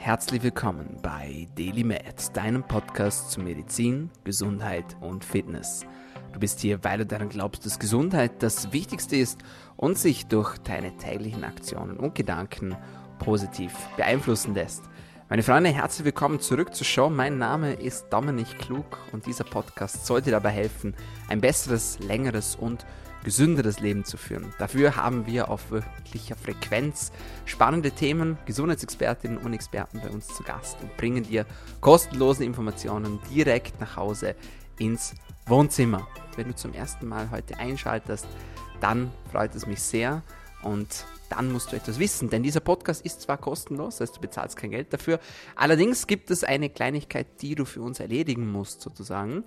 herzlich 0.00 0.42
willkommen 0.42 0.96
bei 1.02 1.46
Daily 1.56 1.84
Med, 1.84 2.34
deinem 2.34 2.62
Podcast 2.62 3.32
zu 3.32 3.40
Medizin, 3.42 4.10
Gesundheit 4.24 4.96
und 5.02 5.26
Fitness. 5.26 5.84
Du 6.32 6.40
bist 6.40 6.60
hier, 6.60 6.82
weil 6.82 6.98
du 6.98 7.06
daran 7.06 7.28
glaubst, 7.28 7.66
dass 7.66 7.78
Gesundheit 7.78 8.42
das 8.42 8.72
Wichtigste 8.72 9.16
ist 9.16 9.42
und 9.76 9.98
sich 9.98 10.26
durch 10.26 10.56
deine 10.56 10.96
täglichen 10.96 11.44
Aktionen 11.44 11.98
und 11.98 12.14
Gedanken 12.14 12.74
positiv 13.18 13.74
beeinflussen 13.98 14.54
lässt. 14.54 14.84
Meine 15.28 15.42
Freunde, 15.42 15.68
herzlich 15.68 16.06
willkommen 16.06 16.40
zurück 16.40 16.74
zur 16.74 16.86
Show. 16.86 17.10
Mein 17.10 17.36
Name 17.36 17.74
ist 17.74 18.06
Dominik 18.08 18.58
Klug 18.58 18.98
und 19.12 19.26
dieser 19.26 19.44
Podcast 19.44 20.06
sollte 20.06 20.30
dabei 20.30 20.50
helfen, 20.50 20.94
ein 21.28 21.42
besseres, 21.42 21.98
längeres 21.98 22.56
und 22.56 22.86
gesünderes 23.24 23.80
Leben 23.80 24.04
zu 24.04 24.16
führen. 24.16 24.52
Dafür 24.58 24.96
haben 24.96 25.26
wir 25.26 25.50
auf 25.50 25.70
wöchentlicher 25.70 26.36
Frequenz 26.36 27.12
spannende 27.44 27.90
Themen, 27.90 28.38
Gesundheitsexpertinnen 28.46 29.38
und 29.38 29.52
Experten 29.52 30.00
bei 30.00 30.08
uns 30.08 30.28
zu 30.28 30.42
Gast 30.42 30.78
und 30.82 30.96
bringen 30.96 31.24
dir 31.24 31.46
kostenlose 31.80 32.44
Informationen 32.44 33.18
direkt 33.30 33.80
nach 33.80 33.96
Hause 33.96 34.34
ins 34.78 35.14
Wohnzimmer. 35.46 36.06
Wenn 36.36 36.48
du 36.48 36.54
zum 36.54 36.72
ersten 36.72 37.06
Mal 37.06 37.30
heute 37.30 37.58
einschaltest, 37.58 38.26
dann 38.80 39.10
freut 39.30 39.54
es 39.54 39.66
mich 39.66 39.82
sehr 39.82 40.22
und 40.62 41.04
dann 41.28 41.52
musst 41.52 41.72
du 41.72 41.76
etwas 41.76 41.98
wissen, 41.98 42.28
denn 42.28 42.42
dieser 42.42 42.60
Podcast 42.60 43.04
ist 43.04 43.22
zwar 43.22 43.38
kostenlos, 43.38 43.96
das 43.96 44.08
heißt 44.08 44.16
du 44.16 44.20
bezahlst 44.20 44.56
kein 44.56 44.70
Geld 44.70 44.92
dafür, 44.92 45.20
allerdings 45.54 46.06
gibt 46.06 46.30
es 46.30 46.44
eine 46.44 46.68
Kleinigkeit, 46.68 47.40
die 47.40 47.54
du 47.54 47.64
für 47.64 47.82
uns 47.82 48.00
erledigen 48.00 48.50
musst 48.50 48.80
sozusagen. 48.80 49.44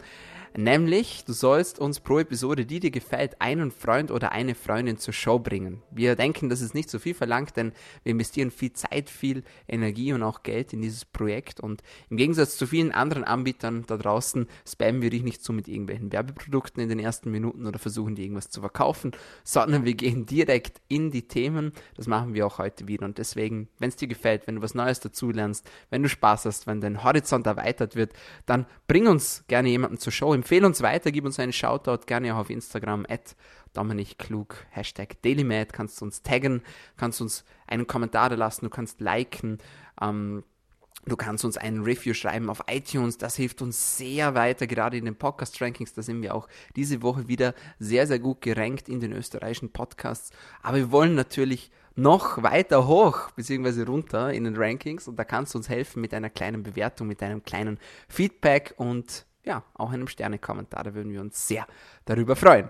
Nämlich, 0.56 1.26
du 1.26 1.34
sollst 1.34 1.80
uns 1.80 2.00
pro 2.00 2.20
Episode, 2.20 2.68
die 2.68 2.80
dir 2.80 2.92
gefällt, 2.92 3.42
einen 3.42 3.72
Freund 3.72 4.12
oder 4.12 4.34
eine 4.34 4.54
Freundin 4.54 4.98
zur 4.98 5.14
Show 5.14 5.40
bringen. 5.40 5.82
Wir 5.90 6.16
denken, 6.16 6.48
das 6.48 6.62
ist 6.62 6.76
nicht 6.76 6.92
so 6.92 7.00
viel 7.00 7.16
verlangt, 7.16 7.58
denn 7.58 7.72
wir 8.04 8.12
investieren 8.12 8.52
viel 8.52 8.72
Zeit, 8.72 9.10
viel 9.10 9.44
Energie 9.68 10.14
und 10.14 10.22
auch 10.22 10.44
Geld 10.44 10.72
in 10.72 10.82
dieses 10.82 11.06
Projekt. 11.06 11.60
Und 11.60 11.82
im 12.12 12.18
Gegensatz 12.18 12.56
zu 12.56 12.68
vielen 12.68 12.92
anderen 12.92 13.24
Anbietern 13.24 13.86
da 13.88 13.98
draußen 13.98 14.48
spammen 14.68 15.02
wir 15.02 15.10
dich 15.10 15.24
nicht 15.24 15.44
so 15.44 15.54
mit 15.54 15.68
irgendwelchen 15.68 16.12
Werbeprodukten 16.12 16.84
in 16.84 16.90
den 16.90 17.00
ersten 17.00 17.32
Minuten 17.32 17.66
oder 17.66 17.80
versuchen 17.80 18.14
dir 18.14 18.22
irgendwas 18.22 18.52
zu 18.52 18.62
verkaufen, 18.62 19.12
sondern 19.44 19.86
wir 19.86 19.96
gehen 19.96 20.28
direkt 20.28 20.82
in 20.88 21.10
die 21.10 21.28
Themen. 21.28 21.72
Das 21.98 22.06
machen 22.06 22.36
wir 22.36 22.46
auch 22.46 22.60
heute 22.60 22.88
wieder. 22.88 23.06
Und 23.06 23.18
deswegen, 23.18 23.70
wenn 23.80 23.90
es 23.90 23.96
dir 23.96 24.08
gefällt, 24.08 24.46
wenn 24.46 24.58
du 24.58 24.62
was 24.62 24.76
Neues 24.76 25.00
dazulernst, 25.00 25.68
wenn 25.90 26.04
du 26.04 26.10
Spaß 26.10 26.46
hast, 26.46 26.68
wenn 26.68 26.80
dein 26.80 27.04
Horizont 27.04 27.48
erweitert 27.48 27.96
wird, 27.96 28.14
dann 28.46 28.68
bring 28.86 29.08
uns 29.08 29.44
gerne 29.48 29.70
jemanden 29.70 29.98
zur 29.98 30.14
Show 30.14 30.36
Empfehle 30.44 30.68
uns 30.68 30.82
weiter, 30.82 31.14
gib 31.14 31.24
uns 31.24 31.40
einen 31.40 31.54
Shoutout, 31.54 32.06
gerne 32.06 32.36
auch 32.36 32.40
auf 32.40 32.50
Instagram, 32.50 33.06
at 33.08 33.38
Dominik 33.72 34.18
Klug, 34.18 34.58
Hashtag 34.72 35.22
DailyMad, 35.22 35.72
kannst 35.72 36.02
du 36.02 36.06
uns 36.06 36.22
taggen, 36.22 36.64
kannst 36.98 37.22
uns 37.22 37.46
einen 37.66 37.88
Kommentar 37.88 38.30
da 38.30 38.36
lassen, 38.36 38.66
du 38.66 38.70
kannst 38.70 39.00
liken, 39.00 39.60
ähm, 40.02 40.44
Du 41.06 41.18
kannst 41.18 41.44
uns 41.44 41.58
einen 41.58 41.84
Review 41.84 42.14
schreiben 42.14 42.50
auf 42.50 42.64
iTunes, 42.68 43.18
das 43.18 43.36
hilft 43.36 43.62
uns 43.62 43.98
sehr 43.98 44.36
weiter, 44.36 44.68
gerade 44.68 44.98
in 44.98 45.04
den 45.04 45.18
Podcast-Rankings, 45.18 45.94
da 45.94 46.02
sind 46.02 46.22
wir 46.22 46.34
auch 46.34 46.48
diese 46.78 47.02
Woche 47.02 47.28
wieder 47.28 47.54
sehr, 47.80 48.08
sehr 48.08 48.20
gut 48.20 48.42
gerankt 48.42 48.88
in 48.88 49.00
den 49.02 49.12
österreichischen 49.12 49.72
Podcasts. 49.72 50.32
Aber 50.62 50.78
wir 50.78 50.92
wollen 50.92 51.16
natürlich 51.16 51.72
noch 51.96 52.44
weiter 52.44 52.88
hoch, 52.88 53.32
beziehungsweise 53.32 53.86
runter 53.86 54.34
in 54.34 54.44
den 54.44 54.58
Rankings. 54.58 55.08
Und 55.08 55.18
da 55.18 55.24
kannst 55.24 55.54
du 55.54 55.58
uns 55.58 55.68
helfen 55.68 56.02
mit 56.02 56.14
einer 56.14 56.30
kleinen 56.30 56.64
Bewertung, 56.64 57.08
mit 57.08 57.22
einem 57.22 57.44
kleinen 57.44 57.80
Feedback. 58.08 58.74
Und 58.78 59.26
ja, 59.44 59.64
auch 59.74 59.92
einem 59.92 60.08
Sterne-Kommentar. 60.08 60.84
Da 60.84 60.94
würden 60.94 61.12
wir 61.12 61.22
uns 61.22 61.48
sehr 61.48 61.68
darüber 62.06 62.36
freuen. 62.36 62.70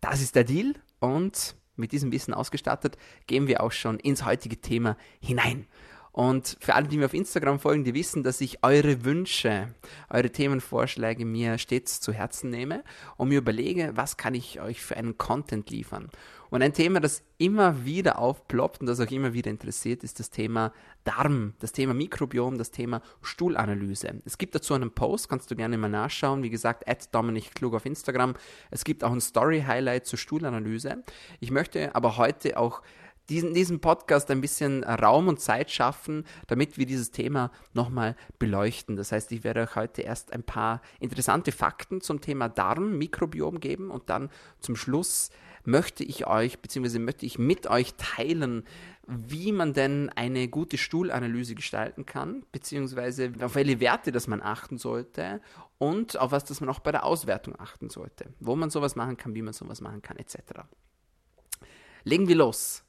Das 0.00 0.20
ist 0.20 0.34
der 0.34 0.44
Deal 0.44 0.74
und 0.98 1.56
mit 1.76 1.92
diesem 1.92 2.12
Wissen 2.12 2.34
ausgestattet 2.34 2.96
gehen 3.26 3.46
wir 3.46 3.62
auch 3.62 3.72
schon 3.72 3.98
ins 3.98 4.24
heutige 4.24 4.60
Thema 4.60 4.96
hinein. 5.20 5.66
Und 6.12 6.56
für 6.60 6.74
alle, 6.74 6.88
die 6.88 6.98
mir 6.98 7.06
auf 7.06 7.14
Instagram 7.14 7.60
folgen, 7.60 7.84
die 7.84 7.94
wissen, 7.94 8.22
dass 8.22 8.40
ich 8.40 8.64
eure 8.64 9.04
Wünsche, 9.04 9.68
eure 10.08 10.30
Themenvorschläge 10.30 11.24
mir 11.24 11.58
stets 11.58 12.00
zu 12.00 12.12
Herzen 12.12 12.50
nehme 12.50 12.82
und 13.16 13.28
mir 13.28 13.38
überlege, 13.38 13.92
was 13.94 14.16
kann 14.16 14.34
ich 14.34 14.60
euch 14.60 14.82
für 14.82 14.96
einen 14.96 15.18
Content 15.18 15.70
liefern. 15.70 16.10
Und 16.50 16.62
ein 16.62 16.72
Thema, 16.72 16.98
das 16.98 17.22
immer 17.38 17.84
wieder 17.84 18.18
aufploppt 18.18 18.80
und 18.80 18.88
das 18.88 18.98
auch 18.98 19.10
immer 19.10 19.32
wieder 19.32 19.50
interessiert, 19.50 20.02
ist 20.02 20.18
das 20.18 20.30
Thema 20.30 20.72
Darm, 21.04 21.54
das 21.60 21.70
Thema 21.70 21.94
Mikrobiom, 21.94 22.58
das 22.58 22.72
Thema 22.72 23.02
Stuhlanalyse. 23.22 24.20
Es 24.24 24.36
gibt 24.36 24.56
dazu 24.56 24.74
einen 24.74 24.90
Post, 24.90 25.28
kannst 25.28 25.48
du 25.52 25.54
gerne 25.54 25.78
mal 25.78 25.88
nachschauen. 25.88 26.42
Wie 26.42 26.50
gesagt, 26.50 26.88
at 26.88 27.14
Dominik 27.14 27.54
Klug 27.54 27.74
auf 27.74 27.86
Instagram. 27.86 28.34
Es 28.72 28.82
gibt 28.82 29.04
auch 29.04 29.12
ein 29.12 29.20
Story-Highlight 29.20 30.06
zur 30.06 30.18
Stuhlanalyse. 30.18 31.04
Ich 31.38 31.52
möchte 31.52 31.94
aber 31.94 32.16
heute 32.16 32.58
auch 32.58 32.82
diesen, 33.30 33.54
diesem 33.54 33.80
Podcast 33.80 34.30
ein 34.30 34.40
bisschen 34.40 34.84
Raum 34.84 35.28
und 35.28 35.40
Zeit 35.40 35.70
schaffen, 35.70 36.24
damit 36.48 36.76
wir 36.76 36.84
dieses 36.84 37.10
Thema 37.10 37.50
nochmal 37.72 38.16
beleuchten. 38.38 38.96
Das 38.96 39.12
heißt, 39.12 39.32
ich 39.32 39.44
werde 39.44 39.62
euch 39.62 39.76
heute 39.76 40.02
erst 40.02 40.32
ein 40.32 40.42
paar 40.42 40.82
interessante 40.98 41.52
Fakten 41.52 42.00
zum 42.00 42.20
Thema 42.20 42.48
Darm, 42.48 42.98
Mikrobiom 42.98 43.60
geben 43.60 43.90
und 43.90 44.10
dann 44.10 44.30
zum 44.58 44.76
Schluss 44.76 45.30
möchte 45.64 46.04
ich 46.04 46.26
euch, 46.26 46.60
beziehungsweise 46.60 46.98
möchte 46.98 47.26
ich 47.26 47.38
mit 47.38 47.66
euch 47.66 47.94
teilen, 47.94 48.64
wie 49.06 49.52
man 49.52 49.72
denn 49.72 50.08
eine 50.10 50.48
gute 50.48 50.78
Stuhlanalyse 50.78 51.54
gestalten 51.54 52.06
kann, 52.06 52.44
beziehungsweise 52.52 53.32
auf 53.40 53.54
welche 53.54 53.80
Werte 53.80 54.12
das 54.12 54.26
man 54.26 54.40
achten 54.40 54.78
sollte 54.78 55.40
und 55.78 56.18
auf 56.18 56.32
was 56.32 56.44
das 56.44 56.60
man 56.60 56.70
auch 56.70 56.80
bei 56.80 56.92
der 56.92 57.04
Auswertung 57.04 57.58
achten 57.58 57.90
sollte, 57.90 58.32
wo 58.40 58.56
man 58.56 58.70
sowas 58.70 58.96
machen 58.96 59.16
kann, 59.16 59.34
wie 59.34 59.42
man 59.42 59.52
sowas 59.52 59.80
machen 59.80 60.02
kann, 60.02 60.16
etc. 60.16 60.36
Legen 62.04 62.28
wir 62.28 62.36
los. 62.36 62.84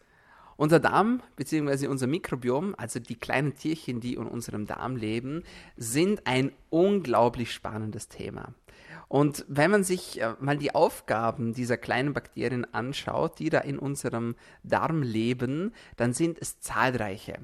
Unser 0.61 0.79
Darm 0.79 1.23
bzw. 1.37 1.87
unser 1.87 2.05
Mikrobiom, 2.05 2.75
also 2.77 2.99
die 2.99 3.15
kleinen 3.15 3.55
Tierchen, 3.55 3.99
die 3.99 4.13
in 4.13 4.27
unserem 4.27 4.67
Darm 4.67 4.95
leben, 4.95 5.41
sind 5.75 6.27
ein 6.27 6.51
unglaublich 6.69 7.51
spannendes 7.51 8.09
Thema. 8.09 8.53
Und 9.07 9.43
wenn 9.47 9.71
man 9.71 9.83
sich 9.83 10.21
äh, 10.21 10.35
mal 10.39 10.59
die 10.59 10.75
Aufgaben 10.75 11.55
dieser 11.55 11.77
kleinen 11.77 12.13
Bakterien 12.13 12.71
anschaut, 12.75 13.39
die 13.39 13.49
da 13.49 13.57
in 13.57 13.79
unserem 13.79 14.35
Darm 14.61 15.01
leben, 15.01 15.73
dann 15.97 16.13
sind 16.13 16.37
es 16.39 16.59
zahlreiche. 16.59 17.39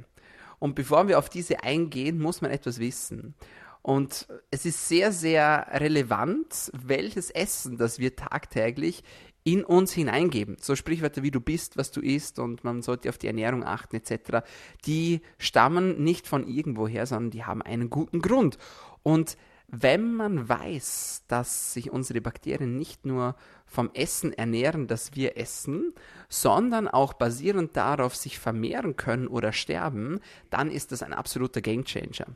Und 0.60 0.76
bevor 0.76 1.08
wir 1.08 1.18
auf 1.18 1.28
diese 1.28 1.64
eingehen, 1.64 2.20
muss 2.20 2.42
man 2.42 2.52
etwas 2.52 2.78
wissen. 2.78 3.34
Und 3.82 4.28
es 4.52 4.66
ist 4.66 4.90
sehr, 4.90 5.12
sehr 5.12 5.68
relevant, 5.72 6.70
welches 6.74 7.32
Essen, 7.32 7.78
das 7.78 8.00
wir 8.00 8.16
tagtäglich 8.16 9.02
in 9.48 9.64
uns 9.64 9.94
hineingeben. 9.94 10.58
So 10.60 10.76
Sprichwörter 10.76 11.24
wie 11.24 11.32
du 11.32 11.40
bist, 11.40 11.78
was 11.78 11.90
du 11.92 12.02
isst 12.02 12.38
und 12.38 12.66
man 12.66 12.82
sollte 12.82 13.08
auf 13.08 13.18
die 13.18 13.28
Ernährung 13.28 13.64
achten 13.64 13.96
etc. 13.96 14.46
Die 14.86 15.22
stammen 15.38 16.04
nicht 16.04 16.28
von 16.28 16.46
irgendwoher, 16.46 17.06
sondern 17.06 17.32
die 17.32 17.46
haben 17.46 17.62
einen 17.62 17.90
guten 17.90 18.22
Grund. 18.22 18.58
Und 19.04 19.38
wenn 19.70 20.14
man 20.14 20.50
weiß, 20.50 21.24
dass 21.30 21.72
sich 21.72 21.90
unsere 21.90 22.20
Bakterien 22.20 22.78
nicht 22.78 23.06
nur 23.06 23.38
vom 23.66 23.90
Essen 23.94 24.34
ernähren, 24.34 24.88
das 24.88 25.16
wir 25.16 25.38
essen, 25.38 25.94
sondern 26.28 26.90
auch 26.90 27.14
basierend 27.14 27.78
darauf 27.78 28.18
sich 28.18 28.40
vermehren 28.40 28.98
können 28.98 29.30
oder 29.30 29.54
sterben, 29.54 30.20
dann 30.50 30.70
ist 30.70 30.92
das 30.92 31.04
ein 31.04 31.14
absoluter 31.14 31.62
Gamechanger. 31.62 32.28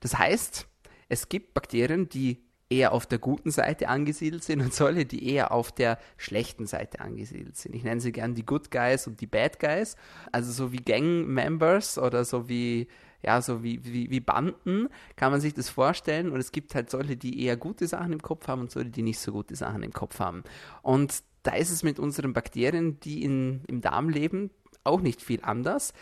Das 0.00 0.18
heißt, 0.18 0.66
es 1.08 1.28
gibt 1.28 1.54
Bakterien, 1.54 2.08
die 2.08 2.42
eher 2.70 2.92
auf 2.92 3.04
der 3.04 3.18
guten 3.18 3.50
Seite 3.50 3.88
angesiedelt 3.88 4.44
sind 4.44 4.62
und 4.62 4.72
solche, 4.72 5.04
die 5.04 5.28
eher 5.28 5.50
auf 5.52 5.72
der 5.72 5.98
schlechten 6.16 6.66
Seite 6.66 7.00
angesiedelt 7.00 7.56
sind. 7.56 7.74
Ich 7.74 7.82
nenne 7.82 8.00
sie 8.00 8.12
gern 8.12 8.34
die 8.34 8.46
Good 8.46 8.70
Guys 8.70 9.06
und 9.08 9.20
die 9.20 9.26
Bad 9.26 9.58
Guys. 9.58 9.96
Also 10.30 10.52
so 10.52 10.72
wie 10.72 10.78
Gang-Members 10.78 11.98
oder 11.98 12.24
so 12.24 12.48
wie, 12.48 12.86
ja, 13.22 13.42
so 13.42 13.64
wie, 13.64 13.84
wie, 13.84 14.10
wie 14.10 14.20
Banden 14.20 14.88
kann 15.16 15.32
man 15.32 15.40
sich 15.40 15.52
das 15.52 15.68
vorstellen. 15.68 16.30
Und 16.30 16.38
es 16.38 16.52
gibt 16.52 16.74
halt 16.76 16.90
solche, 16.90 17.16
die 17.16 17.44
eher 17.44 17.56
gute 17.56 17.88
Sachen 17.88 18.12
im 18.12 18.22
Kopf 18.22 18.46
haben 18.46 18.60
und 18.60 18.70
solche, 18.70 18.90
die 18.90 19.02
nicht 19.02 19.18
so 19.18 19.32
gute 19.32 19.56
Sachen 19.56 19.82
im 19.82 19.92
Kopf 19.92 20.20
haben. 20.20 20.44
Und 20.82 21.24
da 21.42 21.54
ist 21.56 21.70
es 21.70 21.82
mit 21.82 21.98
unseren 21.98 22.32
Bakterien, 22.32 23.00
die 23.00 23.24
in, 23.24 23.62
im 23.66 23.80
Darm 23.80 24.08
leben, 24.08 24.50
auch 24.84 25.00
nicht 25.00 25.22
viel 25.22 25.40
anders. 25.42 25.92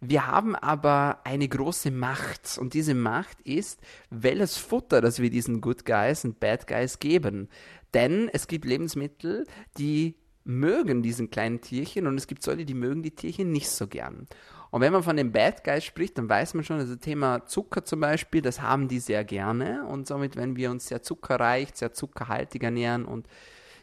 Wir 0.00 0.26
haben 0.26 0.54
aber 0.54 1.20
eine 1.24 1.48
große 1.48 1.90
Macht 1.90 2.58
und 2.58 2.74
diese 2.74 2.94
Macht 2.94 3.40
ist, 3.42 3.80
welches 4.10 4.56
Futter, 4.56 5.00
das 5.00 5.20
wir 5.20 5.30
diesen 5.30 5.60
Good 5.60 5.84
Guys 5.84 6.24
und 6.24 6.40
Bad 6.40 6.66
Guys 6.66 6.98
geben. 6.98 7.48
Denn 7.94 8.28
es 8.32 8.48
gibt 8.48 8.64
Lebensmittel, 8.64 9.46
die 9.78 10.16
mögen 10.44 11.02
diesen 11.02 11.30
kleinen 11.30 11.60
Tierchen 11.60 12.06
und 12.06 12.16
es 12.16 12.26
gibt 12.26 12.42
solche, 12.42 12.66
die 12.66 12.74
mögen 12.74 13.02
die 13.02 13.14
Tierchen 13.14 13.50
nicht 13.50 13.70
so 13.70 13.86
gern. 13.86 14.26
Und 14.70 14.80
wenn 14.80 14.92
man 14.92 15.04
von 15.04 15.16
den 15.16 15.32
Bad 15.32 15.64
Guys 15.64 15.84
spricht, 15.84 16.18
dann 16.18 16.28
weiß 16.28 16.54
man 16.54 16.64
schon, 16.64 16.78
also 16.78 16.96
Thema 16.96 17.46
Zucker 17.46 17.84
zum 17.84 18.00
Beispiel, 18.00 18.42
das 18.42 18.60
haben 18.60 18.88
die 18.88 18.98
sehr 18.98 19.24
gerne 19.24 19.86
und 19.86 20.06
somit, 20.06 20.36
wenn 20.36 20.56
wir 20.56 20.70
uns 20.70 20.88
sehr 20.88 21.02
zuckerreich, 21.02 21.68
sehr 21.74 21.92
zuckerhaltig 21.92 22.62
ernähren 22.62 23.04
und 23.04 23.28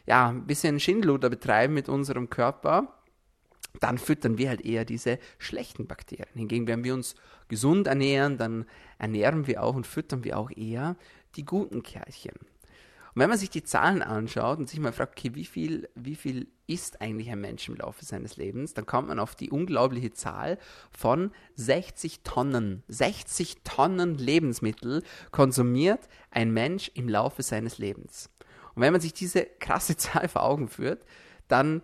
ja, 0.06 0.28
ein 0.28 0.46
bisschen 0.46 0.80
Schindluder 0.80 1.30
betreiben 1.30 1.74
mit 1.74 1.88
unserem 1.88 2.28
Körper, 2.28 3.01
dann 3.80 3.98
füttern 3.98 4.38
wir 4.38 4.48
halt 4.48 4.64
eher 4.64 4.84
diese 4.84 5.18
schlechten 5.38 5.86
Bakterien. 5.86 6.28
Hingegen, 6.34 6.66
wenn 6.66 6.84
wir 6.84 6.94
uns 6.94 7.14
gesund 7.48 7.86
ernähren, 7.86 8.38
dann 8.38 8.66
ernähren 8.98 9.46
wir 9.46 9.62
auch 9.62 9.74
und 9.74 9.86
füttern 9.86 10.24
wir 10.24 10.38
auch 10.38 10.50
eher 10.50 10.96
die 11.36 11.44
guten 11.44 11.82
Kerlchen. 11.82 12.36
Und 13.14 13.20
wenn 13.20 13.28
man 13.28 13.38
sich 13.38 13.50
die 13.50 13.62
Zahlen 13.62 14.00
anschaut 14.00 14.58
und 14.58 14.70
sich 14.70 14.80
mal 14.80 14.92
fragt, 14.92 15.18
okay, 15.18 15.34
wie 15.34 15.44
viel, 15.44 15.88
wie 15.94 16.14
viel 16.14 16.48
isst 16.66 17.02
eigentlich 17.02 17.30
ein 17.30 17.42
Mensch 17.42 17.68
im 17.68 17.76
Laufe 17.76 18.06
seines 18.06 18.38
Lebens, 18.38 18.72
dann 18.72 18.86
kommt 18.86 19.08
man 19.08 19.18
auf 19.18 19.34
die 19.34 19.50
unglaubliche 19.50 20.12
Zahl 20.12 20.58
von 20.90 21.30
60 21.56 22.22
Tonnen. 22.22 22.82
60 22.88 23.58
Tonnen 23.64 24.14
Lebensmittel 24.14 25.02
konsumiert 25.30 26.08
ein 26.30 26.52
Mensch 26.52 26.90
im 26.94 27.06
Laufe 27.06 27.42
seines 27.42 27.76
Lebens. 27.76 28.30
Und 28.74 28.80
wenn 28.80 28.92
man 28.92 29.02
sich 29.02 29.12
diese 29.12 29.44
krasse 29.44 29.96
Zahl 29.98 30.28
vor 30.28 30.44
Augen 30.44 30.68
führt, 30.68 31.04
dann 31.48 31.82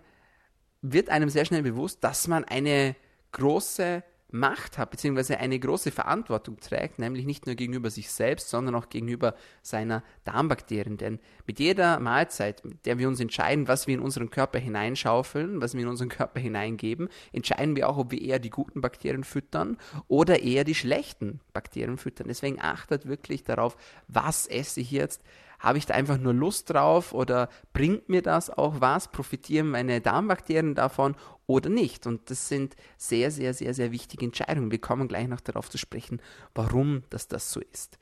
wird 0.81 1.09
einem 1.09 1.29
sehr 1.29 1.45
schnell 1.45 1.63
bewusst, 1.63 2.03
dass 2.03 2.27
man 2.27 2.45
eine 2.45 2.95
große 3.31 4.03
Macht 4.31 4.77
hat, 4.77 4.91
beziehungsweise 4.91 5.39
eine 5.39 5.57
große 5.57 5.89
Verantwortung 5.89 6.59
trägt, 6.59 6.99
nämlich 6.99 7.25
nicht 7.25 7.47
nur 7.47 7.55
gegenüber 7.55 7.89
sich 7.89 8.11
selbst, 8.11 8.49
sondern 8.49 8.75
auch 8.75 8.89
gegenüber 8.89 9.33
seiner 9.63 10.03
Darmbakterien. 10.23 10.97
Denn 10.97 11.19
mit 11.47 11.59
jeder 11.59 11.99
Mahlzeit, 11.99 12.63
mit 12.63 12.85
der 12.85 12.99
wir 12.99 13.07
uns 13.07 13.19
entscheiden, 13.19 13.67
was 13.67 13.87
wir 13.87 13.95
in 13.95 14.01
unseren 14.01 14.29
Körper 14.29 14.59
hineinschaufeln, 14.59 15.61
was 15.61 15.73
wir 15.73 15.81
in 15.81 15.87
unseren 15.87 16.09
Körper 16.09 16.39
hineingeben, 16.39 17.09
entscheiden 17.31 17.75
wir 17.75 17.89
auch, 17.89 17.97
ob 17.97 18.11
wir 18.11 18.21
eher 18.21 18.37
die 18.37 18.51
guten 18.51 18.81
Bakterien 18.81 19.23
füttern 19.23 19.77
oder 20.07 20.43
eher 20.43 20.63
die 20.63 20.75
schlechten 20.75 21.39
Bakterien 21.51 21.97
füttern. 21.97 22.27
Deswegen 22.27 22.61
achtet 22.61 23.07
wirklich 23.07 23.43
darauf, 23.43 23.77
was 24.07 24.45
esse 24.45 24.79
ich 24.79 24.91
jetzt, 24.91 25.23
habe 25.59 25.77
ich 25.77 25.85
da 25.85 25.93
einfach 25.93 26.17
nur 26.17 26.33
Lust 26.33 26.69
drauf 26.69 27.13
oder 27.13 27.49
bringt 27.73 28.09
mir 28.09 28.21
das 28.21 28.49
auch 28.49 28.79
was? 28.79 29.09
Profitieren 29.11 29.69
meine 29.69 30.01
Darmbakterien 30.01 30.75
davon 30.75 31.15
oder 31.47 31.69
nicht? 31.69 32.07
Und 32.07 32.29
das 32.29 32.47
sind 32.47 32.75
sehr, 32.97 33.31
sehr, 33.31 33.53
sehr, 33.53 33.73
sehr 33.73 33.91
wichtige 33.91 34.25
Entscheidungen. 34.25 34.71
Wir 34.71 34.81
kommen 34.81 35.07
gleich 35.07 35.27
noch 35.27 35.41
darauf 35.41 35.69
zu 35.69 35.77
sprechen, 35.77 36.21
warum 36.55 37.03
das, 37.09 37.27
das 37.27 37.51
so 37.51 37.59
ist. 37.59 37.99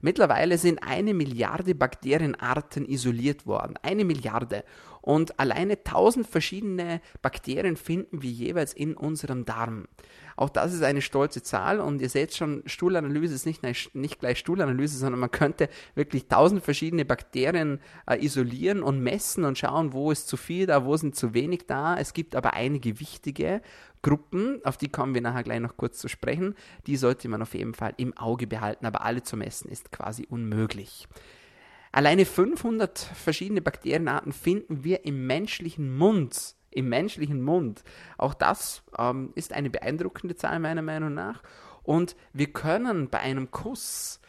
Mittlerweile 0.00 0.58
sind 0.58 0.82
eine 0.82 1.12
Milliarde 1.14 1.74
Bakterienarten 1.74 2.88
isoliert 2.88 3.46
worden. 3.46 3.74
Eine 3.82 4.04
Milliarde. 4.04 4.64
Und 5.00 5.40
alleine 5.40 5.74
1000 5.74 6.26
verschiedene 6.26 7.00
Bakterien 7.22 7.76
finden 7.76 8.22
wir 8.22 8.30
jeweils 8.30 8.72
in 8.72 8.94
unserem 8.94 9.44
Darm. 9.44 9.86
Auch 10.38 10.50
das 10.50 10.72
ist 10.72 10.84
eine 10.84 11.02
stolze 11.02 11.42
Zahl 11.42 11.80
und 11.80 12.00
ihr 12.00 12.08
seht 12.08 12.32
schon, 12.32 12.62
Stuhlanalyse 12.64 13.34
ist 13.34 13.44
nicht, 13.44 13.64
nicht 13.96 14.20
gleich 14.20 14.38
Stuhlanalyse, 14.38 14.96
sondern 14.96 15.18
man 15.18 15.32
könnte 15.32 15.68
wirklich 15.96 16.30
1000 16.30 16.62
verschiedene 16.62 17.04
Bakterien 17.04 17.80
äh, 18.08 18.24
isolieren 18.24 18.84
und 18.84 19.02
messen 19.02 19.44
und 19.44 19.58
schauen, 19.58 19.92
wo 19.92 20.12
ist 20.12 20.28
zu 20.28 20.36
viel 20.36 20.66
da, 20.66 20.84
wo 20.84 20.96
sind 20.96 21.16
zu 21.16 21.34
wenig 21.34 21.66
da. 21.66 21.96
Es 21.96 22.12
gibt 22.12 22.36
aber 22.36 22.54
einige 22.54 23.00
wichtige 23.00 23.62
Gruppen, 24.00 24.60
auf 24.64 24.76
die 24.76 24.88
kommen 24.88 25.12
wir 25.12 25.22
nachher 25.22 25.42
gleich 25.42 25.58
noch 25.58 25.76
kurz 25.76 25.98
zu 25.98 26.06
sprechen. 26.06 26.54
Die 26.86 26.96
sollte 26.96 27.28
man 27.28 27.42
auf 27.42 27.54
jeden 27.54 27.74
Fall 27.74 27.94
im 27.96 28.16
Auge 28.16 28.46
behalten, 28.46 28.86
aber 28.86 29.00
alle 29.00 29.24
zu 29.24 29.36
messen 29.36 29.68
ist 29.68 29.90
quasi 29.90 30.24
unmöglich. 30.30 31.08
Alleine 31.90 32.24
500 32.24 32.96
verschiedene 32.96 33.60
Bakterienarten 33.60 34.30
finden 34.30 34.84
wir 34.84 35.04
im 35.04 35.26
menschlichen 35.26 35.96
Mund. 35.96 36.54
Im 36.78 36.88
menschlichen 36.88 37.42
Mund. 37.42 37.82
Auch 38.18 38.34
das 38.34 38.82
ähm, 38.96 39.32
ist 39.34 39.52
eine 39.52 39.68
beeindruckende 39.68 40.36
Zahl 40.36 40.60
meiner 40.60 40.82
Meinung 40.82 41.12
nach. 41.12 41.42
Und 41.82 42.14
wir 42.32 42.52
können 42.52 43.08
bei 43.08 43.18
einem 43.18 43.50
Kuss 43.50 44.20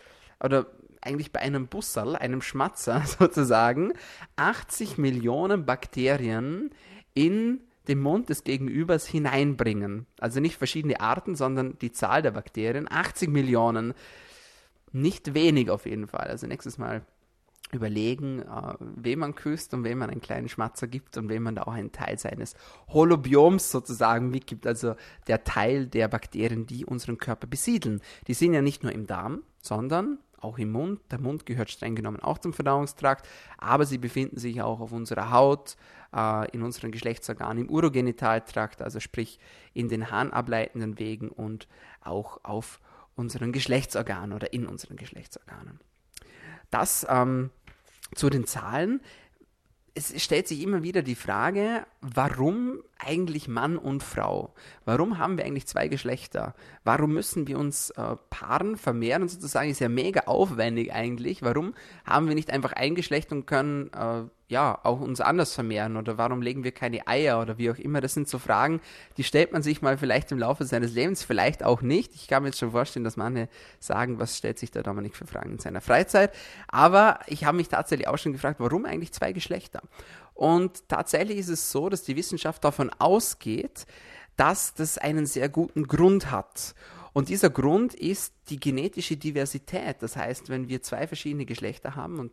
oder 0.43 0.65
eigentlich 1.01 1.31
bei 1.31 1.41
einem 1.41 1.67
Busserl, 1.67 2.15
einem 2.15 2.41
Schmatzer 2.41 3.03
sozusagen, 3.19 3.93
80 4.35 4.97
Millionen 4.97 5.65
Bakterien 5.65 6.71
in 7.13 7.61
den 7.87 7.99
Mund 7.99 8.29
des 8.29 8.43
Gegenübers 8.43 9.05
hineinbringen. 9.05 10.07
Also 10.19 10.39
nicht 10.39 10.57
verschiedene 10.57 11.01
Arten, 11.01 11.35
sondern 11.35 11.77
die 11.79 11.91
Zahl 11.91 12.23
der 12.23 12.31
Bakterien. 12.31 12.89
80 12.89 13.29
Millionen. 13.29 13.93
Nicht 14.91 15.35
wenig 15.35 15.69
auf 15.69 15.85
jeden 15.85 16.07
Fall. 16.07 16.27
Also 16.27 16.47
nächstes 16.47 16.79
Mal 16.79 17.03
überlegen, 17.71 18.41
äh, 18.41 18.73
wem 18.79 19.19
man 19.19 19.35
küsst 19.35 19.73
und 19.73 19.83
wem 19.83 19.99
man 19.99 20.09
einen 20.09 20.21
kleinen 20.21 20.49
Schmatzer 20.49 20.87
gibt 20.87 21.17
und 21.17 21.29
wem 21.29 21.43
man 21.43 21.55
da 21.55 21.63
auch 21.63 21.73
einen 21.73 21.91
Teil 21.91 22.17
seines 22.17 22.55
Holobioms 22.87 23.71
sozusagen 23.71 24.29
mitgibt, 24.29 24.65
also 24.65 24.95
der 25.27 25.43
Teil 25.43 25.87
der 25.87 26.07
Bakterien, 26.07 26.65
die 26.65 26.85
unseren 26.85 27.17
Körper 27.17 27.47
besiedeln. 27.47 28.01
Die 28.27 28.33
sind 28.33 28.53
ja 28.53 28.61
nicht 28.61 28.83
nur 28.83 28.91
im 28.91 29.07
Darm, 29.07 29.43
sondern 29.61 30.19
auch 30.41 30.57
im 30.57 30.71
Mund. 30.71 31.01
Der 31.11 31.19
Mund 31.19 31.45
gehört 31.45 31.69
streng 31.69 31.95
genommen 31.95 32.19
auch 32.19 32.37
zum 32.37 32.53
Verdauungstrakt, 32.53 33.27
aber 33.57 33.85
sie 33.85 33.97
befinden 33.97 34.37
sich 34.37 34.61
auch 34.61 34.79
auf 34.79 34.91
unserer 34.91 35.31
Haut, 35.31 35.75
äh, 36.15 36.49
in 36.51 36.63
unseren 36.63 36.91
Geschlechtsorganen, 36.91 37.65
im 37.65 37.69
Urogenitaltrakt, 37.69 38.81
also 38.81 38.99
sprich 38.99 39.39
in 39.73 39.89
den 39.89 40.11
harnableitenden 40.11 40.99
Wegen 40.99 41.29
und 41.29 41.67
auch 42.01 42.39
auf 42.43 42.79
unseren 43.15 43.51
Geschlechtsorganen 43.51 44.33
oder 44.33 44.53
in 44.53 44.65
unseren 44.65 44.95
Geschlechtsorganen. 44.95 45.79
Das 46.71 47.05
ähm, 47.09 47.49
zu 48.15 48.29
den 48.29 48.45
Zahlen. 48.45 49.01
Es 49.93 50.21
stellt 50.21 50.47
sich 50.47 50.61
immer 50.61 50.83
wieder 50.83 51.01
die 51.01 51.15
Frage, 51.15 51.85
warum 52.01 52.83
eigentlich 52.99 53.47
Mann 53.47 53.77
und 53.77 54.03
Frau? 54.03 54.53
Warum 54.85 55.17
haben 55.17 55.37
wir 55.37 55.45
eigentlich 55.45 55.67
zwei 55.67 55.87
Geschlechter? 55.87 56.53
Warum 56.83 57.13
müssen 57.13 57.47
wir 57.47 57.57
uns 57.57 57.89
äh, 57.91 58.15
paaren, 58.29 58.77
vermehren 58.77 59.27
sozusagen? 59.27 59.69
Ist 59.69 59.79
ja 59.79 59.89
mega 59.89 60.21
aufwendig 60.21 60.93
eigentlich. 60.93 61.41
Warum 61.41 61.73
haben 62.05 62.27
wir 62.27 62.35
nicht 62.35 62.51
einfach 62.51 62.73
ein 62.73 62.95
Geschlecht 62.95 63.31
und 63.31 63.45
können 63.45 63.89
äh, 63.93 64.23
ja 64.49 64.77
auch 64.83 64.99
uns 64.99 65.21
anders 65.21 65.53
vermehren? 65.53 65.95
Oder 65.95 66.17
warum 66.17 66.41
legen 66.41 66.63
wir 66.63 66.71
keine 66.71 67.07
Eier 67.07 67.41
oder 67.41 67.57
wie 67.57 67.71
auch 67.71 67.77
immer? 67.77 68.01
Das 68.01 68.13
sind 68.13 68.27
so 68.27 68.37
Fragen, 68.37 68.81
die 69.17 69.23
stellt 69.23 69.53
man 69.53 69.63
sich 69.63 69.81
mal 69.81 69.97
vielleicht 69.97 70.31
im 70.31 70.39
Laufe 70.39 70.65
seines 70.65 70.93
Lebens, 70.93 71.23
vielleicht 71.23 71.63
auch 71.63 71.81
nicht. 71.81 72.13
Ich 72.15 72.27
kann 72.27 72.43
mir 72.43 72.49
jetzt 72.49 72.59
schon 72.59 72.71
vorstellen, 72.71 73.05
dass 73.05 73.17
manche 73.17 73.47
sagen, 73.79 74.19
was 74.19 74.37
stellt 74.37 74.59
sich 74.59 74.71
der 74.71 74.83
Dominik 74.83 75.15
für 75.15 75.25
Fragen 75.25 75.53
in 75.53 75.59
seiner 75.59 75.81
Freizeit? 75.81 76.33
Aber 76.67 77.19
ich 77.27 77.45
habe 77.45 77.57
mich 77.57 77.69
tatsächlich 77.69 78.07
auch 78.07 78.17
schon 78.17 78.33
gefragt, 78.33 78.59
warum 78.59 78.85
eigentlich 78.85 79.13
zwei 79.13 79.31
Geschlechter? 79.31 79.81
Und 80.39 80.87
tatsächlich 80.87 81.37
ist 81.37 81.49
es 81.49 81.69
so, 81.69 81.89
dass 81.89 82.03
die 82.03 82.15
Wissenschaft 82.15 82.63
davon 82.63 82.89
ausgeht, 82.97 83.85
dass 84.37 84.73
das 84.73 84.97
einen 84.97 85.25
sehr 85.25 85.49
guten 85.49 85.85
Grund 85.85 86.31
hat. 86.31 86.75
Und 87.11 87.27
dieser 87.27 87.49
Grund 87.49 87.93
ist 87.93 88.33
die 88.47 88.57
genetische 88.57 89.17
Diversität. 89.17 89.97
Das 89.99 90.15
heißt, 90.15 90.47
wenn 90.47 90.69
wir 90.69 90.81
zwei 90.81 91.07
verschiedene 91.07 91.45
Geschlechter 91.45 91.97
haben 91.97 92.19
und 92.19 92.31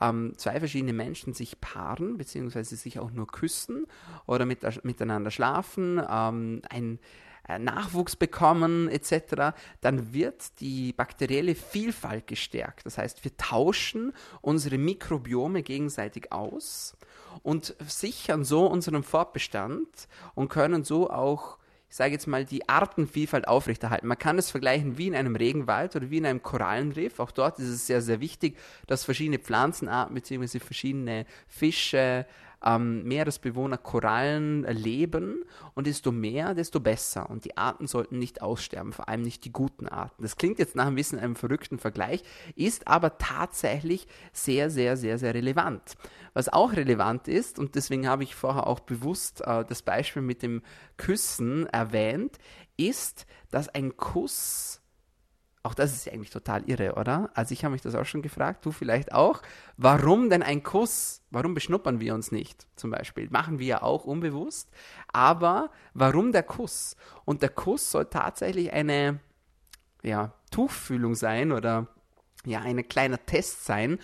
ähm, 0.00 0.34
zwei 0.36 0.60
verschiedene 0.60 0.92
Menschen 0.92 1.34
sich 1.34 1.60
paaren, 1.60 2.16
beziehungsweise 2.16 2.76
sich 2.76 3.00
auch 3.00 3.10
nur 3.10 3.26
küssen 3.26 3.86
oder 4.26 4.46
mit, 4.46 4.84
miteinander 4.84 5.32
schlafen, 5.32 6.00
ähm, 6.08 6.62
ein 6.70 6.94
äh, 6.94 7.27
Nachwuchs 7.56 8.16
bekommen 8.16 8.88
etc., 8.88 9.54
dann 9.80 10.12
wird 10.12 10.60
die 10.60 10.92
bakterielle 10.92 11.54
Vielfalt 11.54 12.26
gestärkt. 12.26 12.84
Das 12.84 12.98
heißt, 12.98 13.24
wir 13.24 13.36
tauschen 13.36 14.12
unsere 14.42 14.76
Mikrobiome 14.76 15.62
gegenseitig 15.62 16.30
aus 16.32 16.96
und 17.42 17.74
sichern 17.86 18.44
so 18.44 18.66
unseren 18.66 19.02
Fortbestand 19.02 19.88
und 20.34 20.48
können 20.48 20.84
so 20.84 21.10
auch, 21.10 21.58
ich 21.88 21.96
sage 21.96 22.12
jetzt 22.12 22.26
mal, 22.26 22.44
die 22.44 22.68
Artenvielfalt 22.68 23.48
aufrechterhalten. 23.48 24.06
Man 24.06 24.18
kann 24.18 24.38
es 24.38 24.50
vergleichen 24.50 24.98
wie 24.98 25.06
in 25.06 25.14
einem 25.14 25.36
Regenwald 25.36 25.96
oder 25.96 26.10
wie 26.10 26.18
in 26.18 26.26
einem 26.26 26.42
Korallenriff. 26.42 27.18
Auch 27.18 27.30
dort 27.30 27.58
ist 27.58 27.68
es 27.68 27.86
sehr, 27.86 28.02
sehr 28.02 28.20
wichtig, 28.20 28.58
dass 28.86 29.04
verschiedene 29.04 29.38
Pflanzenarten 29.38 30.14
bzw. 30.14 30.58
verschiedene 30.58 31.24
Fische, 31.46 32.26
ähm, 32.64 33.04
Meeresbewohner 33.04 33.78
Korallen 33.78 34.64
leben 34.64 35.44
und 35.74 35.86
desto 35.86 36.12
mehr, 36.12 36.54
desto 36.54 36.80
besser. 36.80 37.30
Und 37.30 37.44
die 37.44 37.56
Arten 37.56 37.86
sollten 37.86 38.18
nicht 38.18 38.42
aussterben, 38.42 38.92
vor 38.92 39.08
allem 39.08 39.22
nicht 39.22 39.44
die 39.44 39.52
guten 39.52 39.88
Arten. 39.88 40.22
Das 40.22 40.36
klingt 40.36 40.58
jetzt 40.58 40.74
nach 40.74 40.86
ein 40.86 40.94
bisschen 40.94 41.18
einem 41.18 41.36
verrückten 41.36 41.78
Vergleich, 41.78 42.22
ist 42.56 42.88
aber 42.88 43.18
tatsächlich 43.18 44.06
sehr, 44.32 44.70
sehr, 44.70 44.96
sehr, 44.96 45.18
sehr 45.18 45.34
relevant. 45.34 45.96
Was 46.34 46.48
auch 46.48 46.72
relevant 46.72 47.28
ist, 47.28 47.58
und 47.58 47.74
deswegen 47.74 48.08
habe 48.08 48.22
ich 48.22 48.34
vorher 48.34 48.66
auch 48.66 48.80
bewusst 48.80 49.40
äh, 49.42 49.64
das 49.64 49.82
Beispiel 49.82 50.22
mit 50.22 50.42
dem 50.42 50.62
Küssen 50.96 51.66
erwähnt, 51.66 52.38
ist, 52.76 53.26
dass 53.50 53.68
ein 53.68 53.96
Kuss 53.96 54.80
auch 55.68 55.74
das 55.74 55.92
ist 55.92 56.06
ja 56.06 56.14
eigentlich 56.14 56.30
total 56.30 56.62
irre, 56.66 56.94
oder? 56.94 57.30
Also 57.34 57.52
ich 57.52 57.62
habe 57.62 57.72
mich 57.72 57.82
das 57.82 57.94
auch 57.94 58.06
schon 58.06 58.22
gefragt, 58.22 58.64
du 58.64 58.72
vielleicht 58.72 59.12
auch. 59.12 59.42
Warum 59.76 60.30
denn 60.30 60.42
ein 60.42 60.62
Kuss? 60.62 61.20
Warum 61.30 61.52
beschnuppern 61.52 62.00
wir 62.00 62.14
uns 62.14 62.32
nicht 62.32 62.66
zum 62.74 62.90
Beispiel? 62.90 63.28
Machen 63.30 63.58
wir 63.58 63.66
ja 63.66 63.82
auch 63.82 64.06
unbewusst. 64.06 64.70
Aber 65.12 65.70
warum 65.92 66.32
der 66.32 66.42
Kuss? 66.42 66.96
Und 67.26 67.42
der 67.42 67.50
Kuss 67.50 67.90
soll 67.90 68.06
tatsächlich 68.06 68.72
eine 68.72 69.20
ja, 70.02 70.32
Tuchfühlung 70.50 71.14
sein 71.14 71.52
oder 71.52 71.88
ja, 72.46 72.60
ein 72.60 72.88
kleiner 72.88 73.24
Test 73.26 73.66
sein, 73.66 73.98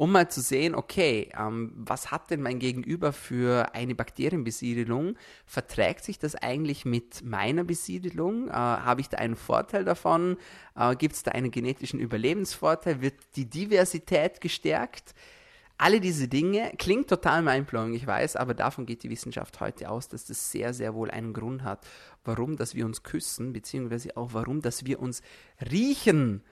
um 0.00 0.12
mal 0.12 0.30
zu 0.30 0.40
sehen, 0.40 0.74
okay, 0.74 1.28
ähm, 1.38 1.74
was 1.76 2.10
hat 2.10 2.30
denn 2.30 2.40
mein 2.40 2.58
Gegenüber 2.58 3.12
für 3.12 3.74
eine 3.74 3.94
Bakterienbesiedelung? 3.94 5.18
Verträgt 5.44 6.04
sich 6.04 6.18
das 6.18 6.34
eigentlich 6.36 6.86
mit 6.86 7.22
meiner 7.22 7.64
Besiedelung? 7.64 8.48
Äh, 8.48 8.52
Habe 8.52 9.02
ich 9.02 9.10
da 9.10 9.18
einen 9.18 9.36
Vorteil 9.36 9.84
davon? 9.84 10.38
Äh, 10.74 10.96
Gibt 10.96 11.16
es 11.16 11.22
da 11.22 11.32
einen 11.32 11.50
genetischen 11.50 12.00
Überlebensvorteil? 12.00 13.02
Wird 13.02 13.12
die 13.36 13.44
Diversität 13.44 14.40
gestärkt? 14.40 15.14
Alle 15.76 16.00
diese 16.00 16.28
Dinge 16.28 16.72
klingt 16.78 17.10
total 17.10 17.42
mindblowing, 17.42 17.92
ich 17.92 18.06
weiß, 18.06 18.36
aber 18.36 18.54
davon 18.54 18.86
geht 18.86 19.02
die 19.02 19.10
Wissenschaft 19.10 19.60
heute 19.60 19.90
aus, 19.90 20.08
dass 20.08 20.24
das 20.24 20.50
sehr, 20.50 20.72
sehr 20.72 20.94
wohl 20.94 21.10
einen 21.10 21.34
Grund 21.34 21.62
hat, 21.62 21.86
warum, 22.24 22.56
dass 22.56 22.74
wir 22.74 22.86
uns 22.86 23.02
küssen, 23.02 23.52
beziehungsweise 23.52 24.16
auch 24.16 24.32
warum, 24.32 24.62
dass 24.62 24.86
wir 24.86 24.98
uns 24.98 25.20
riechen 25.70 26.42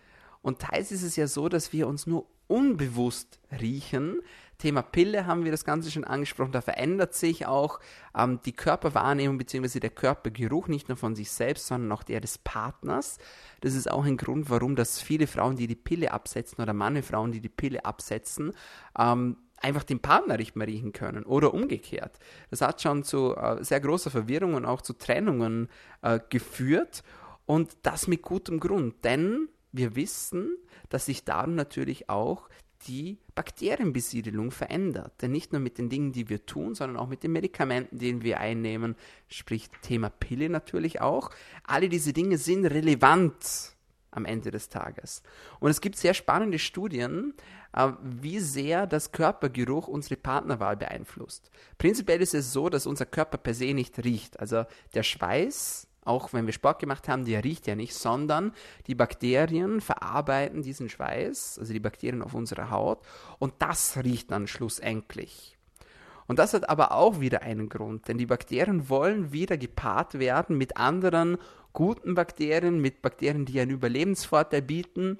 Und 0.42 0.58
teils 0.58 0.92
ist 0.92 1.02
es 1.02 1.16
ja 1.16 1.26
so, 1.26 1.48
dass 1.48 1.72
wir 1.72 1.88
uns 1.88 2.06
nur 2.06 2.26
unbewusst 2.48 3.38
riechen. 3.60 4.20
Thema 4.58 4.82
Pille 4.82 5.26
haben 5.26 5.44
wir 5.44 5.52
das 5.52 5.64
Ganze 5.64 5.90
schon 5.90 6.02
angesprochen. 6.02 6.50
Da 6.50 6.60
verändert 6.60 7.14
sich 7.14 7.46
auch 7.46 7.78
ähm, 8.16 8.40
die 8.44 8.52
Körperwahrnehmung 8.52 9.38
bzw. 9.38 9.78
der 9.78 9.90
Körpergeruch 9.90 10.66
nicht 10.66 10.88
nur 10.88 10.96
von 10.96 11.14
sich 11.14 11.30
selbst, 11.30 11.68
sondern 11.68 11.92
auch 11.92 12.02
der 12.02 12.20
des 12.20 12.38
Partners. 12.38 13.18
Das 13.60 13.74
ist 13.74 13.88
auch 13.88 14.04
ein 14.04 14.16
Grund, 14.16 14.50
warum 14.50 14.74
das 14.74 15.00
viele 15.00 15.28
Frauen, 15.28 15.56
die 15.56 15.68
die 15.68 15.76
Pille 15.76 16.12
absetzen 16.12 16.60
oder 16.60 16.72
manche 16.72 17.04
Frauen, 17.04 17.30
die 17.30 17.40
die 17.40 17.48
Pille 17.48 17.84
absetzen, 17.84 18.52
ähm, 18.98 19.36
einfach 19.58 19.84
den 19.84 20.00
Partner 20.00 20.36
nicht 20.36 20.56
mehr 20.56 20.66
riechen 20.66 20.92
können 20.92 21.24
oder 21.24 21.54
umgekehrt. 21.54 22.18
Das 22.50 22.60
hat 22.60 22.82
schon 22.82 23.04
zu 23.04 23.36
äh, 23.36 23.62
sehr 23.62 23.80
großer 23.80 24.10
Verwirrung 24.10 24.54
und 24.54 24.64
auch 24.64 24.82
zu 24.82 24.92
Trennungen 24.92 25.68
äh, 26.02 26.18
geführt 26.30 27.04
und 27.46 27.76
das 27.82 28.08
mit 28.08 28.22
gutem 28.22 28.58
Grund, 28.58 29.04
denn 29.04 29.48
wir 29.72 29.96
wissen, 29.96 30.56
dass 30.88 31.06
sich 31.06 31.24
darum 31.24 31.54
natürlich 31.54 32.08
auch 32.08 32.48
die 32.86 33.18
Bakterienbesiedelung 33.34 34.50
verändert. 34.50 35.12
Denn 35.20 35.32
nicht 35.32 35.52
nur 35.52 35.60
mit 35.60 35.78
den 35.78 35.88
Dingen, 35.88 36.12
die 36.12 36.28
wir 36.28 36.46
tun, 36.46 36.74
sondern 36.74 36.96
auch 36.96 37.08
mit 37.08 37.22
den 37.22 37.32
Medikamenten, 37.32 37.98
die 37.98 38.22
wir 38.22 38.38
einnehmen, 38.38 38.96
sprich 39.28 39.68
Thema 39.82 40.10
Pille 40.10 40.48
natürlich 40.48 41.00
auch. 41.00 41.30
Alle 41.64 41.88
diese 41.88 42.12
Dinge 42.12 42.38
sind 42.38 42.66
relevant 42.66 43.74
am 44.10 44.24
Ende 44.24 44.50
des 44.50 44.68
Tages. 44.68 45.22
Und 45.60 45.70
es 45.70 45.80
gibt 45.80 45.96
sehr 45.96 46.14
spannende 46.14 46.58
Studien, 46.58 47.34
äh, 47.72 47.92
wie 48.02 48.38
sehr 48.38 48.86
das 48.86 49.12
Körpergeruch 49.12 49.88
unsere 49.88 50.16
Partnerwahl 50.16 50.76
beeinflusst. 50.76 51.50
Prinzipiell 51.76 52.22
ist 52.22 52.34
es 52.34 52.52
so, 52.52 52.68
dass 52.68 52.86
unser 52.86 53.06
Körper 53.06 53.38
per 53.38 53.54
se 53.54 53.74
nicht 53.74 54.02
riecht. 54.04 54.40
Also 54.40 54.64
der 54.94 55.02
Schweiß 55.02 55.87
auch 56.08 56.32
wenn 56.32 56.46
wir 56.46 56.52
Sport 56.52 56.80
gemacht 56.80 57.08
haben, 57.08 57.24
der 57.24 57.44
riecht 57.44 57.66
ja 57.66 57.74
nicht, 57.74 57.94
sondern 57.94 58.52
die 58.86 58.94
Bakterien 58.94 59.80
verarbeiten 59.80 60.62
diesen 60.62 60.88
Schweiß, 60.88 61.58
also 61.58 61.72
die 61.72 61.80
Bakterien 61.80 62.22
auf 62.22 62.34
unserer 62.34 62.70
Haut, 62.70 63.00
und 63.38 63.54
das 63.58 63.96
riecht 64.02 64.30
dann 64.30 64.46
schlussendlich. 64.46 65.56
Und 66.26 66.38
das 66.38 66.52
hat 66.52 66.68
aber 66.68 66.92
auch 66.92 67.20
wieder 67.20 67.42
einen 67.42 67.68
Grund, 67.68 68.08
denn 68.08 68.18
die 68.18 68.26
Bakterien 68.26 68.88
wollen 68.88 69.32
wieder 69.32 69.56
gepaart 69.56 70.18
werden 70.18 70.58
mit 70.58 70.76
anderen 70.76 71.38
guten 71.72 72.14
Bakterien, 72.14 72.80
mit 72.80 73.02
Bakterien, 73.02 73.46
die 73.46 73.60
einen 73.60 73.70
Überlebensvorteil 73.70 74.62
bieten. 74.62 75.18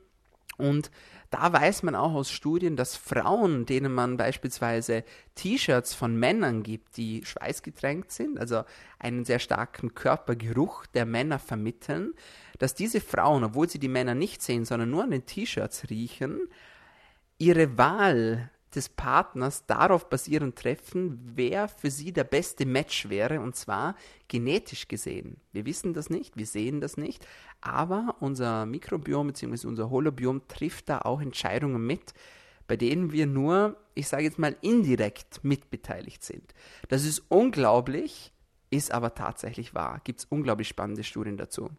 Und 0.56 0.90
da 1.30 1.52
weiß 1.52 1.82
man 1.82 1.94
auch 1.94 2.14
aus 2.14 2.30
Studien, 2.30 2.74
dass 2.76 2.96
Frauen, 2.96 3.66
denen 3.66 3.92
man 3.92 4.16
beispielsweise 4.16 5.04
T-Shirts 5.34 5.94
von 5.94 6.16
Männern 6.16 6.62
gibt, 6.62 6.96
die 6.96 7.24
schweißgetränkt 7.24 8.10
sind, 8.10 8.38
also 8.38 8.64
einen 8.98 9.24
sehr 9.24 9.38
starken 9.38 9.94
Körpergeruch 9.94 10.86
der 10.86 11.04
Männer 11.04 11.38
vermitteln, 11.38 12.14
dass 12.58 12.74
diese 12.74 13.00
Frauen, 13.00 13.44
obwohl 13.44 13.68
sie 13.68 13.78
die 13.78 13.88
Männer 13.88 14.14
nicht 14.14 14.42
sehen, 14.42 14.64
sondern 14.64 14.90
nur 14.90 15.04
an 15.04 15.10
den 15.10 15.26
T-Shirts 15.26 15.90
riechen, 15.90 16.48
ihre 17.38 17.76
Wahl 17.76 18.50
des 18.74 18.88
Partners 18.88 19.64
darauf 19.66 20.10
basierend 20.10 20.56
treffen, 20.56 21.18
wer 21.34 21.68
für 21.68 21.90
sie 21.90 22.12
der 22.12 22.24
beste 22.24 22.66
Match 22.66 23.08
wäre, 23.08 23.40
und 23.40 23.56
zwar 23.56 23.94
genetisch 24.28 24.88
gesehen. 24.88 25.40
Wir 25.52 25.64
wissen 25.64 25.94
das 25.94 26.10
nicht, 26.10 26.36
wir 26.36 26.46
sehen 26.46 26.80
das 26.80 26.96
nicht, 26.96 27.26
aber 27.60 28.16
unser 28.20 28.66
Mikrobiom 28.66 29.28
bzw. 29.28 29.66
unser 29.66 29.90
Holobiom 29.90 30.46
trifft 30.48 30.88
da 30.88 31.00
auch 31.00 31.20
Entscheidungen 31.20 31.86
mit, 31.86 32.14
bei 32.66 32.76
denen 32.76 33.12
wir 33.12 33.26
nur, 33.26 33.76
ich 33.94 34.08
sage 34.08 34.24
jetzt 34.24 34.38
mal, 34.38 34.56
indirekt 34.60 35.42
mitbeteiligt 35.42 36.22
sind. 36.22 36.54
Das 36.88 37.04
ist 37.04 37.22
unglaublich, 37.28 38.32
ist 38.70 38.92
aber 38.92 39.14
tatsächlich 39.14 39.74
wahr. 39.74 40.00
Gibt 40.04 40.20
es 40.20 40.26
unglaublich 40.26 40.68
spannende 40.68 41.02
Studien 41.02 41.36
dazu. 41.36 41.70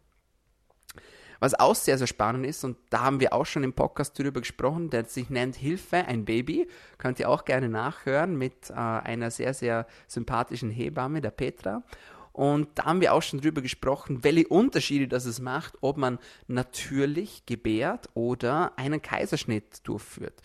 Was 1.40 1.58
auch 1.58 1.74
sehr, 1.74 1.96
sehr 1.96 2.06
spannend 2.06 2.44
ist, 2.44 2.64
und 2.64 2.76
da 2.90 3.00
haben 3.00 3.18
wir 3.18 3.32
auch 3.32 3.46
schon 3.46 3.64
im 3.64 3.72
Podcast 3.72 4.18
darüber 4.18 4.40
gesprochen, 4.40 4.90
der 4.90 5.06
sich 5.06 5.30
nennt 5.30 5.56
Hilfe, 5.56 5.96
ein 5.96 6.26
Baby. 6.26 6.68
Könnt 6.98 7.18
ihr 7.18 7.30
auch 7.30 7.46
gerne 7.46 7.70
nachhören 7.70 8.36
mit 8.36 8.68
äh, 8.68 8.74
einer 8.74 9.30
sehr, 9.30 9.54
sehr 9.54 9.86
sympathischen 10.06 10.70
Hebamme, 10.70 11.22
der 11.22 11.30
Petra. 11.30 11.82
Und 12.32 12.68
da 12.76 12.84
haben 12.84 13.00
wir 13.00 13.12
auch 13.12 13.22
schon 13.22 13.40
drüber 13.40 13.60
gesprochen, 13.60 14.22
welche 14.22 14.48
Unterschiede 14.48 15.08
das 15.08 15.24
es 15.24 15.40
macht, 15.40 15.74
ob 15.80 15.96
man 15.96 16.18
natürlich 16.46 17.44
gebärt 17.46 18.08
oder 18.14 18.78
einen 18.78 19.02
Kaiserschnitt 19.02 19.86
durchführt. 19.86 20.40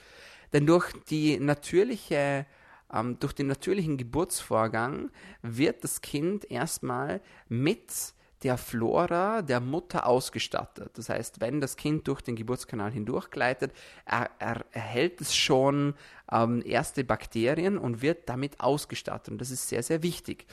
Denn 0.54 0.66
durch 0.66 0.92
die 1.10 1.40
natürliche 1.40 2.46
ähm, 2.94 3.20
durch 3.20 3.34
den 3.34 3.48
natürlichen 3.48 3.98
Geburtsvorgang 3.98 5.12
wird 5.42 5.84
das 5.84 6.02
Kind 6.02 6.50
erstmal 6.50 7.22
mit 7.50 8.14
der 8.44 8.58
Flora 8.58 9.42
der 9.42 9.60
Mutter 9.60 10.06
ausgestattet. 10.06 10.92
Das 10.98 11.10
heißt, 11.10 11.42
wenn 11.42 11.62
das 11.62 11.78
Kind 11.78 12.08
durch 12.08 12.22
den 12.22 12.36
Geburtskanal 12.36 12.92
hindurchgleitet, 12.92 13.72
er, 14.06 14.30
er 14.40 14.66
erhält 14.72 15.20
es 15.22 15.36
schon 15.36 15.96
ähm, 16.32 16.62
erste 16.64 17.04
Bakterien 17.04 17.78
und 17.78 18.02
wird 18.02 18.30
damit 18.30 18.60
ausgestattet. 18.60 19.30
Und 19.30 19.40
das 19.40 19.52
ist 19.52 19.68
sehr, 19.68 19.82
sehr 19.82 20.04
wichtig. 20.04 20.46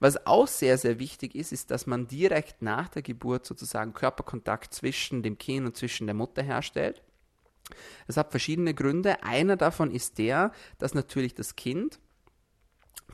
Was 0.00 0.26
auch 0.26 0.46
sehr, 0.46 0.78
sehr 0.78 0.98
wichtig 0.98 1.34
ist, 1.34 1.52
ist, 1.52 1.70
dass 1.70 1.86
man 1.86 2.06
direkt 2.06 2.62
nach 2.62 2.88
der 2.88 3.02
Geburt 3.02 3.46
sozusagen 3.46 3.94
Körperkontakt 3.94 4.74
zwischen 4.74 5.22
dem 5.22 5.38
Kind 5.38 5.66
und 5.66 5.76
zwischen 5.76 6.06
der 6.06 6.14
Mutter 6.14 6.42
herstellt. 6.42 7.02
Das 8.06 8.16
hat 8.16 8.30
verschiedene 8.30 8.74
Gründe. 8.74 9.22
Einer 9.22 9.56
davon 9.56 9.90
ist 9.90 10.18
der, 10.18 10.52
dass 10.78 10.94
natürlich 10.94 11.34
das 11.34 11.56
Kind 11.56 11.98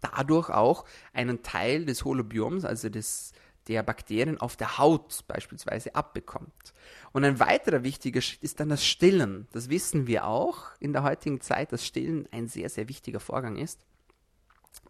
dadurch 0.00 0.50
auch 0.50 0.84
einen 1.12 1.42
Teil 1.42 1.84
des 1.84 2.04
Holobioms, 2.04 2.64
also 2.64 2.88
des 2.88 3.32
der 3.68 3.82
Bakterien 3.82 4.40
auf 4.40 4.56
der 4.56 4.78
Haut 4.78 5.24
beispielsweise 5.28 5.94
abbekommt. 5.94 6.74
Und 7.12 7.24
ein 7.24 7.38
weiterer 7.38 7.84
wichtiger 7.84 8.20
Schritt 8.20 8.42
ist 8.42 8.60
dann 8.60 8.70
das 8.70 8.84
Stillen. 8.84 9.46
Das 9.52 9.68
wissen 9.68 10.06
wir 10.06 10.26
auch 10.26 10.64
in 10.80 10.92
der 10.92 11.04
heutigen 11.04 11.40
Zeit, 11.40 11.72
dass 11.72 11.86
Stillen 11.86 12.28
ein 12.32 12.48
sehr, 12.48 12.68
sehr 12.68 12.88
wichtiger 12.88 13.20
Vorgang 13.20 13.56
ist, 13.56 13.86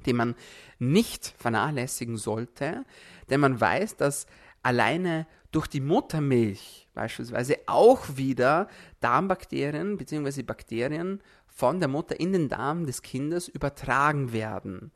den 0.07 0.17
man 0.17 0.35
nicht 0.79 1.35
vernachlässigen 1.39 2.17
sollte, 2.17 2.85
denn 3.31 3.41
man 3.41 3.61
weiß, 3.61 3.97
dass 3.97 4.27
alleine 4.63 5.27
durch 5.51 5.67
die 5.67 5.81
Muttermilch 5.81 6.89
beispielsweise 6.95 7.57
auch 7.67 8.17
wieder 8.17 8.69
Darmbakterien 9.01 9.97
bzw. 9.97 10.43
Bakterien 10.43 11.21
von 11.47 11.79
der 11.79 11.89
Mutter 11.89 12.19
in 12.19 12.33
den 12.33 12.49
Darm 12.49 12.87
des 12.87 13.03
Kindes 13.03 13.49
übertragen 13.49 14.33
werden. 14.33 14.91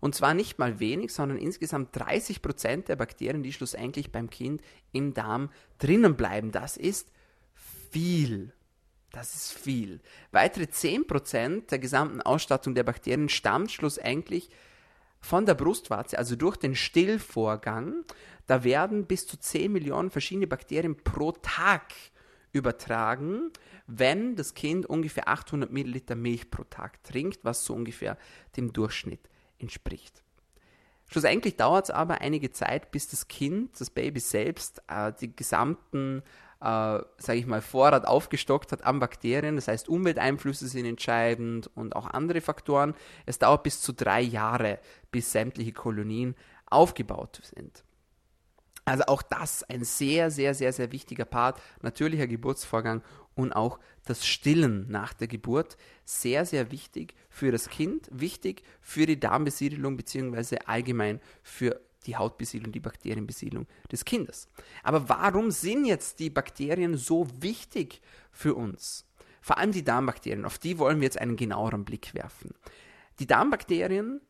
Und 0.00 0.14
zwar 0.14 0.34
nicht 0.34 0.58
mal 0.58 0.80
wenig, 0.80 1.12
sondern 1.12 1.38
insgesamt 1.38 1.90
30 1.92 2.42
Prozent 2.42 2.88
der 2.88 2.96
Bakterien, 2.96 3.42
die 3.42 3.52
schlussendlich 3.52 4.10
beim 4.10 4.30
Kind 4.30 4.62
im 4.92 5.14
Darm 5.14 5.50
drinnen 5.78 6.16
bleiben. 6.16 6.52
Das 6.52 6.76
ist 6.76 7.08
viel. 7.90 8.52
Das 9.12 9.34
ist 9.34 9.52
viel. 9.52 10.00
Weitere 10.30 10.68
10 10.68 11.06
Prozent 11.06 11.70
der 11.70 11.78
gesamten 11.78 12.22
Ausstattung 12.22 12.74
der 12.74 12.84
Bakterien 12.84 13.28
stammt 13.28 13.72
schlussendlich 13.72 14.50
von 15.20 15.46
der 15.46 15.54
Brustwarze, 15.54 16.16
also 16.16 16.36
durch 16.36 16.56
den 16.56 16.74
Stillvorgang. 16.74 18.04
Da 18.46 18.64
werden 18.64 19.06
bis 19.06 19.26
zu 19.26 19.36
10 19.38 19.72
Millionen 19.72 20.10
verschiedene 20.10 20.46
Bakterien 20.46 20.96
pro 20.96 21.32
Tag 21.32 21.92
übertragen, 22.52 23.50
wenn 23.86 24.36
das 24.36 24.54
Kind 24.54 24.86
ungefähr 24.86 25.28
800 25.28 25.70
Milliliter 25.70 26.14
Milch 26.14 26.50
pro 26.50 26.64
Tag 26.64 27.02
trinkt, 27.02 27.44
was 27.44 27.64
so 27.64 27.74
ungefähr 27.74 28.16
dem 28.56 28.72
Durchschnitt 28.72 29.28
entspricht. 29.58 30.22
Schlussendlich 31.08 31.56
dauert 31.56 31.86
es 31.86 31.90
aber 31.90 32.20
einige 32.20 32.52
Zeit, 32.52 32.92
bis 32.92 33.08
das 33.08 33.26
Kind, 33.26 33.80
das 33.80 33.90
Baby 33.90 34.20
selbst, 34.20 34.80
äh, 34.86 35.12
die 35.20 35.34
gesamten, 35.34 36.22
äh, 36.60 36.64
sage 37.18 37.38
ich 37.38 37.46
mal, 37.46 37.62
Vorrat 37.62 38.06
aufgestockt 38.06 38.72
hat 38.72 38.84
an 38.84 38.98
Bakterien. 39.00 39.56
Das 39.56 39.68
heißt, 39.68 39.88
Umwelteinflüsse 39.88 40.68
sind 40.68 40.84
entscheidend 40.84 41.70
und 41.74 41.96
auch 41.96 42.06
andere 42.06 42.40
Faktoren. 42.40 42.94
Es 43.26 43.38
dauert 43.38 43.62
bis 43.62 43.80
zu 43.80 43.92
drei 43.92 44.20
Jahre, 44.20 44.78
bis 45.10 45.32
sämtliche 45.32 45.72
Kolonien 45.72 46.34
aufgebaut 46.66 47.40
sind. 47.42 47.84
Also 48.84 49.04
auch 49.06 49.22
das 49.22 49.62
ein 49.64 49.84
sehr, 49.84 50.30
sehr, 50.30 50.54
sehr, 50.54 50.72
sehr 50.72 50.90
wichtiger 50.92 51.24
Part, 51.24 51.60
natürlicher 51.82 52.26
Geburtsvorgang 52.26 53.02
und 53.34 53.52
auch 53.52 53.78
das 54.04 54.26
Stillen 54.26 54.86
nach 54.90 55.12
der 55.12 55.28
Geburt 55.28 55.76
sehr, 56.04 56.44
sehr 56.44 56.72
wichtig 56.72 57.14
für 57.28 57.52
das 57.52 57.68
Kind, 57.68 58.08
wichtig 58.10 58.64
für 58.80 59.06
die 59.06 59.20
Darmbesiedelung 59.20 59.96
beziehungsweise 59.96 60.66
allgemein 60.66 61.20
für 61.42 61.80
die 62.06 62.16
Hautbesiedlung, 62.16 62.72
die 62.72 62.80
Bakterienbesiedlung 62.80 63.66
des 63.90 64.04
Kindes. 64.04 64.48
Aber 64.82 65.08
warum 65.08 65.50
sind 65.50 65.84
jetzt 65.84 66.18
die 66.20 66.30
Bakterien 66.30 66.96
so 66.96 67.26
wichtig 67.40 68.00
für 68.32 68.54
uns? 68.54 69.06
Vor 69.40 69.58
allem 69.58 69.72
die 69.72 69.84
Darmbakterien, 69.84 70.44
auf 70.44 70.58
die 70.58 70.78
wollen 70.78 71.00
wir 71.00 71.04
jetzt 71.04 71.20
einen 71.20 71.36
genaueren 71.36 71.84
Blick 71.84 72.14
werfen. 72.14 72.54
Die 73.18 73.26
Darmbakterien 73.26 74.20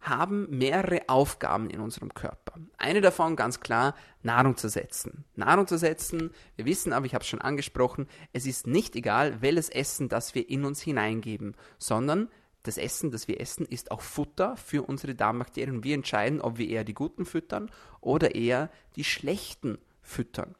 haben 0.00 0.46
mehrere 0.50 1.08
Aufgaben 1.08 1.68
in 1.68 1.80
unserem 1.80 2.14
Körper. 2.14 2.54
Eine 2.78 3.00
davon 3.00 3.34
ganz 3.34 3.60
klar, 3.60 3.94
Nahrung 4.22 4.56
zu 4.56 4.68
setzen. 4.68 5.24
Nahrung 5.34 5.66
zu 5.66 5.78
setzen, 5.78 6.30
wir 6.54 6.64
wissen 6.64 6.92
aber, 6.92 7.06
ich 7.06 7.14
habe 7.14 7.22
es 7.22 7.28
schon 7.28 7.40
angesprochen, 7.40 8.06
es 8.32 8.46
ist 8.46 8.66
nicht 8.66 8.94
egal, 8.94 9.42
welches 9.42 9.68
Essen, 9.68 10.08
das 10.08 10.34
wir 10.34 10.48
in 10.48 10.64
uns 10.64 10.80
hineingeben, 10.80 11.56
sondern 11.78 12.28
das 12.66 12.78
Essen, 12.78 13.10
das 13.10 13.28
wir 13.28 13.40
essen, 13.40 13.66
ist 13.66 13.90
auch 13.90 14.00
Futter 14.00 14.56
für 14.56 14.82
unsere 14.82 15.14
Darmbakterien. 15.14 15.84
Wir 15.84 15.94
entscheiden, 15.94 16.40
ob 16.40 16.58
wir 16.58 16.68
eher 16.68 16.84
die 16.84 16.94
guten 16.94 17.24
füttern 17.24 17.70
oder 18.00 18.34
eher 18.34 18.70
die 18.96 19.04
schlechten 19.04 19.78
füttern. 20.02 20.54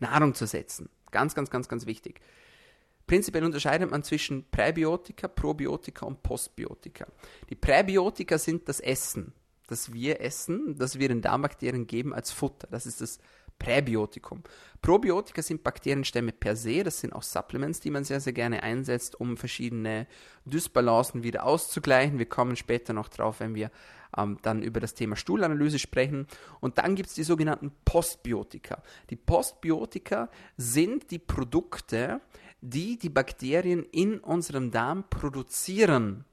Nahrung 0.00 0.34
zu 0.34 0.46
setzen. 0.46 0.88
Ganz, 1.10 1.34
ganz, 1.34 1.50
ganz, 1.50 1.68
ganz 1.68 1.86
wichtig. 1.86 2.20
Prinzipiell 3.06 3.44
unterscheidet 3.44 3.90
man 3.90 4.02
zwischen 4.02 4.44
Präbiotika, 4.50 5.28
Probiotika 5.28 6.04
und 6.04 6.22
Postbiotika. 6.22 7.06
Die 7.48 7.54
Präbiotika 7.54 8.36
sind 8.36 8.68
das 8.68 8.80
Essen, 8.80 9.32
das 9.66 9.92
wir 9.92 10.20
essen, 10.20 10.76
das 10.78 10.98
wir 10.98 11.08
den 11.08 11.22
Darmbakterien 11.22 11.86
geben 11.86 12.12
als 12.12 12.30
Futter. 12.30 12.68
Das 12.70 12.84
ist 12.84 13.00
das 13.00 13.18
Präbiotikum. 13.58 14.42
Probiotika 14.80 15.42
sind 15.42 15.64
Bakterienstämme 15.64 16.32
per 16.32 16.54
se, 16.54 16.84
das 16.84 17.00
sind 17.00 17.12
auch 17.12 17.22
Supplements, 17.22 17.80
die 17.80 17.90
man 17.90 18.04
sehr, 18.04 18.20
sehr 18.20 18.32
gerne 18.32 18.62
einsetzt, 18.62 19.20
um 19.20 19.36
verschiedene 19.36 20.06
Dysbalancen 20.44 21.22
wieder 21.22 21.44
auszugleichen. 21.44 22.18
Wir 22.18 22.28
kommen 22.28 22.56
später 22.56 22.92
noch 22.92 23.08
drauf, 23.08 23.40
wenn 23.40 23.54
wir 23.54 23.70
ähm, 24.16 24.38
dann 24.42 24.62
über 24.62 24.80
das 24.80 24.94
Thema 24.94 25.16
Stuhlanalyse 25.16 25.78
sprechen. 25.78 26.26
Und 26.60 26.78
dann 26.78 26.94
gibt 26.94 27.08
es 27.08 27.14
die 27.14 27.24
sogenannten 27.24 27.72
Postbiotika. 27.84 28.82
Die 29.10 29.16
Postbiotika 29.16 30.30
sind 30.56 31.10
die 31.10 31.18
Produkte, 31.18 32.20
die 32.60 32.98
die 32.98 33.10
Bakterien 33.10 33.84
in 33.90 34.18
unserem 34.18 34.70
Darm 34.70 35.04
produzieren. 35.10 36.24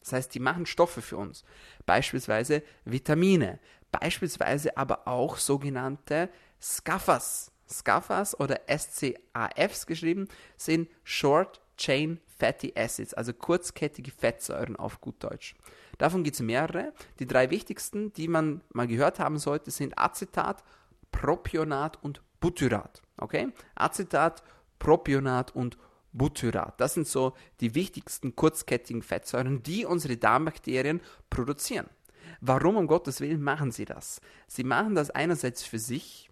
Das 0.00 0.12
heißt, 0.12 0.34
die 0.34 0.40
machen 0.40 0.66
Stoffe 0.66 1.02
für 1.02 1.16
uns. 1.16 1.44
Beispielsweise 1.84 2.62
Vitamine, 2.84 3.58
beispielsweise 3.90 4.76
aber 4.76 5.08
auch 5.08 5.36
sogenannte 5.36 6.28
Scaffers. 6.60 7.50
Scaffers 7.68 8.38
oder 8.38 8.60
SCAFs 8.68 9.86
geschrieben 9.86 10.28
sind 10.56 10.88
Short 11.02 11.60
Chain 11.76 12.20
Fatty 12.38 12.72
Acids, 12.76 13.14
also 13.14 13.32
kurzkettige 13.32 14.10
Fettsäuren 14.10 14.76
auf 14.76 15.00
gut 15.00 15.22
Deutsch. 15.22 15.54
Davon 15.98 16.22
gibt 16.24 16.34
es 16.34 16.42
mehrere. 16.42 16.92
Die 17.18 17.26
drei 17.26 17.50
wichtigsten, 17.50 18.12
die 18.12 18.28
man 18.28 18.60
mal 18.72 18.86
gehört 18.86 19.18
haben 19.18 19.38
sollte, 19.38 19.70
sind 19.70 19.98
Acetat, 19.98 20.62
Propionat 21.10 22.02
und 22.02 22.22
Butyrat. 22.40 23.02
Okay? 23.16 23.48
Acetat, 23.74 24.42
Propionat 24.78 25.54
und 25.54 25.78
Butyrat. 26.12 26.80
Das 26.80 26.94
sind 26.94 27.06
so 27.06 27.34
die 27.60 27.74
wichtigsten 27.74 28.36
kurzkettigen 28.36 29.02
Fettsäuren, 29.02 29.62
die 29.62 29.84
unsere 29.84 30.16
Darmbakterien 30.16 31.00
produzieren. 31.30 31.88
Warum 32.40 32.76
um 32.76 32.86
Gottes 32.86 33.20
Willen 33.20 33.42
machen 33.42 33.70
sie 33.70 33.84
das? 33.84 34.20
Sie 34.46 34.64
machen 34.64 34.94
das 34.94 35.10
einerseits 35.10 35.62
für 35.62 35.78
sich, 35.78 36.25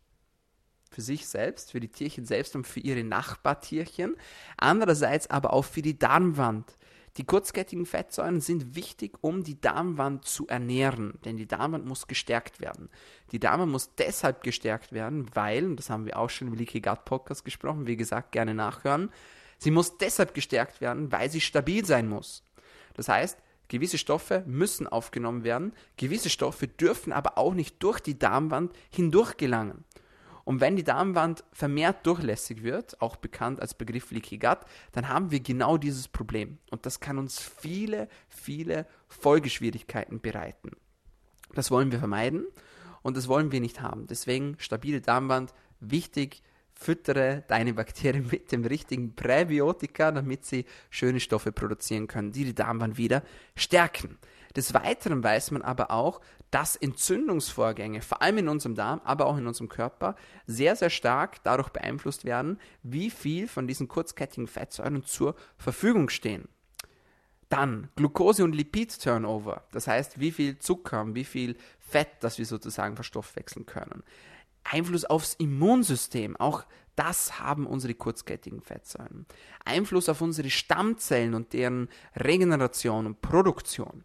für 0.95 1.03
sich 1.03 1.27
selbst, 1.27 1.73
für 1.73 1.81
die 1.81 1.89
Tierchen 1.89 2.25
selbst 2.25 2.55
und 2.55 2.67
für 2.67 2.81
ihre 2.81 3.03
Nachbartierchen, 3.03 4.17
andererseits 4.57 5.29
aber 5.29 5.53
auch 5.53 5.65
für 5.65 5.83
die 5.83 5.99
Darmwand. 5.99 6.77
Die 7.17 7.25
kurzkettigen 7.25 7.87
Fettsäuren 7.87 8.41
sind 8.41 8.75
wichtig, 8.75 9.13
um 9.21 9.45
die 9.45 9.61
Darmwand 9.61 10.25
zu 10.25 10.49
ernähren, 10.49 11.15
denn 11.25 11.37
die 11.37 11.47
Darmwand 11.47 11.87
muss 11.87 12.09
gestärkt 12.09 12.61
werden. 12.61 12.89
Die 13.31 13.39
Darmwand 13.39 13.71
muss 13.71 13.95
deshalb 13.95 14.43
gestärkt 14.43 14.93
werden, 14.93 15.27
weil, 15.35 15.65
und 15.65 15.77
das 15.77 15.91
haben 15.91 16.07
wir 16.07 16.19
auch 16.19 16.31
schon 16.31 16.49
im 16.49 16.55
Leaky 16.55 16.81
Gut 16.81 17.05
Podcast 17.05 17.45
gesprochen, 17.45 17.87
wie 17.87 17.97
gesagt, 17.97 18.33
gerne 18.33 18.55
nachhören, 18.55 19.11
sie 19.59 19.71
muss 19.71 19.97
deshalb 19.99 20.35
gestärkt 20.35 20.81
werden, 20.81 21.13
weil 21.13 21.31
sie 21.31 21.41
stabil 21.41 21.85
sein 21.85 22.09
muss. 22.09 22.43
Das 22.95 23.09
heißt, 23.09 23.39
gewisse 23.69 23.99
Stoffe 23.99 24.43
müssen 24.47 24.89
aufgenommen 24.89 25.45
werden, 25.45 25.73
gewisse 25.97 26.31
Stoffe 26.31 26.67
dürfen 26.67 27.13
aber 27.13 27.39
auch 27.39 27.55
nicht 27.55 27.81
durch 27.83 28.01
die 28.01 28.19
Darmwand 28.19 28.73
hindurch 28.91 29.37
gelangen. 29.37 29.85
Und 30.45 30.61
wenn 30.61 30.77
die 30.77 30.85
Darmwand 30.85 31.43
vermehrt 31.53 32.07
durchlässig 32.07 32.63
wird, 32.63 33.01
auch 33.01 33.17
bekannt 33.17 33.61
als 33.61 33.75
Begriff 33.75 34.11
Leaky 34.11 34.39
Gut, 34.39 34.59
dann 34.93 35.09
haben 35.09 35.31
wir 35.31 35.41
genau 35.41 35.79
dieses 35.79 36.07
Problem. 36.09 36.59
Und 36.71 36.87
das 36.87 37.01
kann 37.01 37.19
uns 37.19 37.41
viele, 37.41 38.09
viele 38.29 38.87
Folgeschwierigkeiten 39.09 40.21
bereiten. 40.21 40.73
Das 41.55 41.71
wollen 41.71 41.93
wir 41.93 41.99
vermeiden 41.99 42.47
und 43.03 43.17
das 43.17 43.29
wollen 43.29 43.53
wir 43.53 43.61
nicht 43.61 43.81
haben. 43.81 44.07
Deswegen 44.07 44.57
stabile 44.59 45.01
Darmwand, 45.01 45.55
wichtig, 45.81 46.43
füttere 46.75 47.45
deine 47.49 47.75
Bakterien 47.75 48.27
mit 48.31 48.53
dem 48.53 48.65
richtigen 48.65 49.15
Präbiotika, 49.15 50.13
damit 50.13 50.45
sie 50.45 50.67
schöne 50.91 51.21
Stoffe 51.21 51.53
produzieren 51.53 52.07
können, 52.07 52.33
die 52.33 52.45
die 52.45 52.55
Darmwand 52.55 52.99
wieder 52.99 53.23
stärken. 53.57 54.19
Des 54.57 54.73
Weiteren 54.75 55.23
weiß 55.23 55.51
man 55.51 55.63
aber 55.63 55.91
auch, 55.91 56.21
dass 56.51 56.77
Entzündungsvorgänge, 56.77 58.01
vor 58.01 58.23
allem 58.23 58.39
in 58.39 58.49
unserem 58.49 58.77
Darm, 58.77 59.01
aber 59.05 59.27
auch 59.27 59.37
in 59.37 59.47
unserem 59.47 59.69
Körper, 59.69 60.15
sehr, 60.47 60.77
sehr 60.77 60.91
stark 60.91 61.43
dadurch 61.43 61.71
beeinflusst 61.71 62.25
werden, 62.25 62.61
wie 62.85 63.11
viel 63.11 63.49
von 63.49 63.67
diesen 63.67 63.89
kurzkettigen 63.89 64.47
Fettsäuren 64.47 65.03
zur 65.03 65.35
Verfügung 65.59 66.09
stehen. 66.09 66.49
Dann 67.49 67.89
Glucose- 67.97 68.45
und 68.45 68.55
Lipid-Turnover, 68.55 69.65
das 69.73 69.87
heißt, 69.89 70.21
wie 70.21 70.33
viel 70.33 70.59
Zucker 70.59 71.03
und 71.03 71.15
wie 71.15 71.25
viel 71.25 71.57
Fett, 71.81 72.09
das 72.21 72.39
wir 72.39 72.47
sozusagen 72.47 72.95
verstoffwechseln 72.95 73.67
können. 73.67 74.03
Einfluss 74.63 75.05
aufs 75.05 75.35
Immunsystem, 75.35 76.37
auch 76.37 76.65
das 76.97 77.41
haben 77.41 77.67
unsere 77.67 77.95
kurzkettigen 77.95 78.63
Fettsäuren. 78.63 79.27
Einfluss 79.65 80.09
auf 80.09 80.21
unsere 80.21 80.51
Stammzellen 80.51 81.35
und 81.35 81.53
deren 81.53 81.89
Regeneration 82.17 83.07
und 83.07 83.21
Produktion. 83.21 84.05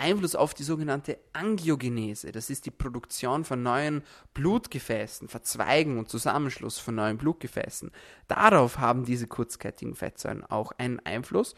Einfluss 0.00 0.34
auf 0.34 0.54
die 0.54 0.62
sogenannte 0.62 1.18
Angiogenese. 1.32 2.32
Das 2.32 2.50
ist 2.50 2.66
die 2.66 2.70
Produktion 2.70 3.44
von 3.44 3.62
neuen 3.62 4.02
Blutgefäßen, 4.34 5.28
Verzweigen 5.28 5.98
und 5.98 6.08
Zusammenschluss 6.08 6.78
von 6.78 6.94
neuen 6.94 7.18
Blutgefäßen. 7.18 7.90
Darauf 8.26 8.78
haben 8.78 9.04
diese 9.04 9.26
kurzkettigen 9.26 9.94
Fettsäuren 9.94 10.44
auch 10.44 10.72
einen 10.78 11.00
Einfluss. 11.00 11.54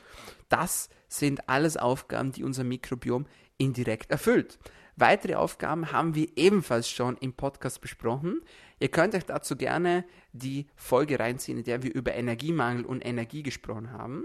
Das 0.48 0.90
sind 1.09 1.48
alles 1.48 1.76
Aufgaben, 1.76 2.33
die 2.33 2.44
unser 2.44 2.64
Mikrobiom 2.64 3.26
indirekt 3.57 4.11
erfüllt. 4.11 4.59
Weitere 4.96 5.37
Aufgaben 5.37 5.92
haben 5.92 6.14
wir 6.14 6.28
ebenfalls 6.37 6.88
schon 6.90 7.16
im 7.16 7.33
Podcast 7.33 7.81
besprochen. 7.81 8.42
Ihr 8.78 8.88
könnt 8.88 9.14
euch 9.14 9.24
dazu 9.24 9.57
gerne 9.57 10.05
die 10.33 10.66
Folge 10.76 11.18
reinziehen, 11.18 11.59
in 11.59 11.64
der 11.64 11.83
wir 11.83 11.94
über 11.94 12.14
Energiemangel 12.14 12.85
und 12.85 13.05
Energie 13.05 13.42
gesprochen 13.42 13.92
haben. 13.92 14.24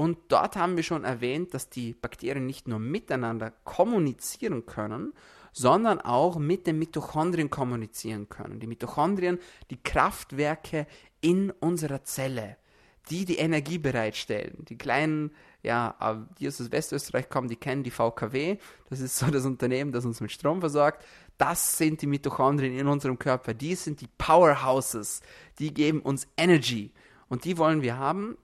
Und 0.00 0.16
dort 0.28 0.56
haben 0.56 0.76
wir 0.76 0.82
schon 0.82 1.04
erwähnt, 1.04 1.52
dass 1.52 1.68
die 1.68 1.92
Bakterien 1.92 2.46
nicht 2.46 2.66
nur 2.66 2.78
miteinander 2.78 3.52
kommunizieren 3.64 4.64
können, 4.64 5.12
sondern 5.52 6.00
auch 6.00 6.38
mit 6.38 6.66
den 6.66 6.78
Mitochondrien 6.78 7.50
kommunizieren 7.50 8.30
können. 8.30 8.60
Die 8.60 8.66
Mitochondrien, 8.66 9.38
die 9.68 9.76
Kraftwerke 9.76 10.86
in 11.20 11.50
unserer 11.50 12.02
Zelle, 12.02 12.56
die 13.10 13.26
die 13.26 13.36
Energie 13.36 13.76
bereitstellen. 13.76 14.64
Die 14.70 14.78
kleinen, 14.78 15.32
ja, 15.62 15.94
äh, 16.00 16.34
die 16.38 16.48
aus 16.48 16.72
Westösterreich 16.72 17.28
kommen, 17.28 17.48
die 17.48 17.56
kennen 17.56 17.82
die 17.82 17.90
VKW. 17.90 18.56
Das 18.88 19.00
ist 19.00 19.18
so 19.18 19.26
das 19.26 19.44
Unternehmen, 19.44 19.92
das 19.92 20.06
uns 20.06 20.22
mit 20.22 20.32
Strom 20.32 20.60
versorgt. 20.60 21.04
Das 21.36 21.76
sind 21.76 22.00
die 22.00 22.06
Mitochondrien 22.06 22.72
in 22.72 22.86
unserem 22.86 23.18
Körper. 23.18 23.52
Die 23.52 23.74
sind 23.74 24.00
die 24.00 24.08
Powerhouses. 24.16 25.20
Die 25.58 25.74
geben 25.74 26.00
uns 26.00 26.26
Energy. 26.38 26.90
Und 27.28 27.44
die 27.44 27.58
wollen 27.58 27.82
wir 27.82 27.98
haben. 27.98 28.38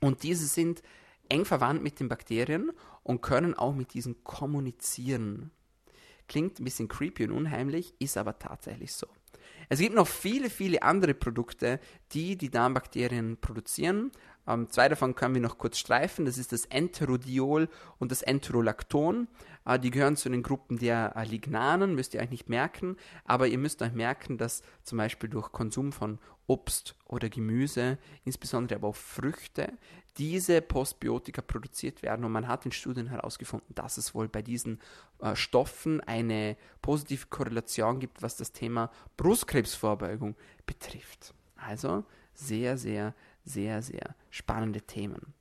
Und 0.00 0.22
diese 0.22 0.46
sind 0.46 0.82
eng 1.30 1.44
verwandt 1.44 1.82
mit 1.82 2.00
den 2.00 2.08
Bakterien 2.08 2.72
und 3.02 3.22
können 3.22 3.54
auch 3.54 3.74
mit 3.74 3.94
diesen 3.94 4.22
kommunizieren. 4.24 5.50
Klingt 6.28 6.60
ein 6.60 6.64
bisschen 6.64 6.88
creepy 6.88 7.24
und 7.24 7.32
unheimlich, 7.32 7.94
ist 7.98 8.16
aber 8.16 8.38
tatsächlich 8.38 8.92
so. 8.92 9.06
Es 9.68 9.78
gibt 9.78 9.94
noch 9.94 10.08
viele, 10.08 10.50
viele 10.50 10.82
andere 10.82 11.14
Produkte, 11.14 11.80
die 12.12 12.36
die 12.36 12.50
Darmbakterien 12.50 13.36
produzieren. 13.40 14.10
Ähm, 14.46 14.68
zwei 14.70 14.88
davon 14.88 15.14
können 15.14 15.34
wir 15.34 15.42
noch 15.42 15.58
kurz 15.58 15.78
streifen. 15.78 16.24
Das 16.24 16.38
ist 16.38 16.52
das 16.52 16.64
Enterodiol 16.66 17.68
und 17.98 18.10
das 18.10 18.22
Enterolacton. 18.22 19.28
Äh, 19.64 19.78
die 19.78 19.90
gehören 19.90 20.16
zu 20.16 20.28
den 20.28 20.42
Gruppen 20.42 20.78
der 20.78 21.14
äh, 21.14 21.24
Lignanen, 21.24 21.94
müsst 21.94 22.14
ihr 22.14 22.20
euch 22.20 22.30
nicht 22.30 22.48
merken. 22.48 22.96
Aber 23.24 23.46
ihr 23.46 23.58
müsst 23.58 23.80
euch 23.82 23.92
merken, 23.92 24.38
dass 24.38 24.62
zum 24.82 24.98
Beispiel 24.98 25.30
durch 25.30 25.52
Konsum 25.52 25.92
von 25.92 26.18
Obst 26.48 26.96
oder 27.06 27.28
Gemüse, 27.28 27.98
insbesondere 28.24 28.80
aber 28.80 28.88
auch 28.88 28.96
Früchte, 28.96 29.72
diese 30.18 30.60
Postbiotika 30.60 31.42
produziert 31.42 32.02
werden. 32.02 32.24
Und 32.24 32.32
man 32.32 32.48
hat 32.48 32.66
in 32.66 32.72
Studien 32.72 33.06
herausgefunden, 33.08 33.74
dass 33.74 33.96
es 33.96 34.14
wohl 34.14 34.28
bei 34.28 34.42
diesen 34.42 34.80
äh, 35.20 35.34
Stoffen 35.36 36.00
eine 36.00 36.56
positive 36.82 37.26
Korrelation 37.28 38.00
gibt, 38.00 38.22
was 38.22 38.36
das 38.36 38.52
Thema 38.52 38.90
Brustkrebsvorbeugung 39.16 40.36
betrifft. 40.66 41.34
Also 41.56 42.04
sehr, 42.34 42.76
sehr, 42.78 43.14
sehr, 43.44 43.82
sehr 43.82 44.14
spannende 44.30 44.82
Themen. 44.82 45.34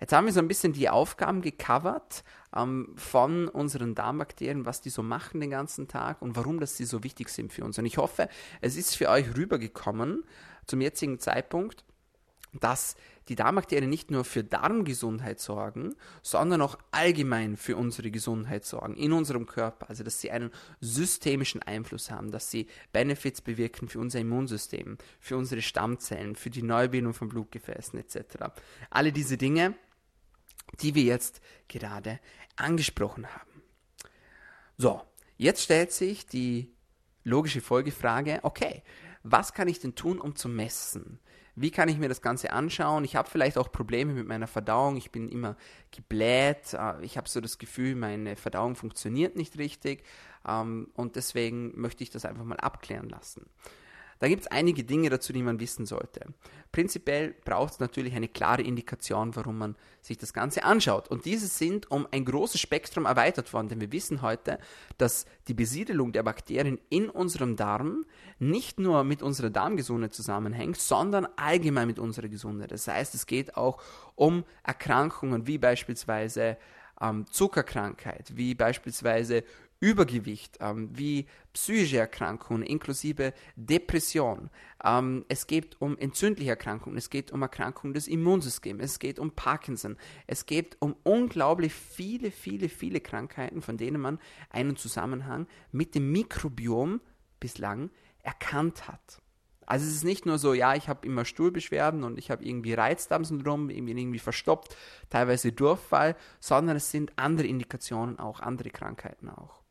Jetzt 0.00 0.12
haben 0.12 0.26
wir 0.26 0.32
so 0.32 0.40
ein 0.40 0.48
bisschen 0.48 0.74
die 0.74 0.90
Aufgaben 0.90 1.40
gecovert 1.40 2.22
ähm, 2.54 2.92
von 2.96 3.48
unseren 3.48 3.94
Darmbakterien, 3.94 4.66
was 4.66 4.82
die 4.82 4.90
so 4.90 5.02
machen 5.02 5.40
den 5.40 5.50
ganzen 5.50 5.88
Tag 5.88 6.20
und 6.20 6.36
warum 6.36 6.60
das 6.60 6.76
sie 6.76 6.84
so 6.84 7.02
wichtig 7.02 7.30
sind 7.30 7.52
für 7.52 7.64
uns. 7.64 7.78
Und 7.78 7.86
ich 7.86 7.96
hoffe, 7.96 8.28
es 8.60 8.76
ist 8.76 8.94
für 8.94 9.08
euch 9.08 9.34
rübergekommen 9.36 10.24
zum 10.66 10.80
jetzigen 10.80 11.18
Zeitpunkt, 11.18 11.84
dass 12.52 12.96
die 13.28 13.34
Darmbakterien 13.34 13.90
nicht 13.90 14.10
nur 14.10 14.24
für 14.24 14.44
Darmgesundheit 14.44 15.40
sorgen, 15.40 15.94
sondern 16.22 16.60
auch 16.62 16.78
allgemein 16.92 17.56
für 17.56 17.76
unsere 17.76 18.10
Gesundheit 18.10 18.64
sorgen 18.64 18.96
in 18.96 19.12
unserem 19.12 19.46
Körper. 19.46 19.88
Also 19.88 20.04
dass 20.04 20.20
sie 20.20 20.30
einen 20.30 20.50
systemischen 20.80 21.62
Einfluss 21.62 22.10
haben, 22.10 22.30
dass 22.30 22.50
sie 22.50 22.68
Benefits 22.92 23.40
bewirken 23.40 23.88
für 23.88 23.98
unser 23.98 24.20
Immunsystem, 24.20 24.98
für 25.18 25.36
unsere 25.36 25.62
Stammzellen, 25.62 26.36
für 26.36 26.50
die 26.50 26.62
Neubildung 26.62 27.14
von 27.14 27.28
Blutgefäßen 27.28 27.98
etc. 27.98 28.52
Alle 28.90 29.12
diese 29.12 29.36
Dinge, 29.36 29.74
die 30.80 30.94
wir 30.94 31.04
jetzt 31.04 31.40
gerade 31.68 32.20
angesprochen 32.56 33.26
haben. 33.26 33.62
So, 34.78 35.02
jetzt 35.36 35.62
stellt 35.62 35.92
sich 35.92 36.26
die 36.26 36.72
logische 37.24 37.60
Folgefrage, 37.60 38.40
okay, 38.42 38.82
was 39.22 39.52
kann 39.52 39.68
ich 39.68 39.80
denn 39.80 39.94
tun, 39.96 40.20
um 40.20 40.36
zu 40.36 40.48
messen? 40.48 41.18
Wie 41.56 41.70
kann 41.70 41.88
ich 41.88 41.98
mir 41.98 42.08
das 42.08 42.20
Ganze 42.20 42.52
anschauen? 42.52 43.04
Ich 43.04 43.16
habe 43.16 43.30
vielleicht 43.30 43.56
auch 43.56 43.72
Probleme 43.72 44.12
mit 44.12 44.28
meiner 44.28 44.46
Verdauung. 44.46 44.96
Ich 44.98 45.10
bin 45.10 45.28
immer 45.30 45.56
gebläht. 45.90 46.74
Äh, 46.74 47.02
ich 47.02 47.16
habe 47.16 47.28
so 47.28 47.40
das 47.40 47.58
Gefühl, 47.58 47.96
meine 47.96 48.36
Verdauung 48.36 48.76
funktioniert 48.76 49.36
nicht 49.36 49.58
richtig. 49.58 50.04
Ähm, 50.46 50.88
und 50.94 51.16
deswegen 51.16 51.72
möchte 51.80 52.04
ich 52.04 52.10
das 52.10 52.26
einfach 52.26 52.44
mal 52.44 52.58
abklären 52.58 53.08
lassen. 53.08 53.46
Da 54.18 54.28
gibt 54.28 54.42
es 54.42 54.46
einige 54.48 54.84
Dinge 54.84 55.10
dazu, 55.10 55.32
die 55.32 55.42
man 55.42 55.60
wissen 55.60 55.86
sollte. 55.86 56.32
Prinzipiell 56.72 57.34
braucht 57.44 57.74
es 57.74 57.80
natürlich 57.80 58.14
eine 58.14 58.28
klare 58.28 58.62
Indikation, 58.62 59.34
warum 59.36 59.58
man 59.58 59.76
sich 60.02 60.18
das 60.18 60.32
Ganze 60.32 60.64
anschaut. 60.64 61.08
Und 61.08 61.24
diese 61.24 61.46
sind 61.46 61.90
um 61.90 62.06
ein 62.10 62.24
großes 62.24 62.60
Spektrum 62.60 63.06
erweitert 63.06 63.52
worden, 63.52 63.68
denn 63.68 63.80
wir 63.80 63.92
wissen 63.92 64.22
heute, 64.22 64.58
dass 64.98 65.26
die 65.48 65.54
Besiedelung 65.54 66.12
der 66.12 66.22
Bakterien 66.22 66.78
in 66.88 67.08
unserem 67.08 67.56
Darm 67.56 68.04
nicht 68.38 68.78
nur 68.78 69.04
mit 69.04 69.22
unserer 69.22 69.50
Darmgesundheit 69.50 70.14
zusammenhängt, 70.14 70.76
sondern 70.76 71.26
allgemein 71.36 71.86
mit 71.86 71.98
unserer 71.98 72.28
Gesundheit. 72.28 72.72
Das 72.72 72.88
heißt, 72.88 73.14
es 73.14 73.26
geht 73.26 73.56
auch 73.56 73.80
um 74.14 74.44
Erkrankungen 74.62 75.46
wie 75.46 75.58
beispielsweise 75.58 76.56
ähm, 77.00 77.26
Zuckerkrankheit, 77.30 78.36
wie 78.36 78.54
beispielsweise 78.54 79.44
Übergewicht, 79.80 80.58
ähm, 80.60 80.88
wie 80.92 81.26
psychische 81.52 81.98
Erkrankungen 81.98 82.62
inklusive 82.62 83.34
Depression. 83.56 84.50
Ähm, 84.82 85.24
es 85.28 85.46
geht 85.46 85.80
um 85.80 85.98
entzündliche 85.98 86.50
Erkrankungen, 86.50 86.96
es 86.96 87.10
geht 87.10 87.30
um 87.30 87.42
Erkrankungen 87.42 87.92
des 87.94 88.08
Immunsystems, 88.08 88.82
es 88.82 88.98
geht 88.98 89.18
um 89.18 89.32
Parkinson, 89.32 89.96
es 90.26 90.46
geht 90.46 90.76
um 90.80 90.96
unglaublich 91.02 91.74
viele, 91.74 92.30
viele, 92.30 92.68
viele 92.68 93.00
Krankheiten, 93.00 93.60
von 93.60 93.76
denen 93.76 94.00
man 94.00 94.18
einen 94.50 94.76
Zusammenhang 94.76 95.46
mit 95.72 95.94
dem 95.94 96.10
Mikrobiom 96.10 97.00
bislang 97.38 97.90
erkannt 98.22 98.88
hat. 98.88 99.20
Also 99.66 99.84
es 99.84 99.94
ist 99.94 100.04
nicht 100.04 100.26
nur 100.26 100.38
so, 100.38 100.54
ja, 100.54 100.74
ich 100.76 100.88
habe 100.88 101.04
immer 101.06 101.24
Stuhlbeschwerden 101.24 102.04
und 102.04 102.18
ich 102.18 102.30
habe 102.30 102.44
irgendwie 102.44 102.72
Reizdarmsyndrom, 102.72 103.68
irgendwie, 103.68 104.00
irgendwie 104.00 104.20
verstopft, 104.20 104.76
teilweise 105.10 105.52
Durchfall, 105.52 106.16
sondern 106.38 106.76
es 106.76 106.92
sind 106.92 107.12
andere 107.16 107.48
Indikationen 107.48 108.18
auch, 108.20 108.38
andere 108.40 108.70
Krankheiten 108.70 109.28
auch. 109.28 109.65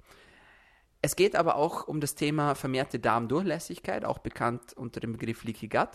Es 1.05 1.15
geht 1.15 1.35
aber 1.35 1.55
auch 1.55 1.87
um 1.87 2.01
das 2.01 2.15
Thema 2.15 2.55
vermehrte 2.55 2.97
Darmdurchlässigkeit, 2.97 4.05
auch 4.05 4.17
bekannt 4.17 4.73
unter 4.75 4.99
dem 4.99 5.11
Begriff 5.11 5.43
Leaky 5.43 5.67
Gut. 5.67 5.89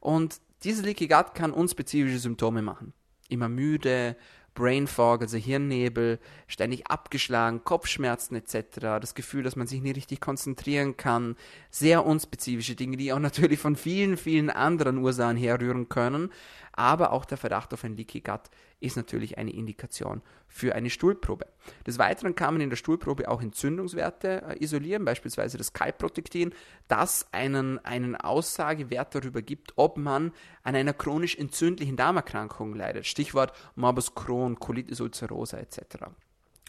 Und 0.00 0.38
dieses 0.64 0.84
Leaky 0.84 1.08
Gut 1.08 1.34
kann 1.34 1.50
unspezifische 1.50 2.18
Symptome 2.18 2.60
machen. 2.60 2.92
Immer 3.30 3.48
müde, 3.48 4.18
Brain 4.52 4.86
Fog, 4.86 5.22
also 5.22 5.38
Hirnnebel, 5.38 6.18
ständig 6.46 6.88
abgeschlagen, 6.88 7.64
Kopfschmerzen 7.64 8.36
etc., 8.36 9.00
das 9.00 9.14
Gefühl, 9.14 9.44
dass 9.44 9.56
man 9.56 9.66
sich 9.66 9.80
nicht 9.80 9.96
richtig 9.96 10.20
konzentrieren 10.20 10.98
kann, 10.98 11.36
sehr 11.70 12.04
unspezifische 12.04 12.74
Dinge, 12.74 12.98
die 12.98 13.14
auch 13.14 13.18
natürlich 13.20 13.60
von 13.60 13.76
vielen, 13.76 14.18
vielen 14.18 14.50
anderen 14.50 14.98
Ursachen 14.98 15.38
herrühren 15.38 15.88
können, 15.88 16.30
aber 16.72 17.12
auch 17.12 17.24
der 17.24 17.38
Verdacht 17.38 17.72
auf 17.74 17.84
ein 17.84 17.96
Leaky 17.96 18.20
Gut 18.20 18.42
ist 18.80 18.96
natürlich 18.96 19.38
eine 19.38 19.52
Indikation 19.52 20.22
für 20.48 20.74
eine 20.74 20.90
Stuhlprobe. 20.90 21.46
Des 21.86 21.98
Weiteren 21.98 22.34
kann 22.34 22.54
man 22.54 22.60
in 22.60 22.70
der 22.70 22.76
Stuhlprobe 22.76 23.28
auch 23.28 23.42
Entzündungswerte 23.42 24.42
äh, 24.48 24.64
isolieren, 24.64 25.04
beispielsweise 25.04 25.58
das 25.58 25.72
Kalprotektin, 25.72 26.54
das 26.88 27.26
einen, 27.32 27.78
einen 27.84 28.16
Aussagewert 28.16 29.14
darüber 29.14 29.42
gibt, 29.42 29.72
ob 29.76 29.96
man 29.96 30.32
an 30.62 30.74
einer 30.74 30.94
chronisch 30.94 31.36
entzündlichen 31.36 31.96
Darmerkrankung 31.96 32.74
leidet. 32.74 33.06
Stichwort 33.06 33.52
Morbus 33.74 34.14
Crohn, 34.14 34.58
Colitis 34.58 35.00
ulcerosa 35.00 35.58
etc. 35.58 36.06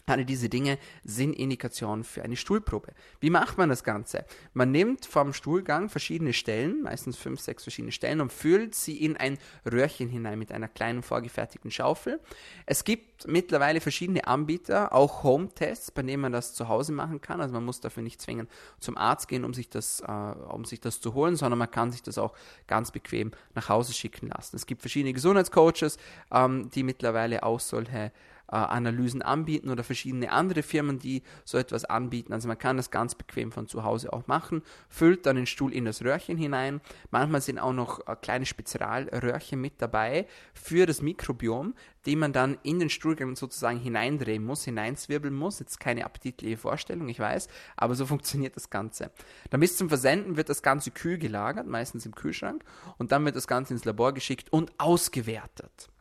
Alle 0.06 0.24
diese 0.24 0.48
Dinge 0.48 0.78
sind 1.04 1.32
Indikationen 1.34 2.02
für 2.02 2.22
eine 2.22 2.34
Stuhlprobe. 2.36 2.92
Wie 3.20 3.30
macht 3.30 3.56
man 3.56 3.68
das 3.68 3.84
Ganze? 3.84 4.24
Man 4.52 4.72
nimmt 4.72 5.06
vom 5.06 5.32
Stuhlgang 5.32 5.88
verschiedene 5.88 6.32
Stellen, 6.32 6.82
meistens 6.82 7.16
fünf, 7.16 7.40
sechs 7.40 7.62
verschiedene 7.62 7.92
Stellen, 7.92 8.20
und 8.20 8.32
füllt 8.32 8.74
sie 8.74 8.96
in 8.96 9.16
ein 9.16 9.38
Röhrchen 9.70 10.08
hinein 10.08 10.40
mit 10.40 10.50
einer 10.50 10.66
kleinen 10.66 11.04
vorgefertigten 11.04 11.70
Schaufel. 11.70 12.18
Es 12.66 12.82
gibt 12.82 13.28
mittlerweile 13.28 13.80
verschiedene 13.80 14.26
Anbieter, 14.26 14.92
auch 14.92 15.22
Home-Tests, 15.22 15.92
bei 15.92 16.02
denen 16.02 16.20
man 16.20 16.32
das 16.32 16.54
zu 16.54 16.66
Hause 16.66 16.90
machen 16.90 17.20
kann. 17.20 17.40
Also 17.40 17.54
man 17.54 17.64
muss 17.64 17.80
dafür 17.80 18.02
nicht 18.02 18.20
zwingend 18.20 18.50
zum 18.80 18.96
Arzt 18.96 19.28
gehen, 19.28 19.44
um 19.44 19.54
sich 19.54 19.70
das, 19.70 20.00
äh, 20.00 20.10
um 20.10 20.64
sich 20.64 20.80
das 20.80 21.00
zu 21.00 21.14
holen, 21.14 21.36
sondern 21.36 21.60
man 21.60 21.70
kann 21.70 21.92
sich 21.92 22.02
das 22.02 22.18
auch 22.18 22.34
ganz 22.66 22.90
bequem 22.90 23.30
nach 23.54 23.68
Hause 23.68 23.92
schicken 23.92 24.28
lassen. 24.28 24.56
Es 24.56 24.66
gibt 24.66 24.82
verschiedene 24.82 25.12
Gesundheitscoaches, 25.12 25.96
ähm, 26.32 26.70
die 26.70 26.82
mittlerweile 26.82 27.44
auch 27.44 27.60
solche 27.60 28.10
äh, 28.52 28.56
Analysen 28.56 29.22
anbieten 29.22 29.70
oder 29.70 29.82
verschiedene 29.82 30.30
andere 30.30 30.62
Firmen, 30.62 30.98
die 30.98 31.22
so 31.44 31.58
etwas 31.58 31.84
anbieten. 31.84 32.32
Also 32.32 32.48
man 32.48 32.58
kann 32.58 32.76
das 32.76 32.90
ganz 32.90 33.14
bequem 33.14 33.50
von 33.50 33.66
zu 33.66 33.82
Hause 33.82 34.12
auch 34.12 34.26
machen, 34.26 34.62
füllt 34.88 35.26
dann 35.26 35.36
den 35.36 35.46
Stuhl 35.46 35.72
in 35.72 35.86
das 35.86 36.04
Röhrchen 36.04 36.36
hinein. 36.36 36.80
Manchmal 37.10 37.40
sind 37.40 37.58
auch 37.58 37.72
noch 37.72 38.06
äh, 38.06 38.14
kleine 38.16 38.46
Spezialröhrchen 38.46 39.60
mit 39.60 39.80
dabei 39.80 40.26
für 40.52 40.86
das 40.86 41.00
Mikrobiom, 41.00 41.74
die 42.04 42.16
man 42.16 42.32
dann 42.32 42.58
in 42.62 42.78
den 42.78 42.90
Stuhlgang 42.90 43.34
sozusagen 43.36 43.78
hineindrehen 43.78 44.44
muss, 44.44 44.64
hineinzwirbeln 44.64 45.34
muss. 45.34 45.58
Jetzt 45.58 45.80
keine 45.80 46.04
appetitliche 46.04 46.56
Vorstellung, 46.56 47.08
ich 47.08 47.18
weiß, 47.18 47.48
aber 47.76 47.94
so 47.94 48.06
funktioniert 48.06 48.56
das 48.56 48.70
Ganze. 48.70 49.10
Dann 49.50 49.60
bis 49.60 49.76
zum 49.76 49.88
Versenden 49.88 50.36
wird 50.36 50.48
das 50.48 50.62
Ganze 50.62 50.90
kühl 50.90 51.16
gelagert, 51.18 51.66
meistens 51.66 52.04
im 52.04 52.14
Kühlschrank, 52.14 52.64
und 52.98 53.12
dann 53.12 53.24
wird 53.24 53.36
das 53.36 53.46
Ganze 53.46 53.72
ins 53.72 53.84
Labor 53.84 54.12
geschickt 54.12 54.52
und 54.52 54.72
ausgewertet. 54.78 55.91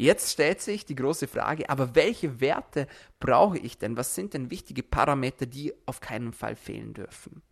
Jetzt 0.00 0.30
stellt 0.30 0.60
sich 0.60 0.86
die 0.86 0.94
große 0.94 1.26
Frage, 1.26 1.68
aber 1.68 1.96
welche 1.96 2.40
Werte 2.40 2.86
brauche 3.18 3.58
ich 3.58 3.78
denn? 3.78 3.96
Was 3.96 4.14
sind 4.14 4.32
denn 4.32 4.48
wichtige 4.48 4.84
Parameter, 4.84 5.44
die 5.44 5.74
auf 5.86 6.00
keinen 6.00 6.32
Fall 6.32 6.54
fehlen 6.54 6.94
dürfen? 6.94 7.42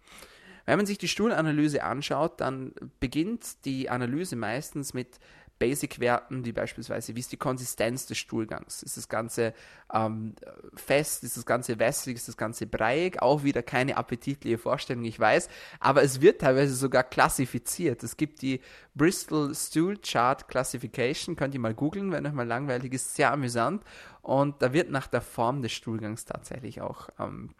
Wenn 0.65 0.77
man 0.77 0.87
sich 0.87 0.97
die 0.97 1.09
Stuhlanalyse 1.09 1.83
anschaut, 1.83 2.41
dann 2.41 2.73
beginnt 3.01 3.65
die 3.65 3.91
Analyse 3.91 4.37
meistens 4.37 4.95
mit 4.95 5.19
Basic-Werten, 5.59 6.45
wie 6.45 6.53
beispielsweise, 6.53 7.17
wie 7.17 7.21
ist 7.21 7.33
die 7.33 7.37
Konsistenz 7.37 8.07
des 8.07 8.19
Stuhlgangs? 8.19 8.83
Ist 8.83 8.97
das 8.97 9.09
Ganze 9.09 9.55
ähm, 9.93 10.35
fest? 10.75 11.25
Ist 11.25 11.37
das 11.37 11.47
Ganze 11.47 11.79
wässrig? 11.79 12.17
Ist 12.17 12.29
das 12.29 12.37
Ganze 12.37 12.67
breiig? 12.67 13.23
Auch 13.23 13.43
wieder 13.43 13.63
keine 13.63 13.97
appetitliche 13.97 14.59
Vorstellung, 14.59 15.05
ich 15.05 15.19
weiß. 15.19 15.49
Aber 15.81 16.03
es 16.03 16.21
wird 16.21 16.43
teilweise 16.43 16.75
sogar 16.75 17.05
klassifiziert. 17.05 18.03
Es 18.03 18.17
gibt 18.17 18.43
die 18.43 18.61
Bristol 18.95 19.55
Stool 19.55 19.97
Chart 19.99 20.47
Classification. 20.49 21.37
Könnt 21.37 21.55
ihr 21.55 21.61
mal 21.61 21.75
googeln, 21.75 22.13
wenn 22.13 22.27
euch 22.27 22.33
mal 22.33 22.47
langweilig 22.47 22.93
ist. 22.93 23.15
Sehr 23.15 23.33
amüsant. 23.33 23.83
Und 24.23 24.61
da 24.61 24.73
wird 24.73 24.91
nach 24.91 25.07
der 25.07 25.23
Form 25.23 25.63
des 25.63 25.73
Stuhlgangs 25.73 26.25
tatsächlich 26.25 26.81
auch 26.81 27.09
ähm, 27.19 27.55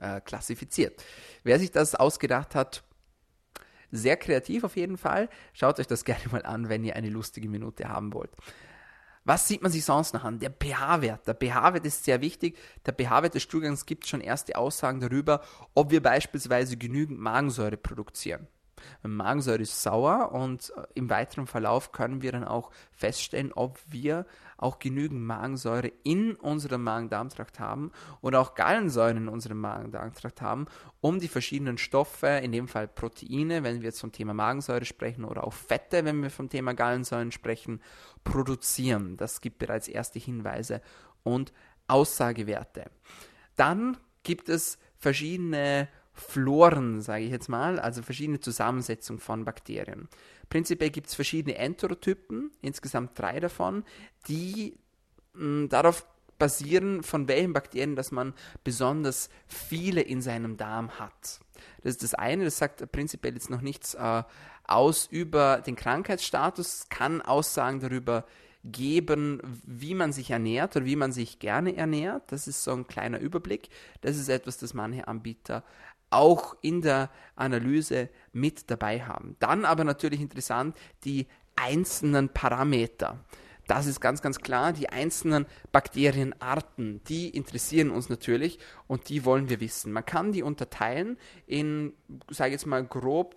äh, 0.00 0.20
klassifiziert. 0.20 1.02
Wer 1.44 1.58
sich 1.58 1.70
das 1.70 1.94
ausgedacht 1.94 2.54
hat, 2.54 2.82
sehr 3.90 4.16
kreativ 4.16 4.64
auf 4.64 4.76
jeden 4.76 4.96
Fall. 4.96 5.28
Schaut 5.52 5.78
euch 5.78 5.86
das 5.86 6.04
gerne 6.06 6.28
mal 6.30 6.44
an, 6.44 6.68
wenn 6.68 6.84
ihr 6.84 6.96
eine 6.96 7.10
lustige 7.10 7.48
Minute 7.48 7.88
haben 7.88 8.12
wollt. 8.12 8.30
Was 9.24 9.46
sieht 9.46 9.60
man 9.60 9.70
sich 9.70 9.84
sonst 9.84 10.14
noch 10.14 10.24
an? 10.24 10.38
Der 10.38 10.50
pH-Wert. 10.50 11.26
Der 11.26 11.34
pH-Wert 11.34 11.84
ist 11.84 12.04
sehr 12.04 12.22
wichtig. 12.22 12.56
Der 12.86 12.94
pH-Wert 12.94 13.34
des 13.34 13.42
Stuhlgangs 13.42 13.84
gibt 13.84 14.06
schon 14.06 14.22
erste 14.22 14.56
Aussagen 14.56 15.00
darüber, 15.00 15.42
ob 15.74 15.90
wir 15.90 16.02
beispielsweise 16.02 16.78
genügend 16.78 17.20
Magensäure 17.20 17.76
produzieren. 17.76 18.46
Magensäure 19.02 19.60
ist 19.60 19.82
sauer 19.82 20.32
und 20.32 20.72
äh, 20.76 20.82
im 20.94 21.10
weiteren 21.10 21.46
Verlauf 21.46 21.92
können 21.92 22.22
wir 22.22 22.32
dann 22.32 22.44
auch 22.44 22.70
feststellen, 22.92 23.52
ob 23.52 23.78
wir 23.86 24.24
auch 24.58 24.78
genügend 24.78 25.22
Magensäure 25.22 25.90
in 26.02 26.34
unserem 26.34 26.82
Magen-Darm-Trakt 26.82 27.58
haben 27.60 27.92
oder 28.20 28.40
auch 28.40 28.54
Gallensäure 28.54 29.16
in 29.16 29.28
unserem 29.28 29.60
Magen-Darm-Trakt 29.60 30.42
haben, 30.42 30.66
um 31.00 31.20
die 31.20 31.28
verschiedenen 31.28 31.78
Stoffe, 31.78 32.26
in 32.26 32.52
dem 32.52 32.68
Fall 32.68 32.88
Proteine, 32.88 33.62
wenn 33.62 33.80
wir 33.80 33.92
vom 33.92 34.12
Thema 34.12 34.34
Magensäure 34.34 34.84
sprechen, 34.84 35.24
oder 35.24 35.44
auch 35.44 35.52
Fette, 35.52 36.04
wenn 36.04 36.22
wir 36.22 36.30
vom 36.30 36.50
Thema 36.50 36.74
Gallensäuren 36.74 37.32
sprechen, 37.32 37.80
produzieren. 38.24 39.16
Das 39.16 39.40
gibt 39.40 39.58
bereits 39.58 39.88
erste 39.88 40.18
Hinweise 40.18 40.82
und 41.22 41.52
Aussagewerte. 41.86 42.90
Dann 43.56 43.96
gibt 44.24 44.48
es 44.48 44.78
verschiedene 44.98 45.88
Floren, 46.12 47.00
sage 47.00 47.24
ich 47.24 47.30
jetzt 47.30 47.48
mal, 47.48 47.78
also 47.78 48.02
verschiedene 48.02 48.40
Zusammensetzungen 48.40 49.20
von 49.20 49.44
Bakterien. 49.44 50.08
Prinzipiell 50.48 50.90
gibt 50.90 51.08
es 51.08 51.14
verschiedene 51.14 51.56
Enterotypen, 51.56 52.50
insgesamt 52.62 53.18
drei 53.18 53.40
davon, 53.40 53.84
die 54.28 54.76
mh, 55.34 55.40
hm, 55.40 55.68
darauf 55.68 56.06
basieren, 56.38 57.02
von 57.02 57.28
welchen 57.28 57.52
Bakterien, 57.52 57.96
dass 57.96 58.12
man 58.12 58.32
besonders 58.64 59.28
viele 59.46 60.00
in 60.00 60.22
seinem 60.22 60.56
Darm 60.56 60.98
hat. 60.98 61.40
Das 61.82 61.92
ist 61.92 62.02
das 62.02 62.14
eine, 62.14 62.44
das 62.44 62.58
sagt 62.58 62.90
prinzipiell 62.92 63.34
jetzt 63.34 63.50
noch 63.50 63.60
nichts 63.60 63.94
äh, 63.94 64.22
aus 64.64 65.08
über 65.10 65.60
den 65.60 65.76
Krankheitsstatus, 65.76 66.86
kann 66.88 67.22
Aussagen 67.22 67.80
darüber 67.80 68.24
geben, 68.64 69.40
wie 69.64 69.94
man 69.94 70.12
sich 70.12 70.30
ernährt 70.30 70.76
oder 70.76 70.84
wie 70.84 70.96
man 70.96 71.12
sich 71.12 71.38
gerne 71.38 71.76
ernährt. 71.76 72.30
Das 72.30 72.46
ist 72.46 72.62
so 72.62 72.72
ein 72.72 72.86
kleiner 72.86 73.18
Überblick. 73.18 73.68
Das 74.00 74.16
ist 74.16 74.28
etwas, 74.28 74.58
das 74.58 74.74
manche 74.74 75.08
Anbieter 75.08 75.64
auch 76.10 76.56
in 76.62 76.82
der 76.82 77.10
Analyse 77.36 78.08
mit 78.32 78.70
dabei 78.70 79.02
haben. 79.02 79.36
Dann 79.38 79.64
aber 79.64 79.84
natürlich 79.84 80.20
interessant 80.20 80.76
die 81.04 81.26
einzelnen 81.56 82.28
Parameter. 82.28 83.18
Das 83.66 83.86
ist 83.86 84.00
ganz, 84.00 84.22
ganz 84.22 84.38
klar. 84.38 84.72
Die 84.72 84.88
einzelnen 84.88 85.46
Bakterienarten, 85.72 87.02
die 87.04 87.28
interessieren 87.28 87.90
uns 87.90 88.08
natürlich 88.08 88.58
und 88.86 89.10
die 89.10 89.24
wollen 89.24 89.50
wir 89.50 89.60
wissen. 89.60 89.92
Man 89.92 90.06
kann 90.06 90.32
die 90.32 90.42
unterteilen 90.42 91.18
in, 91.46 91.92
sage 92.30 92.48
ich 92.48 92.52
jetzt 92.54 92.66
mal 92.66 92.82
grob, 92.84 93.36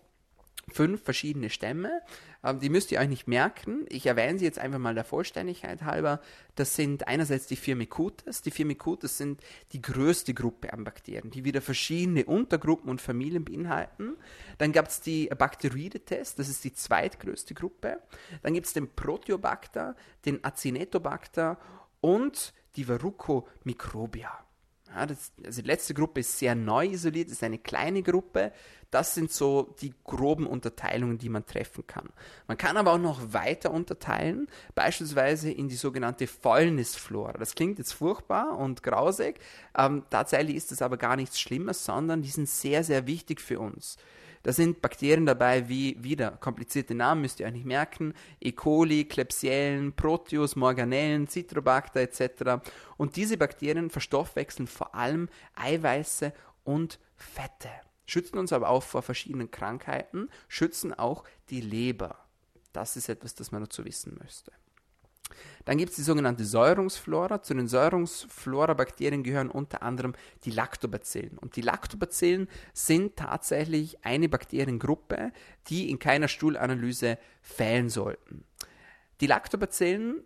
fünf 0.72 1.04
verschiedene 1.04 1.50
Stämme. 1.50 2.02
Ähm, 2.44 2.60
die 2.60 2.70
müsst 2.70 2.92
ihr 2.92 3.00
euch 3.00 3.10
nicht 3.10 3.28
merken. 3.28 3.86
Ich 3.90 4.06
erwähne 4.06 4.40
sie 4.40 4.46
jetzt 4.46 4.60
einfach 4.60 4.80
mal 4.80 4.96
der 4.96 5.04
Vollständigkeit 5.04 5.84
halber. 5.84 6.22
Das 6.56 6.76
sind 6.76 7.08
einerseits 7.08 7.48
die 7.48 7.56
Firmicutes. 7.56 8.42
Die 8.42 8.52
Firmicutes 8.52 9.18
sind 9.18 9.42
die 9.74 9.82
größte 9.82 10.34
Gruppe 10.34 10.74
an 10.74 10.84
Bakterien, 10.84 11.32
die 11.32 11.44
wieder 11.46 11.62
verschiedene 11.62 12.26
Untergruppen 12.26 12.90
und 12.90 13.02
Familien 13.02 13.46
beinhalten. 13.46 14.16
Dann 14.58 14.72
gab 14.72 14.88
es 14.88 15.02
die 15.02 15.28
Bacteroidetes, 15.28 16.36
das 16.36 16.50
ist 16.50 16.64
die 16.64 16.74
zweitgrößte 16.74 17.54
Gruppe. 17.54 18.00
Dann 18.42 18.54
gibt 18.54 18.68
es 18.68 18.74
den 18.74 18.90
Proteobacter, 18.94 19.96
den 20.26 20.44
Acinetobacter 20.44 21.58
und 22.02 22.54
die 22.76 22.86
Verrucomicrobia. 22.86 24.46
Ja, 24.94 25.06
das, 25.06 25.32
also 25.44 25.62
die 25.62 25.68
letzte 25.68 25.94
Gruppe 25.94 26.20
ist 26.20 26.38
sehr 26.38 26.54
neu 26.54 26.88
isoliert, 26.88 27.30
ist 27.30 27.44
eine 27.44 27.58
kleine 27.58 28.04
Gruppe. 28.04 28.52
Das 28.90 29.16
sind 29.16 29.32
so 29.32 29.74
die 29.80 29.94
groben 30.04 30.46
Unterteilungen, 30.46 31.18
die 31.18 31.30
man 31.30 31.46
treffen 31.46 31.88
kann. 31.88 32.10
Man 32.48 32.58
kann 32.58 32.76
aber 32.76 32.92
auch 32.92 32.98
noch 32.98 33.34
weiter 33.34 33.72
unterteilen, 33.72 34.48
beispielsweise 34.76 35.50
in 35.50 35.70
die 35.70 35.76
sogenannte 35.76 36.28
Fäulnisflora. 36.28 37.34
Das 37.34 37.56
klingt 37.56 37.80
jetzt 37.80 37.94
furchtbar 37.94 38.58
und 38.58 38.84
grausig. 38.84 39.40
Ähm, 39.78 40.04
tatsächlich 40.10 40.58
ist 40.58 40.74
es 40.74 40.82
aber 40.82 40.98
gar 40.98 41.16
nichts 41.16 41.40
Schlimmes, 41.40 41.86
sondern 41.86 42.22
die 42.22 42.30
sind 42.30 42.50
sehr, 42.50 42.84
sehr 42.84 43.08
wichtig 43.08 43.40
für 43.40 43.62
uns. 43.62 43.98
Da 44.44 44.54
sind 44.54 44.82
Bakterien 44.82 45.26
dabei 45.26 45.70
wie, 45.70 45.96
wieder, 46.04 46.32
komplizierte 46.32 46.96
Namen 46.96 47.22
müsst 47.22 47.40
ihr 47.40 47.46
euch 47.46 47.54
nicht 47.54 47.66
merken, 47.66 48.14
E. 48.40 48.52
coli, 48.52 49.06
Klebsiellen, 49.06 49.94
Proteus, 49.94 50.56
Morganellen, 50.56 51.28
Citrobacter 51.28 52.02
etc. 52.02 52.64
Und 52.98 53.16
diese 53.16 53.38
Bakterien 53.38 53.90
verstoffwechseln 53.90 54.68
vor 54.68 54.96
allem 54.96 55.30
Eiweiße 55.56 56.34
und 56.64 57.00
Fette, 57.16 57.70
schützen 58.06 58.38
uns 58.38 58.52
aber 58.52 58.70
auch 58.70 58.84
vor 58.84 59.02
verschiedenen 59.02 59.52
Krankheiten, 59.52 60.30
schützen 60.48 60.94
auch 60.94 61.24
die 61.50 61.62
Leber. 61.62 62.18
Das 62.74 62.96
ist 62.96 63.10
etwas, 63.10 63.36
das 63.36 63.52
man 63.52 63.62
dazu 63.62 63.86
wissen 63.86 64.18
müsste. 64.22 64.52
Dann 65.66 65.78
gibt 65.78 65.92
es 65.92 65.96
die 65.96 66.02
sogenannte 66.04 66.46
Säurungsflora. 66.46 67.42
Zu 67.44 67.54
den 67.54 67.68
Säurungsflora-Bakterien 67.68 69.24
gehören 69.24 69.50
unter 69.50 69.84
anderem 69.84 70.14
die 70.46 70.52
Lactobacillen. 70.52 71.38
Und 71.38 71.56
die 71.56 71.62
Lactobacillen 71.62 72.48
sind 72.74 73.16
tatsächlich 73.18 74.04
eine 74.06 74.30
Bakteriengruppe, 74.30 75.32
die 75.68 75.90
in 75.90 76.00
keiner 76.00 76.28
Stuhlanalyse 76.28 77.18
fehlen 77.42 77.90
sollten. 77.90 78.44
Die 79.22 79.28
Lactobacillen 79.28 80.24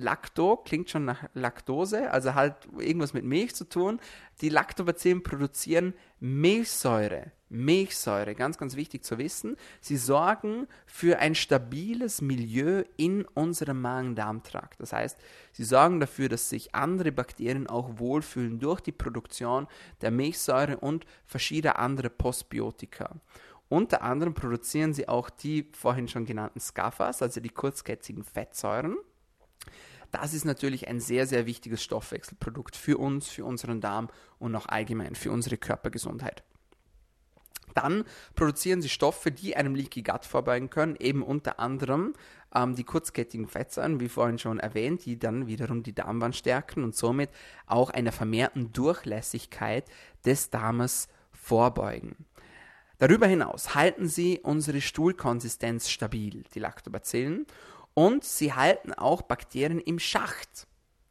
Lacto 0.00 0.56
klingt 0.56 0.90
schon 0.90 1.04
nach 1.04 1.24
Laktose, 1.34 2.10
also 2.10 2.34
halt 2.34 2.54
irgendwas 2.78 3.12
mit 3.12 3.24
Milch 3.24 3.54
zu 3.54 3.68
tun. 3.68 4.00
Die 4.40 4.48
Lactobacillen 4.48 5.22
produzieren 5.22 5.94
Milchsäure. 6.18 7.32
Milchsäure, 7.50 8.34
ganz, 8.36 8.58
ganz 8.58 8.76
wichtig 8.76 9.04
zu 9.04 9.18
wissen. 9.18 9.56
Sie 9.80 9.96
sorgen 9.96 10.68
für 10.86 11.18
ein 11.18 11.34
stabiles 11.34 12.22
Milieu 12.22 12.84
in 12.96 13.24
unserem 13.34 13.80
Magen-Darm-Trakt. 13.80 14.80
Das 14.80 14.92
heißt, 14.92 15.18
sie 15.52 15.64
sorgen 15.64 16.00
dafür, 16.00 16.28
dass 16.28 16.48
sich 16.48 16.74
andere 16.74 17.10
Bakterien 17.12 17.66
auch 17.66 17.98
wohlfühlen 17.98 18.60
durch 18.60 18.80
die 18.80 18.92
Produktion 18.92 19.66
der 20.00 20.12
Milchsäure 20.12 20.78
und 20.78 21.04
verschiedene 21.26 21.76
andere 21.76 22.08
Postbiotika. 22.08 23.16
Unter 23.68 24.02
anderem 24.02 24.34
produzieren 24.34 24.94
sie 24.94 25.08
auch 25.08 25.28
die 25.28 25.68
vorhin 25.72 26.08
schon 26.08 26.24
genannten 26.24 26.60
Scaffas, 26.60 27.20
also 27.20 27.40
die 27.40 27.50
kurzkettigen 27.50 28.24
Fettsäuren. 28.24 28.96
Das 30.10 30.34
ist 30.34 30.44
natürlich 30.44 30.88
ein 30.88 31.00
sehr, 31.00 31.26
sehr 31.26 31.46
wichtiges 31.46 31.82
Stoffwechselprodukt 31.82 32.76
für 32.76 32.98
uns, 32.98 33.28
für 33.28 33.44
unseren 33.44 33.80
Darm 33.80 34.08
und 34.38 34.54
auch 34.56 34.66
allgemein 34.66 35.14
für 35.14 35.30
unsere 35.30 35.56
Körpergesundheit. 35.56 36.42
Dann 37.74 38.04
produzieren 38.34 38.82
sie 38.82 38.88
Stoffe, 38.88 39.30
die 39.30 39.56
einem 39.56 39.74
Leaky 39.74 40.02
Gut 40.02 40.24
vorbeugen 40.24 40.70
können, 40.70 40.96
eben 40.98 41.22
unter 41.22 41.60
anderem 41.60 42.14
ähm, 42.54 42.74
die 42.74 42.84
kurzkettigen 42.84 43.46
Fettsäuren, 43.46 44.00
wie 44.00 44.08
vorhin 44.08 44.38
schon 44.38 44.58
erwähnt, 44.58 45.04
die 45.04 45.18
dann 45.18 45.46
wiederum 45.46 45.82
die 45.82 45.94
Darmwand 45.94 46.34
stärken 46.36 46.84
und 46.84 46.96
somit 46.96 47.30
auch 47.66 47.90
einer 47.90 48.12
vermehrten 48.12 48.72
Durchlässigkeit 48.72 49.84
des 50.24 50.50
Darmes 50.50 51.08
vorbeugen. 51.32 52.26
Darüber 52.98 53.26
hinaus 53.26 53.74
halten 53.74 54.08
sie 54.08 54.40
unsere 54.42 54.80
Stuhlkonsistenz 54.80 55.88
stabil, 55.88 56.44
die 56.54 56.58
Lactobacillen, 56.58 57.46
und 58.00 58.24
sie 58.24 58.54
halten 58.54 58.94
auch 58.94 59.20
Bakterien 59.20 59.78
im 59.78 59.98
Schacht. 59.98 60.66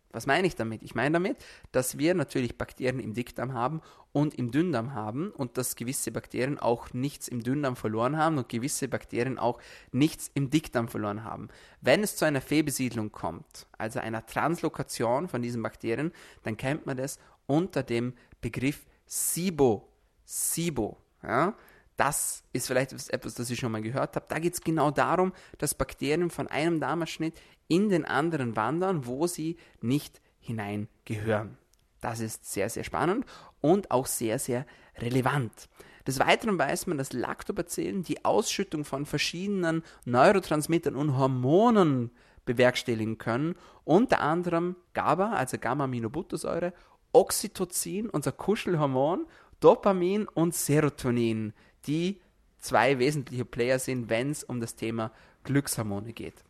Was 0.09 0.25
meine 0.25 0.47
ich 0.47 0.55
damit? 0.55 0.81
Ich 0.81 0.95
meine 0.95 1.13
damit, 1.13 1.37
dass 1.71 1.99
wir 1.99 2.15
natürlich 2.15 2.57
Bakterien 2.57 2.99
im 2.99 3.13
Dickdarm 3.13 3.53
haben 3.53 3.81
und 4.11 4.33
im 4.33 4.49
Dünndarm 4.49 4.95
haben 4.95 5.29
und 5.29 5.59
dass 5.59 5.75
gewisse 5.75 6.11
Bakterien 6.11 6.57
auch 6.57 6.91
nichts 6.91 7.27
im 7.27 7.43
Dünndarm 7.43 7.75
verloren 7.75 8.17
haben 8.17 8.39
und 8.39 8.49
gewisse 8.49 8.87
Bakterien 8.87 9.37
auch 9.37 9.59
nichts 9.91 10.31
im 10.33 10.49
Dickdarm 10.49 10.87
verloren 10.87 11.23
haben. 11.23 11.49
Wenn 11.79 12.01
es 12.01 12.15
zu 12.15 12.25
einer 12.25 12.41
Fehlbesiedlung 12.41 13.11
kommt, 13.11 13.67
also 13.77 13.99
einer 13.99 14.25
Translokation 14.25 15.27
von 15.27 15.43
diesen 15.43 15.61
Bakterien, 15.61 16.11
dann 16.41 16.57
kennt 16.57 16.87
man 16.87 16.97
das 16.97 17.19
unter 17.45 17.83
dem 17.83 18.15
Begriff 18.41 18.87
SIBO. 19.05 19.87
SIBO. 20.25 20.97
Ja? 21.21 21.53
Das 21.99 22.45
ist 22.53 22.67
vielleicht 22.67 22.93
etwas, 22.93 23.33
das 23.33 23.49
ich 23.49 23.59
schon 23.59 23.73
mal 23.73 23.81
gehört 23.81 24.15
habe. 24.15 24.25
Da 24.29 24.39
geht 24.39 24.53
es 24.53 24.61
genau 24.61 24.89
darum, 24.89 25.33
dass 25.57 25.73
Bakterien 25.73 26.29
von 26.29 26.47
einem 26.47 26.79
Darmausschnitt 26.79 27.37
in 27.67 27.89
den 27.89 28.05
anderen 28.05 28.55
wandern, 28.55 29.05
wo 29.05 29.27
sie 29.27 29.57
nicht 29.81 30.21
hineingehören. 30.39 31.57
Das 31.99 32.21
ist 32.21 32.49
sehr, 32.49 32.69
sehr 32.69 32.85
spannend 32.85 33.25
und 33.59 33.91
auch 33.91 34.05
sehr, 34.05 34.39
sehr 34.39 34.65
relevant. 34.99 35.67
Des 36.07 36.19
Weiteren 36.19 36.57
weiß 36.57 36.87
man, 36.87 36.97
dass 36.97 37.11
Lactobacillen 37.11 38.03
die 38.03 38.23
Ausschüttung 38.23 38.85
von 38.85 39.05
verschiedenen 39.05 39.83
Neurotransmittern 40.05 40.95
und 40.95 41.17
Hormonen 41.17 42.11
bewerkstelligen 42.45 43.17
können, 43.17 43.55
unter 43.83 44.21
anderem 44.21 44.77
GABA, 44.93 45.33
also 45.33 45.57
Gamma-Aminobuttersäure, 45.57 46.71
Oxytocin, 47.11 48.09
unser 48.09 48.31
Kuschelhormon, 48.31 49.25
Dopamin 49.59 50.29
und 50.29 50.55
Serotonin 50.55 51.51
die 51.87 52.21
zwei 52.57 52.99
wesentliche 52.99 53.45
Player 53.45 53.79
sind, 53.79 54.09
wenn 54.09 54.31
es 54.31 54.43
um 54.43 54.59
das 54.59 54.75
Thema 54.75 55.11
Glückshormone 55.43 56.13
geht. 56.13 56.43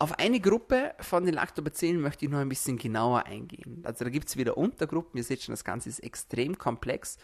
Auf 0.00 0.18
eine 0.18 0.38
Gruppe 0.38 0.94
von 1.00 1.24
den 1.24 1.34
Lactobacillen 1.34 2.00
möchte 2.00 2.24
ich 2.24 2.30
noch 2.30 2.38
ein 2.38 2.48
bisschen 2.48 2.78
genauer 2.78 3.26
eingehen. 3.26 3.82
Also 3.84 4.04
da 4.04 4.10
gibt 4.10 4.28
es 4.28 4.36
wieder 4.36 4.56
Untergruppen. 4.56 5.18
Ihr 5.18 5.24
seht 5.24 5.42
schon, 5.42 5.52
das 5.52 5.64
Ganze 5.64 5.88
ist 5.88 5.98
extrem 6.00 6.56
komplex. 6.56 7.18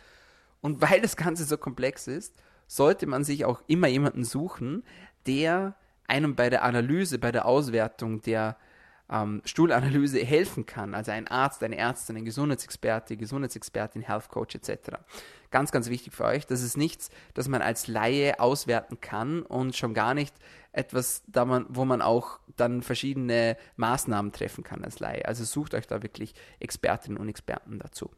Und 0.61 0.81
weil 0.81 1.01
das 1.01 1.17
Ganze 1.17 1.45
so 1.45 1.57
komplex 1.57 2.09
ist, 2.09 2.35
sollte 2.67 3.07
man 3.07 3.23
sich 3.23 3.45
auch 3.45 3.63
immer 3.69 3.87
jemanden 3.87 4.25
suchen, 4.25 4.83
der 5.27 5.77
einem 6.09 6.35
bei 6.35 6.51
der 6.51 6.65
Analyse, 6.65 7.19
bei 7.19 7.31
der 7.31 7.47
Auswertung 7.47 8.23
der 8.23 8.57
ähm, 9.11 9.43
Stuhlanalyse 9.45 10.25
helfen 10.25 10.67
kann. 10.67 10.95
Also 10.95 11.13
ein 11.13 11.29
Arzt, 11.29 11.63
eine 11.63 11.77
Ärztin, 11.77 12.17
ein 12.17 12.25
Gesundheitsexperte, 12.25 13.17
Gesundheitsexpertin, 13.17 14.03
Health 14.03 14.29
Coach 14.29 14.55
etc. 14.55 14.97
Ganz, 15.51 15.73
ganz 15.73 15.89
wichtig 15.89 16.15
für 16.15 16.25
euch. 16.25 16.47
Das 16.47 16.63
ist 16.63 16.77
nichts, 16.77 17.11
das 17.35 17.49
man 17.49 17.63
als 17.63 17.87
Laie 17.87 18.41
auswerten 18.41 19.01
kann 19.01 19.43
und 19.43 19.77
schon 19.77 19.95
gar 19.95 20.15
nicht 20.15 20.35
etwas, 20.73 21.23
da 21.27 21.45
man, 21.45 21.67
wo 21.69 21.85
man 21.85 22.03
auch 22.03 22.41
dann 22.57 22.83
verschiedene 22.83 23.57
Maßnahmen 23.77 24.33
treffen 24.33 24.65
kann 24.65 24.85
als 24.85 24.99
Laie. 25.01 25.27
Also 25.27 25.45
sucht 25.45 25.75
euch 25.75 25.87
da 25.87 26.03
wirklich 26.03 26.35
Expertinnen 26.59 27.19
und 27.19 27.29
Experten 27.29 27.79
dazu. 27.79 28.11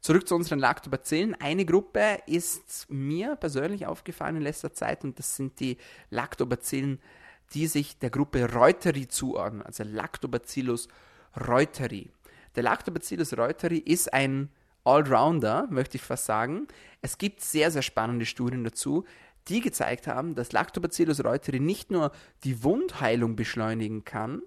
Zurück 0.00 0.28
zu 0.28 0.36
unseren 0.36 0.60
Lactobacillen. 0.60 1.34
Eine 1.40 1.64
Gruppe 1.64 2.18
ist 2.26 2.86
mir 2.88 3.34
persönlich 3.34 3.86
aufgefallen 3.86 4.36
in 4.36 4.42
letzter 4.42 4.72
Zeit 4.72 5.02
und 5.02 5.18
das 5.18 5.34
sind 5.34 5.58
die 5.58 5.76
Lactobacillen 6.10 7.00
die 7.54 7.66
sich 7.66 7.98
der 7.98 8.10
Gruppe 8.10 8.52
Reuteri 8.52 9.08
zuordnen, 9.08 9.62
also 9.62 9.84
Lactobacillus 9.84 10.88
reuteri. 11.36 12.10
Der 12.56 12.62
Lactobacillus 12.62 13.36
reuteri 13.36 13.78
ist 13.78 14.12
ein 14.12 14.50
Allrounder, 14.84 15.66
möchte 15.70 15.96
ich 15.96 16.02
fast 16.02 16.26
sagen. 16.26 16.66
Es 17.02 17.18
gibt 17.18 17.42
sehr, 17.42 17.70
sehr 17.70 17.82
spannende 17.82 18.26
Studien 18.26 18.64
dazu, 18.64 19.04
die 19.48 19.60
gezeigt 19.60 20.06
haben, 20.06 20.34
dass 20.34 20.52
Lactobacillus 20.52 21.24
reuteri 21.24 21.60
nicht 21.60 21.90
nur 21.90 22.12
die 22.44 22.62
Wundheilung 22.62 23.36
beschleunigen 23.36 24.04
kann, 24.04 24.42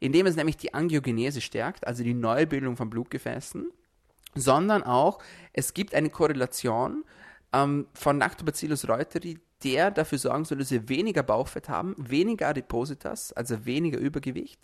indem 0.00 0.26
es 0.26 0.36
nämlich 0.36 0.56
die 0.56 0.74
Angiogenese 0.74 1.40
stärkt, 1.40 1.86
also 1.86 2.02
die 2.02 2.14
Neubildung 2.14 2.76
von 2.76 2.90
Blutgefäßen, 2.90 3.70
sondern 4.34 4.82
auch 4.82 5.22
es 5.52 5.74
gibt 5.74 5.94
eine 5.94 6.10
Korrelation 6.10 7.04
ähm, 7.52 7.86
von 7.94 8.18
Lactobacillus 8.18 8.88
reuteri, 8.88 9.38
der 9.64 9.90
dafür 9.90 10.18
sorgen 10.18 10.44
soll, 10.44 10.58
dass 10.58 10.70
wir 10.70 10.88
weniger 10.88 11.22
Bauchfett 11.22 11.68
haben, 11.68 11.94
weniger 11.98 12.48
Adipositas, 12.48 13.32
also 13.32 13.64
weniger 13.64 13.98
Übergewicht, 13.98 14.60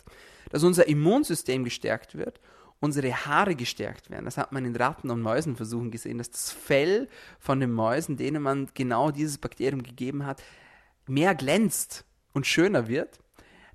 dass 0.51 0.63
unser 0.63 0.87
Immunsystem 0.87 1.63
gestärkt 1.63 2.15
wird, 2.15 2.39
unsere 2.79 3.11
Haare 3.25 3.55
gestärkt 3.55 4.09
werden. 4.09 4.25
Das 4.25 4.37
hat 4.37 4.51
man 4.51 4.65
in 4.65 4.75
Ratten- 4.75 5.09
und 5.11 5.21
Mäusenversuchen 5.21 5.91
gesehen, 5.91 6.17
dass 6.17 6.31
das 6.31 6.51
Fell 6.51 7.07
von 7.39 7.59
den 7.59 7.71
Mäusen, 7.71 8.17
denen 8.17 8.41
man 8.41 8.69
genau 8.73 9.11
dieses 9.11 9.37
Bakterium 9.37 9.83
gegeben 9.83 10.25
hat, 10.25 10.41
mehr 11.07 11.35
glänzt 11.35 12.05
und 12.33 12.47
schöner 12.47 12.87
wird. 12.87 13.19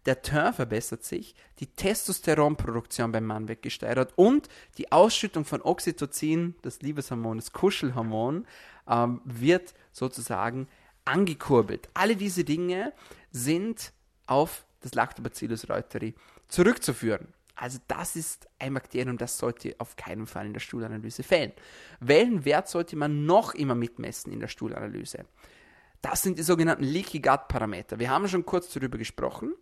der 0.07 0.21
Teint 0.21 0.57
verbessert 0.57 1.03
sich, 1.03 1.35
die 1.61 1.67
Testosteronproduktion 1.67 3.11
beim 3.11 3.25
Mann 3.25 3.49
wird 3.49 3.63
gesteigert 3.63 4.13
und 4.17 4.49
die 4.77 4.93
Ausschüttung 4.93 5.47
von 5.47 5.63
Oxytocin, 5.63 6.55
das 6.61 6.83
Liebeshormon, 6.83 7.39
das 7.39 7.53
Kuschelhormon, 7.53 8.47
ähm, 8.87 9.23
wird 9.25 9.73
sozusagen 9.93 10.69
angekurbelt. 11.05 11.89
Alle 11.95 12.17
diese 12.17 12.45
Dinge 12.45 12.93
sind 13.31 13.93
auf 14.27 14.65
das 14.81 14.95
Lactobacillus 14.95 15.69
reuteri 15.69 16.15
zurückzuführen. 16.49 17.29
Also 17.57 17.79
das 17.87 18.17
ist 18.17 18.49
ein 18.59 18.75
Bakterium, 18.75 19.17
das 19.17 19.39
sollte 19.39 19.77
auf 19.79 19.97
keinen 19.97 20.27
Fall 20.27 20.47
in 20.47 20.53
der 20.53 20.61
Stuhlanalyse 20.61 21.23
fehlen. 21.23 21.53
Welchen 22.01 22.45
Wert 22.45 22.69
sollte 22.69 22.97
man 22.97 23.27
noch 23.27 23.55
immer 23.55 23.75
mitmessen 23.75 24.33
in 24.33 24.41
der 24.41 24.49
Stuhlanalyse? 24.49 25.25
Das 26.03 26.23
sind 26.23 26.39
die 26.39 26.43
sogenannten 26.43 26.85
Leaky 26.85 27.21
Gut 27.21 27.49
Parameter. 27.49 27.99
Wir 27.99 28.11
haben 28.11 28.29
schon 28.29 28.45
kurz 28.45 28.73
darüber 28.73 28.99
gesprochen. 28.99 29.55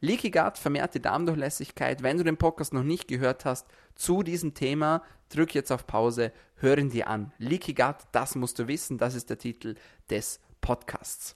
Leaky 0.00 0.30
Gut, 0.30 0.58
vermehrte 0.58 1.00
Darmdurchlässigkeit. 1.00 2.02
Wenn 2.02 2.18
du 2.18 2.24
den 2.24 2.36
Podcast 2.36 2.72
noch 2.72 2.84
nicht 2.84 3.08
gehört 3.08 3.44
hast 3.44 3.66
zu 3.94 4.22
diesem 4.22 4.54
Thema, 4.54 5.02
drück 5.30 5.54
jetzt 5.54 5.72
auf 5.72 5.86
Pause, 5.86 6.32
hören 6.56 6.90
dir 6.90 7.08
an. 7.08 7.32
Leaky 7.38 7.74
Gut, 7.74 7.96
das 8.12 8.34
musst 8.34 8.58
du 8.58 8.68
wissen, 8.68 8.98
das 8.98 9.14
ist 9.14 9.30
der 9.30 9.38
Titel 9.38 9.74
des 10.08 10.40
Podcasts. 10.70 11.34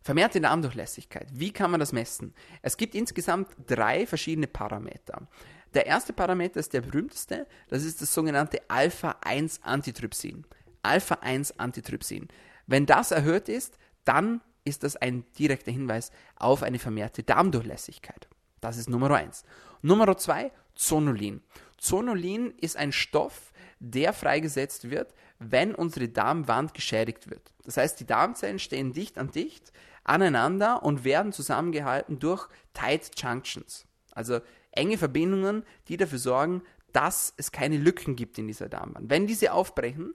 Vermehrte 0.00 0.40
Darmdurchlässigkeit. 0.40 1.26
Wie 1.32 1.52
kann 1.52 1.72
man 1.72 1.80
das 1.80 1.92
messen? 1.92 2.34
Es 2.62 2.76
gibt 2.76 2.94
insgesamt 2.94 3.48
drei 3.66 4.06
verschiedene 4.06 4.46
Parameter. 4.46 5.26
Der 5.74 5.86
erste 5.86 6.12
Parameter 6.12 6.60
ist 6.60 6.72
der 6.72 6.82
berühmteste, 6.82 7.48
das 7.66 7.82
ist 7.82 8.00
das 8.00 8.14
sogenannte 8.14 8.60
Alpha-1-Antitrypsin. 8.68 10.46
Alpha-1-Antitrypsin. 10.84 12.28
Wenn 12.68 12.86
das 12.86 13.10
erhöht 13.10 13.48
ist, 13.48 13.76
dann 14.04 14.40
ist 14.62 14.84
das 14.84 14.94
ein 14.94 15.24
direkter 15.36 15.72
Hinweis 15.72 16.12
auf 16.36 16.62
eine 16.62 16.78
vermehrte 16.78 17.24
Darmdurchlässigkeit. 17.24 18.28
Das 18.60 18.76
ist 18.76 18.88
Nummer 18.88 19.10
1. 19.10 19.42
Nummer 19.82 20.16
2, 20.16 20.52
Zonulin. 20.76 21.42
Zonulin 21.76 22.54
ist 22.60 22.76
ein 22.76 22.92
Stoff, 22.92 23.50
der 23.80 24.12
freigesetzt 24.12 24.90
wird, 24.90 25.12
wenn 25.40 25.74
unsere 25.74 26.08
Darmwand 26.08 26.74
geschädigt 26.74 27.28
wird. 27.28 27.52
Das 27.64 27.76
heißt, 27.76 27.98
die 27.98 28.06
Darmzellen 28.06 28.60
stehen 28.60 28.92
dicht 28.92 29.18
an 29.18 29.32
dicht 29.32 29.72
aneinander 30.04 30.82
und 30.82 31.04
werden 31.04 31.32
zusammengehalten 31.32 32.18
durch 32.18 32.48
Tight 32.74 33.10
Junctions. 33.16 33.86
Also 34.12 34.40
enge 34.72 34.98
Verbindungen, 34.98 35.64
die 35.88 35.96
dafür 35.96 36.18
sorgen, 36.18 36.62
dass 36.92 37.34
es 37.36 37.52
keine 37.52 37.76
Lücken 37.76 38.16
gibt 38.16 38.38
in 38.38 38.46
dieser 38.46 38.68
Darmwand. 38.68 39.10
Wenn 39.10 39.26
diese 39.26 39.52
aufbrechen, 39.52 40.14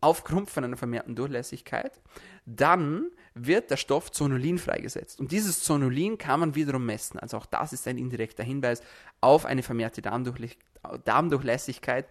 aufgrund 0.00 0.50
von 0.50 0.64
einer 0.64 0.76
vermehrten 0.76 1.14
Durchlässigkeit, 1.14 2.00
dann 2.44 3.10
wird 3.34 3.70
der 3.70 3.76
Stoff 3.76 4.10
Zonulin 4.10 4.58
freigesetzt. 4.58 5.20
Und 5.20 5.32
dieses 5.32 5.62
Zonulin 5.62 6.18
kann 6.18 6.40
man 6.40 6.54
wiederum 6.54 6.86
messen. 6.86 7.18
Also 7.18 7.36
auch 7.36 7.46
das 7.46 7.72
ist 7.72 7.86
ein 7.88 7.98
indirekter 7.98 8.44
Hinweis 8.44 8.82
auf 9.20 9.44
eine 9.44 9.62
vermehrte 9.62 10.02
Darmdurchlässigkeit, 10.02 12.06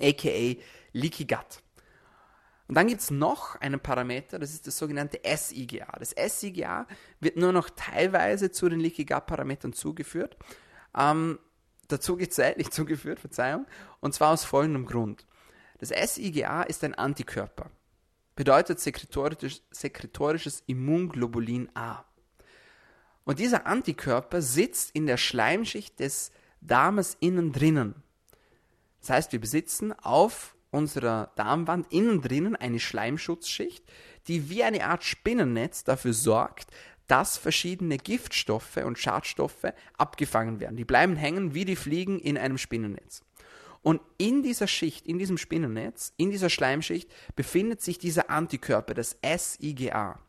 aka 0.00 0.56
Leaky 0.92 1.24
Gut. 1.24 1.62
Und 2.70 2.76
dann 2.76 2.86
gibt 2.86 3.00
es 3.00 3.10
noch 3.10 3.56
einen 3.56 3.80
Parameter, 3.80 4.38
das 4.38 4.52
ist 4.52 4.64
das 4.68 4.78
sogenannte 4.78 5.18
SIGA. 5.24 5.90
Das 5.98 6.14
SIGA 6.16 6.86
wird 7.18 7.36
nur 7.36 7.50
noch 7.50 7.68
teilweise 7.68 8.52
zu 8.52 8.68
den 8.68 8.78
Leaky 8.78 9.04
Gut 9.04 9.26
Parametern 9.26 9.72
zugeführt. 9.72 10.36
Ähm, 10.96 11.40
dazu 11.88 12.14
nicht 12.14 12.72
zugeführt, 12.72 13.18
Verzeihung. 13.18 13.66
Und 13.98 14.14
zwar 14.14 14.30
aus 14.30 14.44
folgendem 14.44 14.86
Grund. 14.86 15.26
Das 15.78 15.88
SIGA 15.88 16.62
ist 16.62 16.84
ein 16.84 16.94
Antikörper. 16.94 17.72
Bedeutet 18.36 18.78
sekretorisches, 18.78 19.64
sekretorisches 19.72 20.62
Immunglobulin 20.68 21.70
A. 21.74 22.04
Und 23.24 23.40
dieser 23.40 23.66
Antikörper 23.66 24.42
sitzt 24.42 24.92
in 24.92 25.06
der 25.06 25.16
Schleimschicht 25.16 25.98
des 25.98 26.30
Darmes 26.60 27.16
innen 27.18 27.50
drinnen. 27.50 28.00
Das 29.00 29.10
heißt, 29.10 29.32
wir 29.32 29.40
besitzen 29.40 29.92
auf 29.92 30.54
unserer 30.70 31.32
Darmwand 31.36 31.92
innen 31.92 32.22
drinnen 32.22 32.56
eine 32.56 32.80
Schleimschutzschicht, 32.80 33.84
die 34.28 34.50
wie 34.50 34.62
eine 34.62 34.86
Art 34.86 35.04
Spinnennetz 35.04 35.84
dafür 35.84 36.12
sorgt, 36.12 36.68
dass 37.06 37.36
verschiedene 37.36 37.98
Giftstoffe 37.98 38.76
und 38.76 38.98
Schadstoffe 38.98 39.72
abgefangen 39.98 40.60
werden. 40.60 40.76
Die 40.76 40.84
bleiben 40.84 41.16
hängen 41.16 41.54
wie 41.54 41.64
die 41.64 41.76
Fliegen 41.76 42.20
in 42.20 42.38
einem 42.38 42.56
Spinnennetz. 42.56 43.22
Und 43.82 44.00
in 44.18 44.42
dieser 44.42 44.66
Schicht, 44.66 45.06
in 45.06 45.18
diesem 45.18 45.38
Spinnennetz, 45.38 46.12
in 46.18 46.30
dieser 46.30 46.50
Schleimschicht 46.50 47.10
befindet 47.34 47.80
sich 47.80 47.98
dieser 47.98 48.30
Antikörper, 48.30 48.94
das 48.94 49.16
SIGA. 49.22 50.20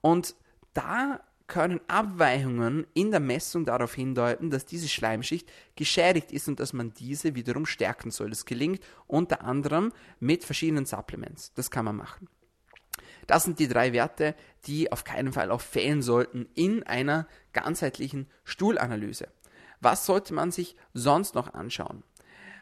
Und 0.00 0.36
da 0.72 1.20
können 1.46 1.80
Abweichungen 1.86 2.86
in 2.94 3.10
der 3.10 3.20
Messung 3.20 3.64
darauf 3.64 3.94
hindeuten, 3.94 4.50
dass 4.50 4.64
diese 4.64 4.88
Schleimschicht 4.88 5.48
geschädigt 5.76 6.32
ist 6.32 6.48
und 6.48 6.58
dass 6.58 6.72
man 6.72 6.92
diese 6.94 7.34
wiederum 7.34 7.66
stärken 7.66 8.10
soll. 8.10 8.30
Das 8.30 8.44
gelingt 8.44 8.80
unter 9.06 9.42
anderem 9.42 9.92
mit 10.18 10.44
verschiedenen 10.44 10.86
Supplements. 10.86 11.52
Das 11.54 11.70
kann 11.70 11.84
man 11.84 11.96
machen. 11.96 12.28
Das 13.26 13.44
sind 13.44 13.58
die 13.58 13.68
drei 13.68 13.92
Werte, 13.92 14.34
die 14.66 14.90
auf 14.92 15.04
keinen 15.04 15.32
Fall 15.32 15.50
auch 15.50 15.60
fehlen 15.60 16.02
sollten 16.02 16.48
in 16.54 16.82
einer 16.84 17.26
ganzheitlichen 17.52 18.28
Stuhlanalyse. 18.44 19.28
Was 19.80 20.06
sollte 20.06 20.34
man 20.34 20.50
sich 20.50 20.76
sonst 20.94 21.34
noch 21.34 21.54
anschauen? 21.54 22.02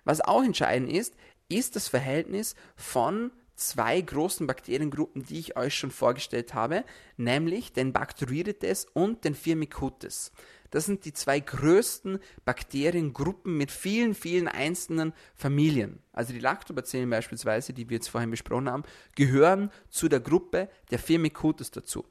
Was 0.05 0.21
auch 0.21 0.43
entscheidend 0.43 0.91
ist, 0.91 1.15
ist 1.49 1.77
das 1.77 1.89
Verhältnis 1.89 2.55
von 2.77 3.31
zwei 3.57 4.01
großen 4.01 4.47
Bakteriengruppen, 4.47 5.25
die 5.25 5.39
ich 5.39 5.57
euch 5.57 5.75
schon 5.75 5.91
vorgestellt 5.91 6.55
habe, 6.55 6.85
nämlich 7.17 7.73
den 7.73 7.93
Bacteroidetes 7.93 8.87
und 8.93 9.25
den 9.25 9.35
Firmicutes. 9.35 10.33
Das 10.71 10.87
sind 10.87 11.05
die 11.05 11.13
zwei 11.13 11.39
größten 11.39 12.19
Bakteriengruppen 12.45 13.57
mit 13.57 13.71
vielen, 13.71 14.15
vielen 14.15 14.49
einzelnen 14.49 15.13
Familien. 15.37 16.01
Also 16.13 16.33
die 16.33 16.41
Lactobacillen 16.41 17.09
beispielsweise, 17.09 17.73
die 17.73 17.89
wir 17.89 17.99
jetzt 17.99 18.09
vorhin 18.09 18.33
besprochen 18.33 18.69
haben, 18.69 18.83
gehören 19.15 19.71
zu 19.89 20.09
der 20.09 20.19
Gruppe 20.19 20.69
der 20.91 20.99
Firmicutes 20.99 21.71
dazu. 21.71 22.05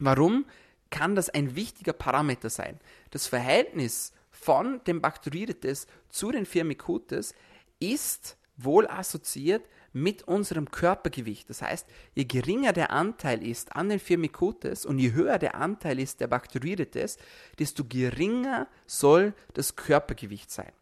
Warum 0.00 0.44
kann 0.90 1.14
das 1.14 1.30
ein 1.30 1.54
wichtiger 1.54 1.92
Parameter 1.92 2.50
sein? 2.50 2.80
Das 3.12 3.28
Verhältnis 3.28 4.12
von 4.30 4.82
dem 4.88 5.00
Bacteroidetes 5.00 5.86
zu 6.08 6.32
den 6.32 6.46
Firmicutes 6.46 7.32
ist 7.78 8.36
wohl 8.56 8.88
assoziiert 8.88 9.68
mit 9.92 10.22
unserem 10.22 10.70
Körpergewicht. 10.70 11.48
Das 11.50 11.62
heißt, 11.62 11.86
je 12.14 12.24
geringer 12.24 12.72
der 12.72 12.90
Anteil 12.90 13.46
ist 13.46 13.74
an 13.76 13.88
den 13.88 13.98
Firmicutes 13.98 14.86
und 14.86 14.98
je 14.98 15.12
höher 15.12 15.38
der 15.38 15.54
Anteil 15.54 15.98
ist 15.98 16.20
der 16.20 16.28
Bacteroidetes, 16.28 17.18
desto 17.58 17.84
geringer 17.84 18.68
soll 18.86 19.34
das 19.54 19.76
Körpergewicht 19.76 20.50
sein. 20.50 20.72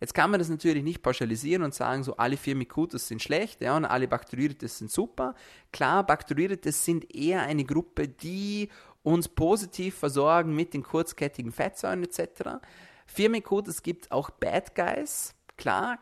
Jetzt 0.00 0.14
kann 0.14 0.30
man 0.30 0.38
das 0.38 0.48
natürlich 0.48 0.82
nicht 0.82 1.02
pauschalisieren 1.02 1.62
und 1.62 1.74
sagen, 1.74 2.02
so 2.02 2.16
alle 2.16 2.36
Firmicutes 2.36 3.08
sind 3.08 3.22
schlecht 3.22 3.60
ja, 3.60 3.76
und 3.76 3.84
alle 3.84 4.08
Bacteroidetes 4.08 4.78
sind 4.78 4.90
super. 4.90 5.34
Klar, 5.72 6.04
Bacteroidetes 6.04 6.84
sind 6.84 7.14
eher 7.14 7.42
eine 7.42 7.64
Gruppe, 7.64 8.08
die 8.08 8.68
uns 9.02 9.28
positiv 9.28 9.94
versorgen 9.96 10.54
mit 10.54 10.74
den 10.74 10.82
kurzkettigen 10.82 11.52
Fettsäuren 11.52 12.02
etc. 12.02 12.58
Firmicutes 13.06 13.82
gibt 13.82 14.10
auch 14.10 14.30
Bad 14.30 14.74
Guys. 14.74 15.34
Klar, 15.56 15.98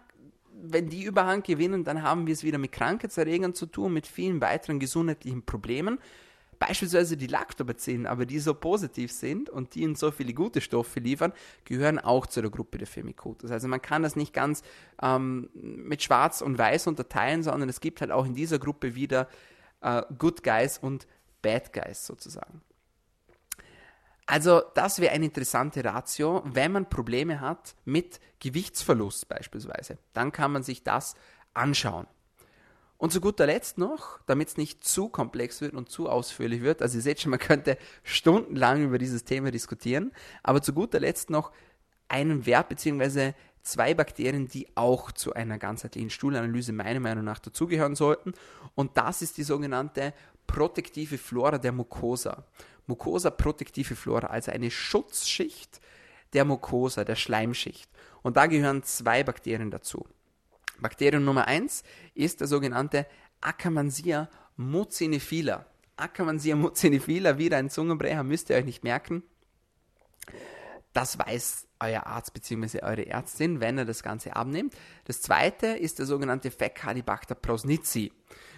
wenn 0.62 0.88
die 0.88 1.04
Überhand 1.04 1.44
gewinnen, 1.44 1.84
dann 1.84 2.02
haben 2.02 2.26
wir 2.26 2.32
es 2.32 2.44
wieder 2.44 2.58
mit 2.58 2.72
Krankheitserregern 2.72 3.54
zu 3.54 3.66
tun, 3.66 3.92
mit 3.92 4.06
vielen 4.06 4.40
weiteren 4.40 4.78
gesundheitlichen 4.78 5.44
Problemen. 5.44 5.98
Beispielsweise 6.58 7.16
die 7.16 7.26
Lactobacillen, 7.26 8.06
aber 8.06 8.26
die 8.26 8.38
so 8.38 8.54
positiv 8.54 9.12
sind 9.12 9.50
und 9.50 9.74
die 9.74 9.84
uns 9.84 10.00
so 10.00 10.10
viele 10.10 10.32
gute 10.32 10.60
Stoffe 10.60 11.00
liefern, 11.00 11.32
gehören 11.64 11.98
auch 11.98 12.26
zu 12.26 12.40
der 12.40 12.50
Gruppe 12.50 12.78
der 12.78 12.86
Firmicutes. 12.86 13.50
Also 13.50 13.68
man 13.68 13.82
kann 13.82 14.02
das 14.02 14.16
nicht 14.16 14.32
ganz 14.32 14.62
ähm, 15.02 15.50
mit 15.54 16.02
Schwarz 16.02 16.40
und 16.40 16.56
Weiß 16.56 16.86
unterteilen, 16.86 17.42
sondern 17.42 17.68
es 17.68 17.80
gibt 17.80 18.00
halt 18.00 18.12
auch 18.12 18.24
in 18.24 18.34
dieser 18.34 18.58
Gruppe 18.58 18.94
wieder 18.94 19.28
äh, 19.80 20.02
Good 20.16 20.42
Guys 20.42 20.78
und 20.78 21.06
Bad 21.42 21.72
Guys 21.72 22.06
sozusagen. 22.06 22.62
Also 24.26 24.62
das 24.74 25.00
wäre 25.00 25.12
eine 25.12 25.26
interessante 25.26 25.84
Ratio, 25.84 26.42
wenn 26.46 26.72
man 26.72 26.88
Probleme 26.88 27.40
hat 27.40 27.74
mit 27.84 28.20
Gewichtsverlust 28.40 29.28
beispielsweise. 29.28 29.98
Dann 30.14 30.32
kann 30.32 30.52
man 30.52 30.62
sich 30.62 30.82
das 30.82 31.14
anschauen. 31.52 32.06
Und 32.96 33.12
zu 33.12 33.20
guter 33.20 33.46
Letzt 33.46 33.76
noch, 33.76 34.20
damit 34.26 34.48
es 34.48 34.56
nicht 34.56 34.84
zu 34.84 35.08
komplex 35.08 35.60
wird 35.60 35.74
und 35.74 35.90
zu 35.90 36.08
ausführlich 36.08 36.62
wird, 36.62 36.80
also 36.80 36.96
ihr 36.96 37.02
seht 37.02 37.20
schon, 37.20 37.30
man 37.30 37.38
könnte 37.38 37.76
stundenlang 38.02 38.84
über 38.84 38.98
dieses 38.98 39.24
Thema 39.24 39.50
diskutieren, 39.50 40.12
aber 40.42 40.62
zu 40.62 40.72
guter 40.72 41.00
Letzt 41.00 41.28
noch 41.28 41.52
einen 42.08 42.46
Wert 42.46 42.68
bzw. 42.68 43.32
zwei 43.62 43.92
Bakterien, 43.92 44.48
die 44.48 44.68
auch 44.76 45.12
zu 45.12 45.34
einer 45.34 45.58
ganzheitlichen 45.58 46.08
Stuhlanalyse 46.10 46.72
meiner 46.72 47.00
Meinung 47.00 47.24
nach 47.24 47.40
dazugehören 47.40 47.96
sollten. 47.96 48.32
Und 48.74 48.96
das 48.96 49.20
ist 49.20 49.36
die 49.36 49.42
sogenannte 49.42 50.14
protektive 50.46 51.18
Flora 51.18 51.58
der 51.58 51.72
Mucosa. 51.72 52.44
Mucosa 52.86 53.30
protektive 53.30 53.96
Flora, 53.96 54.28
also 54.28 54.50
eine 54.50 54.70
Schutzschicht 54.70 55.80
der 56.32 56.44
Mucosa, 56.44 57.04
der 57.04 57.16
Schleimschicht. 57.16 57.88
Und 58.22 58.36
da 58.36 58.46
gehören 58.46 58.82
zwei 58.82 59.22
Bakterien 59.22 59.70
dazu. 59.70 60.06
Bakterium 60.80 61.24
Nummer 61.24 61.46
eins 61.46 61.84
ist 62.14 62.40
der 62.40 62.48
sogenannte 62.48 63.06
Akkermansia 63.40 64.28
mucinifila. 64.56 65.66
Akkermansia 65.96 66.56
mucinifila, 66.56 67.38
wieder 67.38 67.56
ein 67.58 67.70
Zungenbrecher, 67.70 68.24
müsst 68.24 68.50
ihr 68.50 68.56
euch 68.56 68.64
nicht 68.64 68.82
merken. 68.82 69.22
Das 70.92 71.18
weiß 71.18 71.66
euer 71.80 72.06
Arzt 72.06 72.32
bzw. 72.34 72.82
eure 72.82 73.06
Ärztin, 73.06 73.60
wenn 73.60 73.78
er 73.78 73.84
das 73.84 74.02
Ganze 74.02 74.36
abnimmt. 74.36 74.74
Das 75.04 75.20
zweite 75.20 75.66
ist 75.68 75.98
der 75.98 76.06
sogenannte 76.06 76.50
Fecalibacter 76.50 77.34
prausnitzii. 77.34 78.12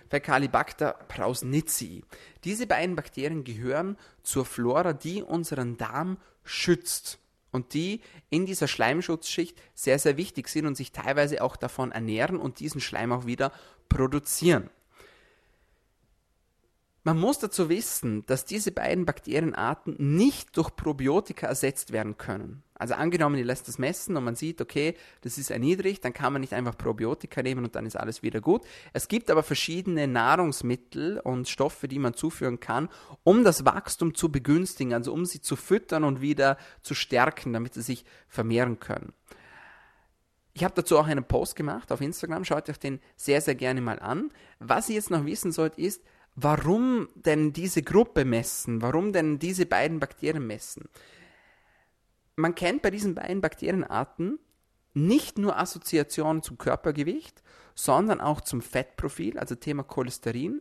Fecalibacter 0.09 0.93
prausnitzii. 1.09 2.05
Diese 2.45 2.67
beiden 2.67 2.97
Bakterien 2.97 3.45
gehören 3.45 3.97
zur 4.23 4.45
Flora, 4.45 4.93
die 4.93 5.23
unseren 5.23 5.77
Darm 5.77 6.19
schützt 6.45 7.19
und 7.51 7.75
die 7.75 8.01
in 8.31 8.47
dieser 8.47 8.69
Schleimschutzschicht 8.69 9.61
sehr, 9.75 9.99
sehr 9.99 10.17
wichtig 10.17 10.49
sind 10.49 10.67
und 10.67 10.77
sich 10.77 10.93
teilweise 10.93 11.43
auch 11.43 11.57
davon 11.57 11.93
ernähren 11.93 12.39
und 12.39 12.61
diesen 12.61 12.81
Schleim 12.81 13.13
auch 13.13 13.27
wieder 13.27 13.53
produzieren. 13.89 14.71
Man 17.07 17.21
muss 17.21 17.39
dazu 17.39 17.69
wissen, 17.69 18.27
dass 18.27 18.47
diese 18.47 18.73
beiden 18.73 19.07
Bakterienarten 19.07 19.95
nicht 19.97 20.57
durch 20.57 20.75
Probiotika 20.75 21.47
ersetzt 21.47 21.93
werden 21.93 22.19
können. 22.19 22.65
Also 22.75 22.95
angenommen, 22.95 23.39
ihr 23.39 23.45
lässt 23.45 23.69
das 23.69 23.79
messen 23.79 24.17
und 24.17 24.25
man 24.25 24.35
sieht, 24.35 24.61
okay, 24.61 24.97
das 25.21 25.39
ist 25.39 25.53
erniedrigt, 25.53 26.05
dann 26.05 26.13
kann 26.13 26.33
man 26.33 26.41
nicht 26.41 26.53
einfach 26.53 26.77
Probiotika 26.77 27.45
nehmen 27.45 27.65
und 27.65 27.77
dann 27.77 27.87
ist 27.87 27.95
alles 27.95 28.25
wieder 28.25 28.41
gut. 28.41 28.63
Es 28.93 29.07
gibt 29.07 29.31
aber 29.31 29.45
verschiedene 29.45 30.09
Nahrungsmittel 30.09 31.21
und 31.21 31.49
Stoffe, 31.49 31.87
die 31.87 32.01
man 32.01 32.15
zuführen 32.15 32.59
kann, 32.59 32.89
um 33.23 33.45
das 33.45 33.65
Wachstum 33.65 34.17
zu 34.17 34.33
begünstigen, 34.33 34.93
also 34.93 35.13
um 35.13 35.27
sie 35.27 35.41
zu 35.41 35.55
füttern 35.55 36.03
und 36.03 36.21
wieder 36.21 36.59
zu 36.83 36.97
stärken, 36.97 37.53
damit 37.53 37.75
sie 37.75 37.83
sich 37.83 38.05
vermehren 38.27 38.81
können. 38.81 39.13
Ich 40.55 40.65
habe 40.65 40.75
dazu 40.75 40.99
auch 40.99 41.07
einen 41.07 41.23
Post 41.23 41.55
gemacht 41.55 41.93
auf 41.93 42.01
Instagram, 42.01 42.45
schaut 42.45 42.69
euch 42.69 42.81
den 42.81 42.99
sehr, 43.15 43.41
sehr 43.43 43.55
gerne 43.55 43.81
mal 43.81 44.01
an. 44.01 44.33
Was 44.59 44.89
ihr 44.89 44.97
jetzt 44.97 45.11
noch 45.13 45.25
wissen 45.25 45.53
sollt, 45.53 45.79
ist, 45.79 46.03
warum 46.37 47.09
denn 47.15 47.53
diese 47.53 47.83
Gruppe 47.83 48.25
messen? 48.25 48.83
Warum 48.83 49.13
denn 49.13 49.39
diese 49.39 49.67
beiden 49.67 49.99
Bakterien 49.99 50.47
messen? 50.47 50.89
Man 52.37 52.55
kennt 52.55 52.83
bei 52.83 52.91
diesen 52.91 53.15
beiden 53.15 53.41
Bakterienarten 53.41 54.39
nicht 54.93 55.39
nur 55.39 55.59
Assoziationen 55.59 56.43
zum 56.43 56.59
Körpergewicht, 56.59 57.43
sondern 57.75 58.21
auch 58.21 58.41
zum 58.41 58.63
Fettprofil, 58.63 59.39
also 59.39 59.55
Thema 59.55 59.83
Cholesterin, 59.83 60.61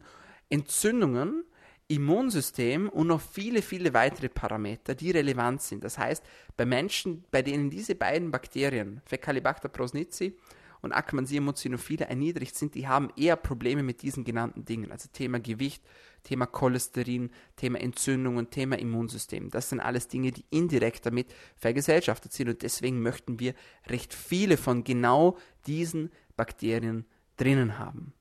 Entzündungen, 0.49 1.43
Immunsystem 1.87 2.89
und 2.89 3.07
noch 3.07 3.21
viele, 3.21 3.61
viele 3.61 3.93
weitere 3.93 4.27
Parameter, 4.27 4.95
die 4.95 5.11
relevant 5.11 5.61
sind. 5.61 5.83
Das 5.83 5.97
heißt, 5.97 6.23
bei 6.57 6.65
Menschen, 6.65 7.25
bei 7.29 7.41
denen 7.41 7.69
diese 7.69 7.95
beiden 7.95 8.31
Bakterien, 8.31 9.01
Fecalibacter 9.05 9.69
prosnitzii 9.69 10.35
und 10.81 10.91
Akmansia 10.91 11.41
mucinophila 11.41 12.05
erniedrigt 12.05 12.55
sind, 12.55 12.75
die 12.75 12.87
haben 12.87 13.09
eher 13.15 13.35
Probleme 13.35 13.83
mit 13.83 14.01
diesen 14.01 14.23
genannten 14.23 14.65
Dingen. 14.65 14.91
Also 14.91 15.09
Thema 15.11 15.39
Gewicht, 15.39 15.83
Thema 16.23 16.45
Cholesterin, 16.45 17.31
Thema 17.55 17.79
Entzündungen, 17.79 18.49
Thema 18.49 18.77
Immunsystem. 18.77 19.49
Das 19.49 19.69
sind 19.69 19.79
alles 19.79 20.07
Dinge, 20.07 20.31
die 20.31 20.45
indirekt 20.49 21.05
damit 21.05 21.33
vergesellschaftet 21.55 22.33
sind. 22.33 22.49
Und 22.49 22.61
deswegen 22.61 23.01
möchten 23.01 23.39
wir 23.39 23.53
recht 23.87 24.13
viele 24.13 24.57
von 24.57 24.83
genau 24.83 25.37
diesen 25.67 26.11
Bakterien 26.35 27.05
drinnen 27.37 27.79
haben. 27.79 28.13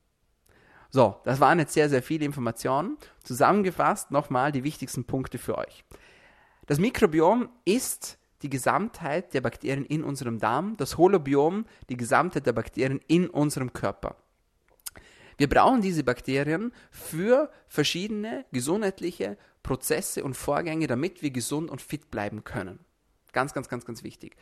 So, 0.91 1.19
das 1.25 1.39
waren 1.39 1.59
jetzt 1.59 1.73
sehr, 1.73 1.89
sehr 1.89 2.01
viele 2.01 2.25
Informationen. 2.25 2.97
Zusammengefasst 3.23 4.11
nochmal 4.11 4.51
die 4.51 4.63
wichtigsten 4.63 5.03
Punkte 5.03 5.37
für 5.37 5.57
euch. 5.57 5.83
Das 6.67 6.79
Mikrobiom 6.79 7.49
ist 7.65 8.17
die 8.41 8.49
Gesamtheit 8.49 9.33
der 9.33 9.41
Bakterien 9.41 9.85
in 9.85 10.03
unserem 10.03 10.39
Darm, 10.39 10.77
das 10.77 10.97
Holobiom 10.97 11.65
die 11.89 11.97
Gesamtheit 11.97 12.45
der 12.45 12.53
Bakterien 12.53 12.99
in 13.07 13.29
unserem 13.29 13.73
Körper. 13.73 14.17
Wir 15.37 15.49
brauchen 15.49 15.81
diese 15.81 16.03
Bakterien 16.03 16.71
für 16.91 17.51
verschiedene 17.67 18.45
gesundheitliche 18.51 19.37
Prozesse 19.63 20.23
und 20.23 20.35
Vorgänge, 20.35 20.87
damit 20.87 21.21
wir 21.21 21.31
gesund 21.31 21.69
und 21.69 21.81
fit 21.81 22.11
bleiben 22.11 22.43
können. 22.43 22.79
Ganz, 23.33 23.53
ganz, 23.53 23.67
ganz, 23.67 23.85
ganz 23.85 24.03
wichtig. 24.03 24.37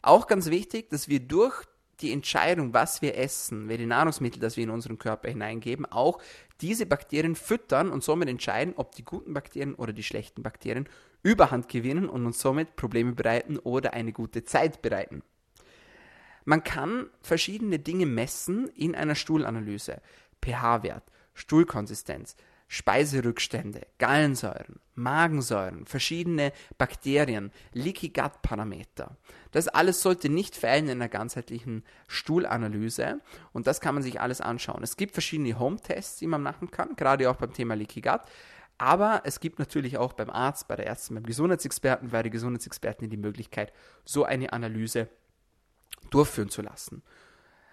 Auch 0.00 0.26
ganz 0.26 0.46
wichtig, 0.46 0.88
dass 0.88 1.08
wir 1.08 1.20
durch 1.20 1.64
die 2.00 2.12
Entscheidung, 2.12 2.72
was 2.72 3.02
wir 3.02 3.18
essen, 3.18 3.68
welche 3.68 3.86
Nahrungsmittel, 3.86 4.40
das 4.40 4.56
wir 4.56 4.64
in 4.64 4.70
unseren 4.70 4.98
Körper 4.98 5.28
hineingeben, 5.28 5.84
auch 5.84 6.20
diese 6.60 6.86
Bakterien 6.86 7.36
füttern 7.36 7.90
und 7.90 8.02
somit 8.02 8.28
entscheiden, 8.28 8.74
ob 8.76 8.94
die 8.94 9.04
guten 9.04 9.34
Bakterien 9.34 9.74
oder 9.74 9.92
die 9.92 10.02
schlechten 10.02 10.42
Bakterien 10.42 10.88
Überhand 11.22 11.68
gewinnen 11.68 12.08
und 12.08 12.26
uns 12.26 12.40
somit 12.40 12.76
Probleme 12.76 13.12
bereiten 13.12 13.58
oder 13.58 13.92
eine 13.92 14.12
gute 14.12 14.44
Zeit 14.44 14.82
bereiten. 14.82 15.22
Man 16.44 16.64
kann 16.64 17.10
verschiedene 17.20 17.78
Dinge 17.78 18.06
messen 18.06 18.68
in 18.68 18.94
einer 18.94 19.14
Stuhlanalyse. 19.14 20.00
pH-Wert, 20.40 21.02
Stuhlkonsistenz, 21.34 22.36
Speiserückstände, 22.68 23.86
Gallensäuren, 23.98 24.78
Magensäuren, 24.94 25.86
verschiedene 25.86 26.52
Bakterien, 26.76 27.50
Leaky 27.72 28.10
Gut 28.10 28.42
Parameter. 28.42 29.16
Das 29.52 29.68
alles 29.68 30.02
sollte 30.02 30.28
nicht 30.28 30.54
fehlen 30.54 30.84
in 30.84 31.00
einer 31.00 31.08
ganzheitlichen 31.08 31.82
Stuhlanalyse 32.06 33.20
und 33.52 33.66
das 33.66 33.80
kann 33.80 33.94
man 33.94 34.02
sich 34.02 34.20
alles 34.20 34.42
anschauen. 34.42 34.82
Es 34.82 34.98
gibt 34.98 35.12
verschiedene 35.12 35.58
Home-Tests, 35.58 36.18
die 36.18 36.26
man 36.26 36.42
machen 36.42 36.70
kann, 36.70 36.94
gerade 36.94 37.30
auch 37.30 37.36
beim 37.36 37.54
Thema 37.54 37.74
Leaky 37.74 38.02
Gut. 38.02 38.20
Aber 38.76 39.22
es 39.24 39.40
gibt 39.40 39.58
natürlich 39.58 39.98
auch 39.98 40.12
beim 40.12 40.30
Arzt, 40.30 40.68
bei 40.68 40.76
der 40.76 40.86
Ärztin, 40.86 41.16
beim 41.16 41.24
Gesundheitsexperten, 41.24 42.10
bei 42.10 42.22
der 42.22 42.30
Gesundheitsexpertin 42.30 43.10
die 43.10 43.16
Möglichkeit, 43.16 43.72
so 44.04 44.24
eine 44.24 44.52
Analyse 44.52 45.08
durchführen 46.10 46.48
zu 46.48 46.62
lassen. 46.62 47.02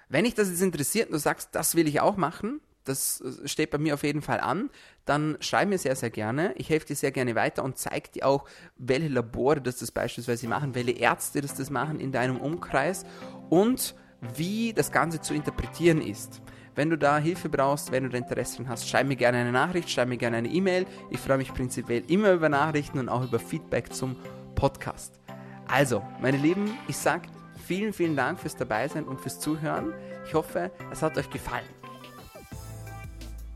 Wenn 0.09 0.25
dich 0.25 0.33
das 0.33 0.49
jetzt 0.49 0.61
interessiert 0.61 1.07
und 1.07 1.13
du 1.13 1.19
sagst, 1.19 1.49
das 1.53 1.75
will 1.75 1.87
ich 1.87 1.99
auch 1.99 2.17
machen, 2.17 2.61
das 2.85 3.21
äh, 3.21 3.47
steht 3.47 3.71
bei 3.71 3.77
mir 3.77 3.93
auf 3.93 4.03
jeden 4.03 4.21
Fall 4.21 4.39
an, 4.39 4.69
dann 5.05 5.37
schreib 5.39 5.69
mir 5.69 5.77
sehr, 5.77 5.95
sehr 5.95 6.09
gerne. 6.09 6.53
Ich 6.55 6.69
helfe 6.69 6.87
dir 6.87 6.95
sehr 6.95 7.11
gerne 7.11 7.35
weiter 7.35 7.63
und 7.63 7.77
zeige 7.77 8.09
dir 8.09 8.27
auch, 8.27 8.45
welche 8.77 9.09
Labore 9.09 9.61
das, 9.61 9.77
das 9.77 9.91
beispielsweise 9.91 10.47
machen, 10.47 10.75
welche 10.75 10.91
Ärzte 10.91 11.41
das, 11.41 11.55
das 11.55 11.69
machen 11.69 11.99
in 11.99 12.11
deinem 12.11 12.37
Umkreis 12.37 13.05
und 13.49 13.95
wie 14.35 14.73
das 14.73 14.91
Ganze 14.91 15.21
zu 15.21 15.33
interpretieren 15.33 16.01
ist. 16.01 16.41
Wenn 16.75 16.89
du 16.89 16.97
da 16.97 17.17
Hilfe 17.17 17.47
brauchst, 17.47 17.91
wenn 17.91 18.03
du 18.03 18.09
da 18.09 18.17
Interesse 18.17 18.57
dran 18.57 18.69
hast, 18.69 18.89
schreib 18.89 19.07
mir 19.07 19.15
gerne 19.15 19.37
eine 19.37 19.51
Nachricht, 19.51 19.89
schreib 19.89 20.09
mir 20.09 20.17
gerne 20.17 20.37
eine 20.37 20.49
E-Mail. 20.49 20.85
Ich 21.09 21.19
freue 21.19 21.37
mich 21.37 21.53
prinzipiell 21.53 22.03
immer 22.09 22.33
über 22.33 22.49
Nachrichten 22.49 22.99
und 22.99 23.07
auch 23.07 23.23
über 23.23 23.39
Feedback 23.39 23.93
zum 23.93 24.17
Podcast. 24.55 25.19
Also, 25.67 26.03
meine 26.21 26.37
Lieben, 26.37 26.77
ich 26.87 26.97
sage 26.97 27.29
vielen, 27.65 27.93
vielen 27.93 28.15
Dank 28.15 28.39
fürs 28.39 28.55
Dabeisein 28.55 29.05
und 29.05 29.21
fürs 29.21 29.39
Zuhören. 29.39 29.93
Ich 30.27 30.33
hoffe, 30.33 30.71
es 30.91 31.01
hat 31.01 31.17
euch 31.17 31.29
gefallen. 31.29 31.74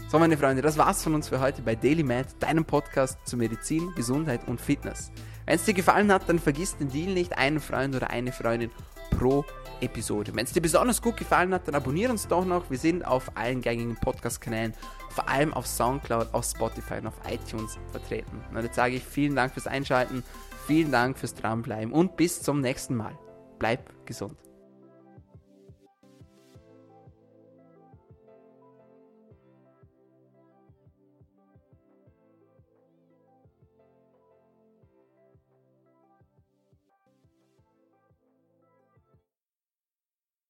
So, 0.10 0.18
meine 0.18 0.38
Freunde, 0.38 0.64
das 0.64 0.76
war's 0.80 1.04
von 1.04 1.14
uns 1.14 1.30
für 1.30 1.40
heute 1.40 1.62
bei 1.62 1.76
Daily 1.76 2.02
Med, 2.02 2.26
deinem 2.40 2.66
Podcast 2.66 3.20
zu 3.28 3.38
Medizin, 3.38 3.94
Gesundheit 3.94 4.48
und 4.48 4.60
Fitness. 4.60 5.12
Wenn 5.46 5.54
es 5.54 5.66
dir 5.66 5.76
gefallen 5.76 6.12
hat, 6.12 6.28
dann 6.28 6.40
vergiss 6.40 6.76
den 6.76 6.90
Deal 6.90 7.14
nicht, 7.14 7.38
einen 7.38 7.60
Freund 7.60 7.96
oder 7.96 8.10
eine 8.10 8.32
Freundin 8.32 8.72
pro 9.12 9.46
Episode. 9.82 10.34
Wenn 10.34 10.46
es 10.46 10.52
dir 10.54 10.64
besonders 10.64 11.04
gut 11.04 11.16
gefallen 11.16 11.54
hat, 11.54 11.68
dann 11.68 11.76
abonniere 11.76 12.12
uns 12.12 12.28
doch 12.28 12.44
noch. 12.44 12.72
Wir 12.72 12.80
sind 12.80 13.06
auf 13.06 13.38
allen 13.38 13.62
gängigen 13.62 13.98
Podcast-Kanälen, 13.98 14.74
vor 15.12 15.30
allem 15.30 15.54
auf 15.54 15.68
Soundcloud, 15.68 16.34
auf 16.34 16.44
Spotify 16.44 16.96
und 16.96 17.06
auf 17.06 17.22
iTunes 17.30 17.78
vertreten. 17.92 18.42
Und 18.52 18.64
jetzt 18.64 18.78
sage 18.78 18.96
ich 18.96 19.04
vielen 19.04 19.36
Dank 19.36 19.54
fürs 19.54 19.68
Einschalten, 19.68 20.24
vielen 20.66 20.92
Dank 20.92 21.20
fürs 21.20 21.36
Dranbleiben 21.36 21.94
und 21.94 22.18
bis 22.18 22.42
zum 22.42 22.62
nächsten 22.62 22.96
Mal. 22.96 23.16
Bleib 23.60 24.08
gesund. 24.08 24.49